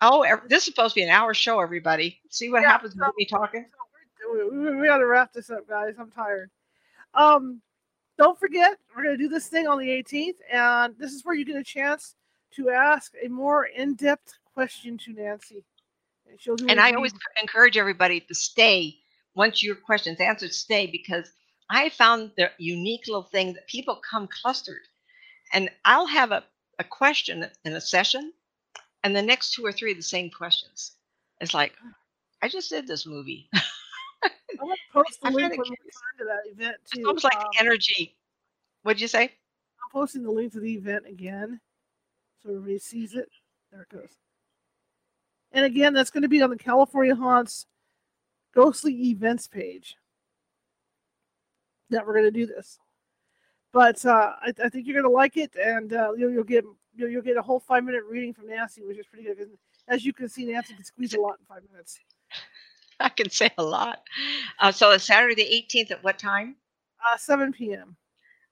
[0.00, 2.20] Oh, this is supposed to be an hour show, everybody.
[2.30, 3.66] See what Yeah, happens so- with me talking?
[4.32, 5.94] we, we, we gotta wrap this up, guys.
[5.98, 6.50] I'm tired.
[7.14, 7.60] Um,
[8.18, 11.44] don't forget, we're gonna do this thing on the 18th, and this is where you
[11.44, 12.14] get a chance
[12.56, 15.64] to ask a more in-depth question to Nancy.
[16.30, 18.96] And she'll do And I always encourage everybody to stay
[19.36, 21.32] once your question's answered, stay because
[21.70, 24.82] I found the unique little thing that people come clustered.
[25.52, 26.44] And I'll have a,
[26.78, 28.32] a question in a session,
[29.04, 30.92] and the next two or three the same questions.
[31.40, 31.74] It's like,
[32.42, 33.48] I just did this movie.
[34.60, 37.06] I'm gonna post the I link when we return to that event It's too.
[37.06, 38.16] almost like Um, energy.
[38.82, 39.24] What'd you say?
[39.24, 41.60] I'm posting the link to the event again,
[42.42, 43.28] so everybody sees it.
[43.72, 44.10] There it goes.
[45.52, 47.66] And again, that's going to be on the California Haunts
[48.54, 49.96] Ghostly Events page.
[51.90, 52.78] That we're going to do this,
[53.72, 56.64] but uh, I, I think you're going to like it, and uh, you'll, you'll get
[56.94, 59.36] you'll, you'll get a whole five minute reading from Nancy, which is pretty good.
[59.36, 59.48] 'cause
[59.86, 62.00] As you can see, Nancy can squeeze a lot in five minutes.
[63.00, 64.00] I can say a lot.
[64.60, 66.56] Uh, so it's Saturday the 18th at what time?
[67.12, 67.96] Uh, 7 p.m.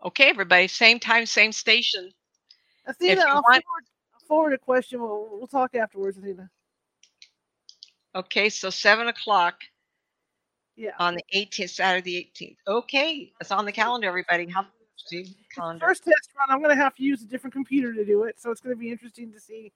[0.04, 2.10] Okay, everybody, same time, same station.
[2.86, 3.84] Athena, you I'll, want- forward,
[4.28, 5.00] forward a question.
[5.00, 6.50] We'll, we'll talk afterwards, Athena.
[8.14, 9.54] Okay, so seven o'clock
[10.76, 10.92] Yeah.
[10.98, 12.56] on the 18th, Saturday the 18th.
[12.66, 14.48] Okay, it's on the calendar, everybody.
[14.50, 14.66] Have
[14.96, 15.84] see calendar.
[15.86, 18.40] First test run, I'm going to have to use a different computer to do it,
[18.40, 19.72] so it's going to be interesting to see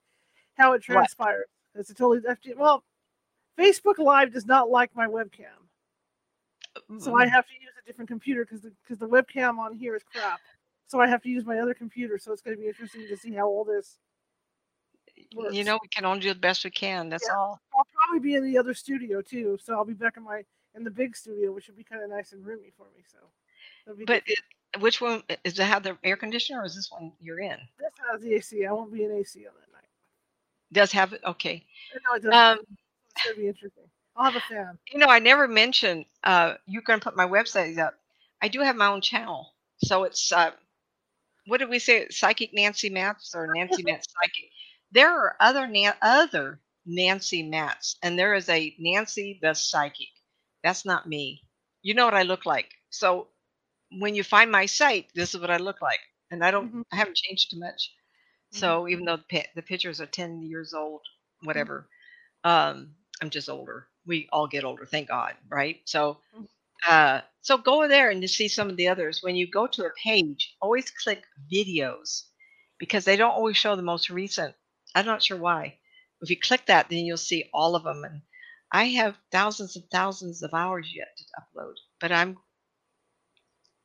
[0.55, 1.47] how it transpires.
[1.75, 2.21] It's a totally
[2.57, 2.83] well,
[3.59, 5.67] Facebook Live does not like my webcam,
[6.99, 7.15] so.
[7.15, 10.03] I have to use a different computer because the because the webcam on here is
[10.03, 10.41] crap.
[10.89, 12.17] So I have to use my other computer.
[12.19, 13.99] So it's going to be interesting to see how all this.
[15.35, 15.55] works.
[15.55, 17.09] you know, we can only do the best we can.
[17.09, 17.61] That's all.
[17.75, 20.45] I'll probably be in the other studio too, so I'll be back in my
[20.77, 23.03] in the big studio, which would be kind of nice and roomy for me.
[23.11, 24.39] So, be But it,
[24.81, 27.59] which one is it have the air conditioner or is this one you're in?
[27.79, 28.67] This has the AC.
[28.67, 29.89] I won't be in AC on that night.
[30.73, 31.23] Does have it?
[31.25, 31.65] Okay.
[32.05, 32.35] No, it doesn't.
[32.35, 32.59] Um,
[33.15, 33.85] it's gonna be interesting.
[34.17, 34.79] I'll have a fan.
[34.91, 37.95] you know, I never mentioned uh, you're going to put my website up.
[38.41, 40.53] I do have my own channel, so it's uh,
[41.47, 42.09] what did we say?
[42.09, 44.51] Psychic Nancy Matz or Nancy Matz Psychic.
[44.93, 50.09] There are other Nan- other Nancy Matz, and there is a Nancy the Psychic.
[50.63, 51.43] That's not me.
[51.83, 52.75] You know what I look like.
[52.91, 53.29] So
[53.91, 56.01] when you find my site, this is what I look like,
[56.31, 56.73] and I don't.
[56.73, 56.85] Mhm.
[56.93, 57.93] I haven't changed too much.
[58.51, 61.03] So even though the, the pictures are ten years old,
[61.43, 61.89] whatever,
[62.45, 63.89] um, I'm just older.
[64.07, 65.81] We all get older, thank God, right?
[65.87, 66.47] So, Mhm.
[66.89, 69.23] uh, so go there and you see some of the others.
[69.23, 72.25] When you go to a page, always click videos
[72.79, 74.55] because they don't always show the most recent.
[74.95, 75.79] I'm not sure why.
[76.23, 78.05] If you click that, then you'll see all of them.
[78.05, 78.23] And
[78.73, 82.39] I have thousands and thousands of hours yet to upload, but I'm.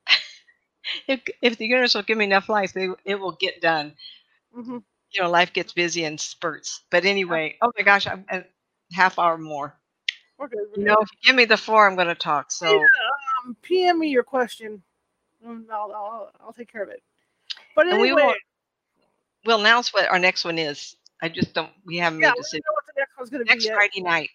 [1.07, 3.95] if, if the universe will give me enough life, they, it will get done
[4.53, 4.77] hmm
[5.11, 6.81] you know, life gets busy in spurts.
[6.89, 8.43] But anyway, oh my gosh, I'm a
[8.93, 9.75] half hour more.
[10.37, 12.51] We're You know, if you give me the floor, I'm going to talk.
[12.51, 12.79] So, Yeah,
[13.45, 14.81] um, PM me your question.
[15.45, 17.01] I'll, I'll, I'll take care of it.
[17.75, 18.33] But and we anyway, will
[19.45, 20.95] we'll announce what our next one is.
[21.21, 21.71] I just don't.
[21.85, 22.63] We haven't yeah, made a decision.
[22.67, 23.73] know what the next one's going to be Next yet.
[23.75, 24.29] Friday night.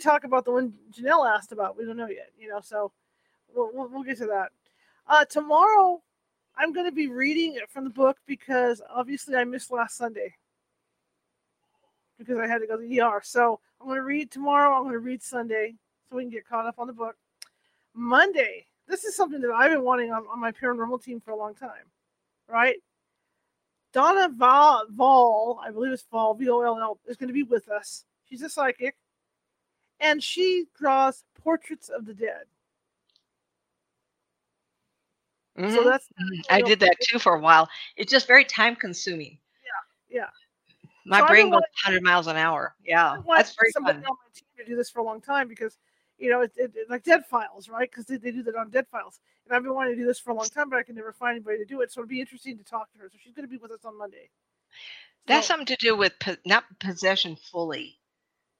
[0.00, 1.76] Talk about the one Janelle asked about.
[1.76, 2.92] We don't know yet, you know, so
[3.54, 4.50] we'll, we'll, we'll get to that.
[5.06, 6.02] Uh, tomorrow,
[6.56, 10.34] I'm going to be reading it from the book because obviously I missed last Sunday
[12.18, 13.20] because I had to go to the ER.
[13.24, 14.74] So I'm going to read tomorrow.
[14.74, 15.74] I'm going to read Sunday
[16.08, 17.16] so we can get caught up on the book.
[17.94, 21.36] Monday, this is something that I've been wanting on, on my paranormal team for a
[21.36, 21.90] long time,
[22.48, 22.76] right?
[23.92, 27.42] Donna Voll, Voll I believe it's Voll, V O L L, is going to be
[27.42, 28.04] with us.
[28.28, 28.96] She's a psychic
[30.02, 32.44] and she draws portraits of the dead.
[35.56, 35.84] So Mhm.
[35.84, 36.08] that's
[36.48, 37.68] I did that too for a while.
[37.96, 39.38] It's just very time consuming.
[40.10, 40.30] Yeah, yeah.
[41.04, 42.74] My So brain been goes 100 miles an hour.
[42.84, 44.06] Yeah, I that's very somebody fun.
[44.10, 45.78] on my team to do this for a long time because
[46.18, 47.90] you know it, it, it- like Dead Files, right?
[47.90, 50.18] Because they, they do that on Dead Files, and I've been wanting to do this
[50.18, 51.92] for a long time, but I can never find anybody to do it.
[51.92, 53.10] So it'd be interesting to talk to her.
[53.10, 54.30] So she's going to be with us on Monday.
[55.26, 58.00] That's So- something to do with po- not possession fully,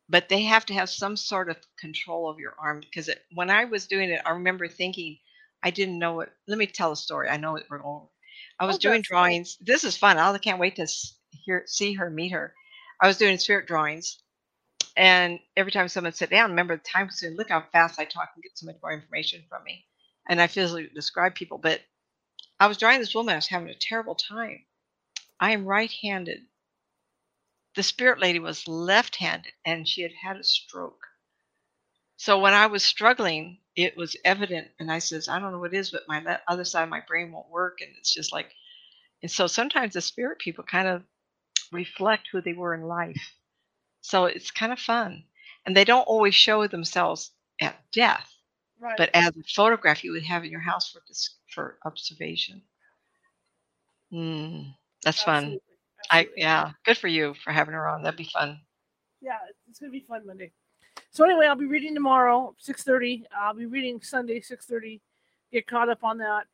[0.08, 2.80] but they have to have some sort of control of your arm.
[2.80, 5.18] Because it, when I was doing it, I remember thinking,
[5.62, 6.30] I didn't know it.
[6.46, 7.28] Let me tell a story.
[7.28, 7.66] I know it.
[7.70, 8.06] We're over.
[8.58, 9.56] I oh, was Oh, doing drawings.
[9.60, 10.18] This is fun.
[10.18, 10.86] I can't wait to
[11.30, 12.54] hear, see her, meet her.
[13.00, 14.18] I was doing spirit drawings,
[14.96, 17.36] and every time someone sat down, remember the time consuming.
[17.36, 19.84] Look how fast I talk and get so much more information from me,
[20.28, 21.58] and I physically describe people.
[21.58, 21.80] But
[22.60, 23.32] I was drawing this woman.
[23.32, 24.64] I was having a terrible time.
[25.40, 26.42] I am right-handed
[27.74, 31.06] the spirit lady was left handed and she had had a stroke.
[32.16, 34.68] So when I was struggling, it was evident.
[34.78, 36.88] And I says, I don't know what it is, but my le- other side of
[36.88, 37.80] my brain won't work.
[37.80, 38.52] And it's just like,
[39.22, 41.02] and so sometimes the spirit people kind of
[41.72, 43.34] reflect who they were in life.
[44.02, 45.24] So it's kind of fun.
[45.66, 48.30] And they don't always show themselves at death,
[48.80, 48.96] Right.
[48.98, 52.62] but as a photograph you would have in your house for dis- for observation.
[54.12, 54.74] Mm,
[55.04, 55.58] that's fun.
[56.10, 58.02] Absolutely, I yeah, good for you for having her on.
[58.02, 58.60] That'd be fun.
[59.20, 59.38] yeah,
[59.68, 60.52] it's gonna be fun Monday.
[61.10, 63.24] So anyway, I'll be reading tomorrow, six thirty.
[63.36, 65.00] I'll be reading Sunday, six thirty.
[65.52, 66.44] Get caught up on that,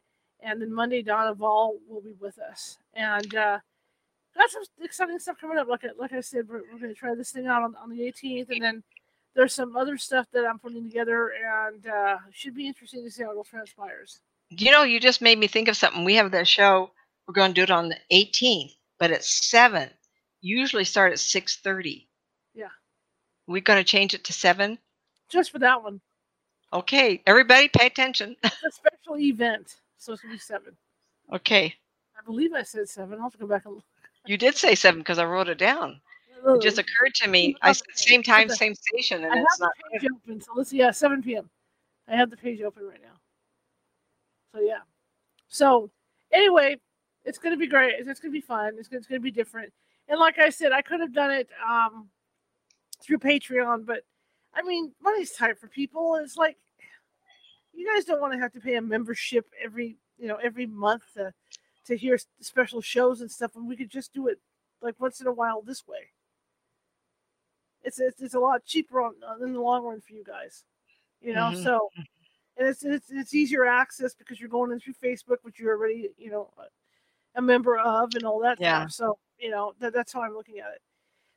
[0.40, 3.58] and then Monday, Donna Voll will be with us, and uh,
[4.36, 5.68] got some exciting stuff coming up.
[5.68, 8.04] Like I, like I said, we're, we're gonna try this thing out on, on the
[8.04, 8.82] eighteenth, and then
[9.34, 11.32] there's some other stuff that I'm putting together,
[11.68, 14.20] and uh, should be interesting to see how it all transpires.
[14.50, 16.04] You know, you just made me think of something.
[16.04, 16.90] We have that show.
[17.26, 19.90] We're going to do it on the 18th, but at seven.
[20.40, 22.06] Usually start at 6:30.
[22.54, 22.68] Yeah.
[23.46, 24.78] We're going to change it to seven.
[25.28, 26.00] Just for that one,
[26.72, 28.36] Okay, everybody, pay attention.
[28.44, 30.76] it's a special event, so it's gonna be seven.
[31.32, 31.74] okay,
[32.18, 33.14] I believe I said seven.
[33.14, 33.84] I'll have to go back and look.
[34.26, 36.00] you did say seven because I wrote it down.
[36.46, 37.56] It just occurred to me.
[37.62, 39.72] I said same time, same station, and I have it's the not.
[40.00, 40.78] page open, so let's see.
[40.78, 41.48] Yeah, 7 p.m.
[42.06, 43.18] I have the page open right now.
[44.54, 44.80] So yeah.
[45.48, 45.90] So
[46.32, 46.76] anyway,
[47.28, 47.94] it's gonna be great.
[47.98, 48.74] It's, it's gonna be fun.
[48.78, 49.72] It's, gonna- it's gonna be different.
[50.08, 52.08] And like I said, I could have done it um,
[53.02, 54.00] through Patreon, but
[54.54, 56.16] I mean, money's tight for people.
[56.16, 56.56] It's like
[57.74, 61.02] you guys don't want to have to pay a membership every you know every month
[61.14, 61.32] to
[61.86, 64.38] to hear special shows and stuff, and we could just do it
[64.82, 66.10] like once in a while this way.
[67.84, 70.64] It's it's, it's a lot cheaper on, uh, in the long run for you guys,
[71.20, 71.50] you know.
[71.54, 71.62] Mhm.
[71.62, 71.90] So,
[72.56, 76.10] and it's, it's it's easier access because you're going in through Facebook, which you're already
[76.18, 76.50] you know
[77.38, 78.80] a- member of, and all that Yeah.
[78.86, 78.92] stuff.
[78.92, 80.82] So you know that, that's how I'm looking at it.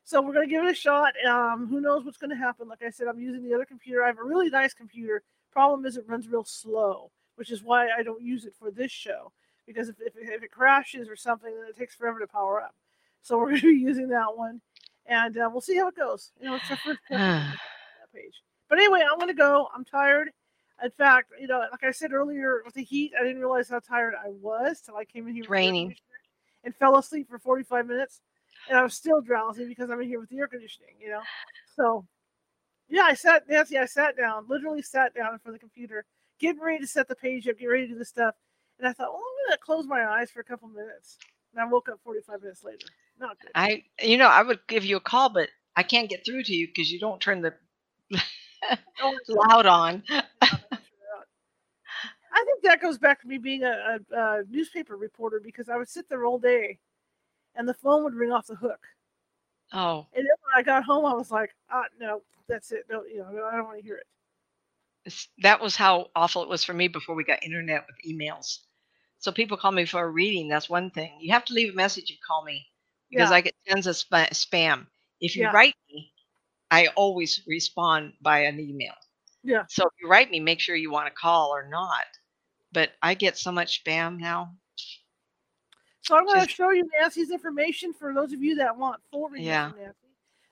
[0.04, 1.14] So we're gonna give it a shot.
[1.24, 2.68] Um, who knows what's gonna happen?
[2.68, 4.02] Like I said, I'm using the other computer.
[4.04, 5.22] I have a really nice computer.
[5.52, 8.90] Problem is, it runs real slow, which is why I don't use it for this
[8.92, 9.32] show.
[9.66, 12.74] because if, if, if it crashes or something, then it takes forever to power up.
[13.22, 14.60] So we're going to be using that one,
[15.06, 16.32] and uh, we'll see how it goes.
[16.40, 16.98] You know, it's our first
[18.14, 18.42] page.
[18.68, 19.68] But anyway, I'm going to go.
[19.74, 20.30] I'm tired.
[20.82, 23.78] In fact, you know, like I said earlier, with the heat, I didn't realize how
[23.78, 25.44] tired I was till I came in here.
[25.48, 25.94] Raining.
[26.64, 28.20] And fell asleep for 45 minutes,
[28.68, 30.94] and I was still drowsy because I'm in here with the air conditioning.
[31.00, 31.20] You know,
[31.74, 32.06] so
[32.88, 33.78] yeah, I sat Nancy.
[33.78, 36.04] I sat down, literally sat down in front of the computer,
[36.38, 38.36] getting ready to set the page up, get ready to do the stuff,
[38.78, 41.18] and I thought, well, I'm gonna close my eyes for a couple minutes.
[41.52, 42.86] And I woke up 45 minutes later.
[43.20, 43.50] Not good.
[43.54, 46.54] I, you know, I would give you a call, but I can't get through to
[46.54, 47.54] you because you don't turn the
[49.28, 50.02] loud on.
[52.32, 55.76] I think that goes back to me being a, a, a, newspaper reporter because I
[55.76, 56.78] would sit there all day,
[57.54, 58.86] and the phone would ring off the hook.
[59.72, 60.06] Oh.
[60.14, 62.86] And then when I got home, I was like, "Ah, no, that's it.
[62.90, 64.06] No, you know, I don't want to hear it."
[65.38, 68.58] that was how awful it was for me before we got internet with emails.
[69.18, 70.48] So people call me for a reading.
[70.48, 71.12] That's one thing.
[71.20, 72.66] You have to leave a message and call me
[73.10, 73.36] because yeah.
[73.36, 74.86] I get tons of spam.
[75.20, 75.52] If you yeah.
[75.52, 76.12] write me,
[76.70, 78.94] I always respond by an email.
[79.44, 79.64] Yeah.
[79.68, 82.04] So if you write me, make sure you want to call or not.
[82.72, 84.54] But I get so much spam now.
[86.02, 89.28] So I'm going to show you Nancy's information for those of you that want full
[89.28, 89.70] readings yeah.
[89.76, 89.98] Nancy.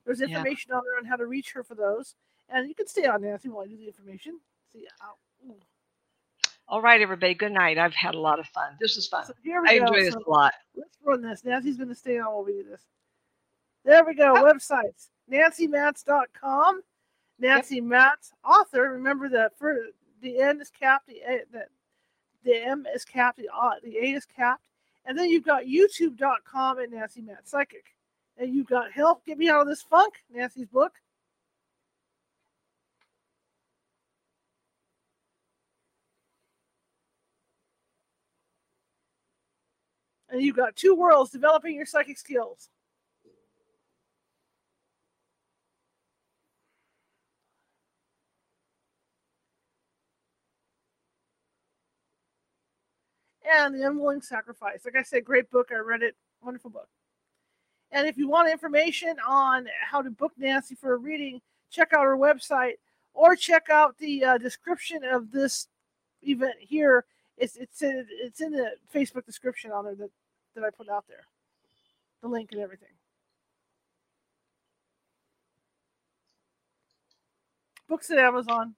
[0.04, 0.76] There's information yeah.
[0.76, 2.14] on there on how to reach her for those.
[2.48, 4.38] And you can stay on Nancy while I do the information.
[4.72, 5.54] See, Ow.
[6.68, 7.34] All right, everybody.
[7.34, 7.78] Good night.
[7.78, 8.76] I've had a lot of fun.
[8.80, 9.24] This is fun.
[9.24, 9.86] So here we I go.
[9.86, 10.52] enjoy this a lot.
[10.76, 11.44] Let's run this.
[11.44, 12.82] Nancy's going to stay on while we do this.
[13.84, 14.34] There we go.
[14.36, 14.44] Oh.
[14.44, 16.82] Websites nancymatz.com.
[17.40, 17.84] Nancy yep.
[17.84, 18.92] Matz, author.
[18.92, 19.76] Remember that for
[20.20, 21.64] the N is capped, the, a, the,
[22.44, 24.62] the M is capped, the, uh, the A is capped.
[25.06, 27.86] And then you've got youtube.com and Nancy Matz Psychic.
[28.36, 30.92] And you've got Help Get Me Out of This Funk, Nancy's book.
[40.30, 42.68] and you've got two worlds developing your psychic skills.
[53.52, 54.84] And The Unwilling Sacrifice.
[54.84, 55.68] Like I said, great book.
[55.72, 56.14] I read it.
[56.42, 56.88] Wonderful book.
[57.90, 61.40] And if you want information on how to book Nancy for a reading,
[61.70, 62.74] check out her website
[63.14, 65.66] or check out the uh, description of this
[66.22, 67.04] event here.
[67.36, 70.10] It's it's in, it's in the Facebook description on there that
[70.54, 71.24] that I put out there.
[72.22, 72.88] The link and everything.
[77.88, 78.74] Books at Amazon.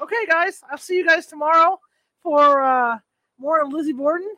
[0.00, 1.78] Okay, guys, I'll see you guys tomorrow
[2.22, 2.98] for uh,
[3.38, 4.34] more of Lizzie Borden.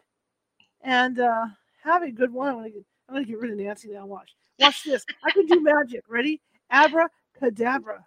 [0.83, 1.47] And uh,
[1.83, 2.49] have a good one.
[2.49, 4.07] I'm gonna get I'm gonna get rid of Nancy now.
[4.07, 4.35] Watch.
[4.59, 5.05] Watch this.
[5.25, 6.03] I can do magic.
[6.09, 6.41] Ready?
[6.71, 8.05] Abracadabra.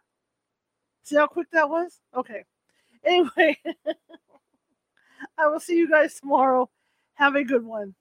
[1.03, 1.99] See how quick that was?
[2.15, 2.43] Okay.
[3.03, 3.57] Anyway,
[5.37, 6.69] I will see you guys tomorrow.
[7.15, 7.95] Have a good one.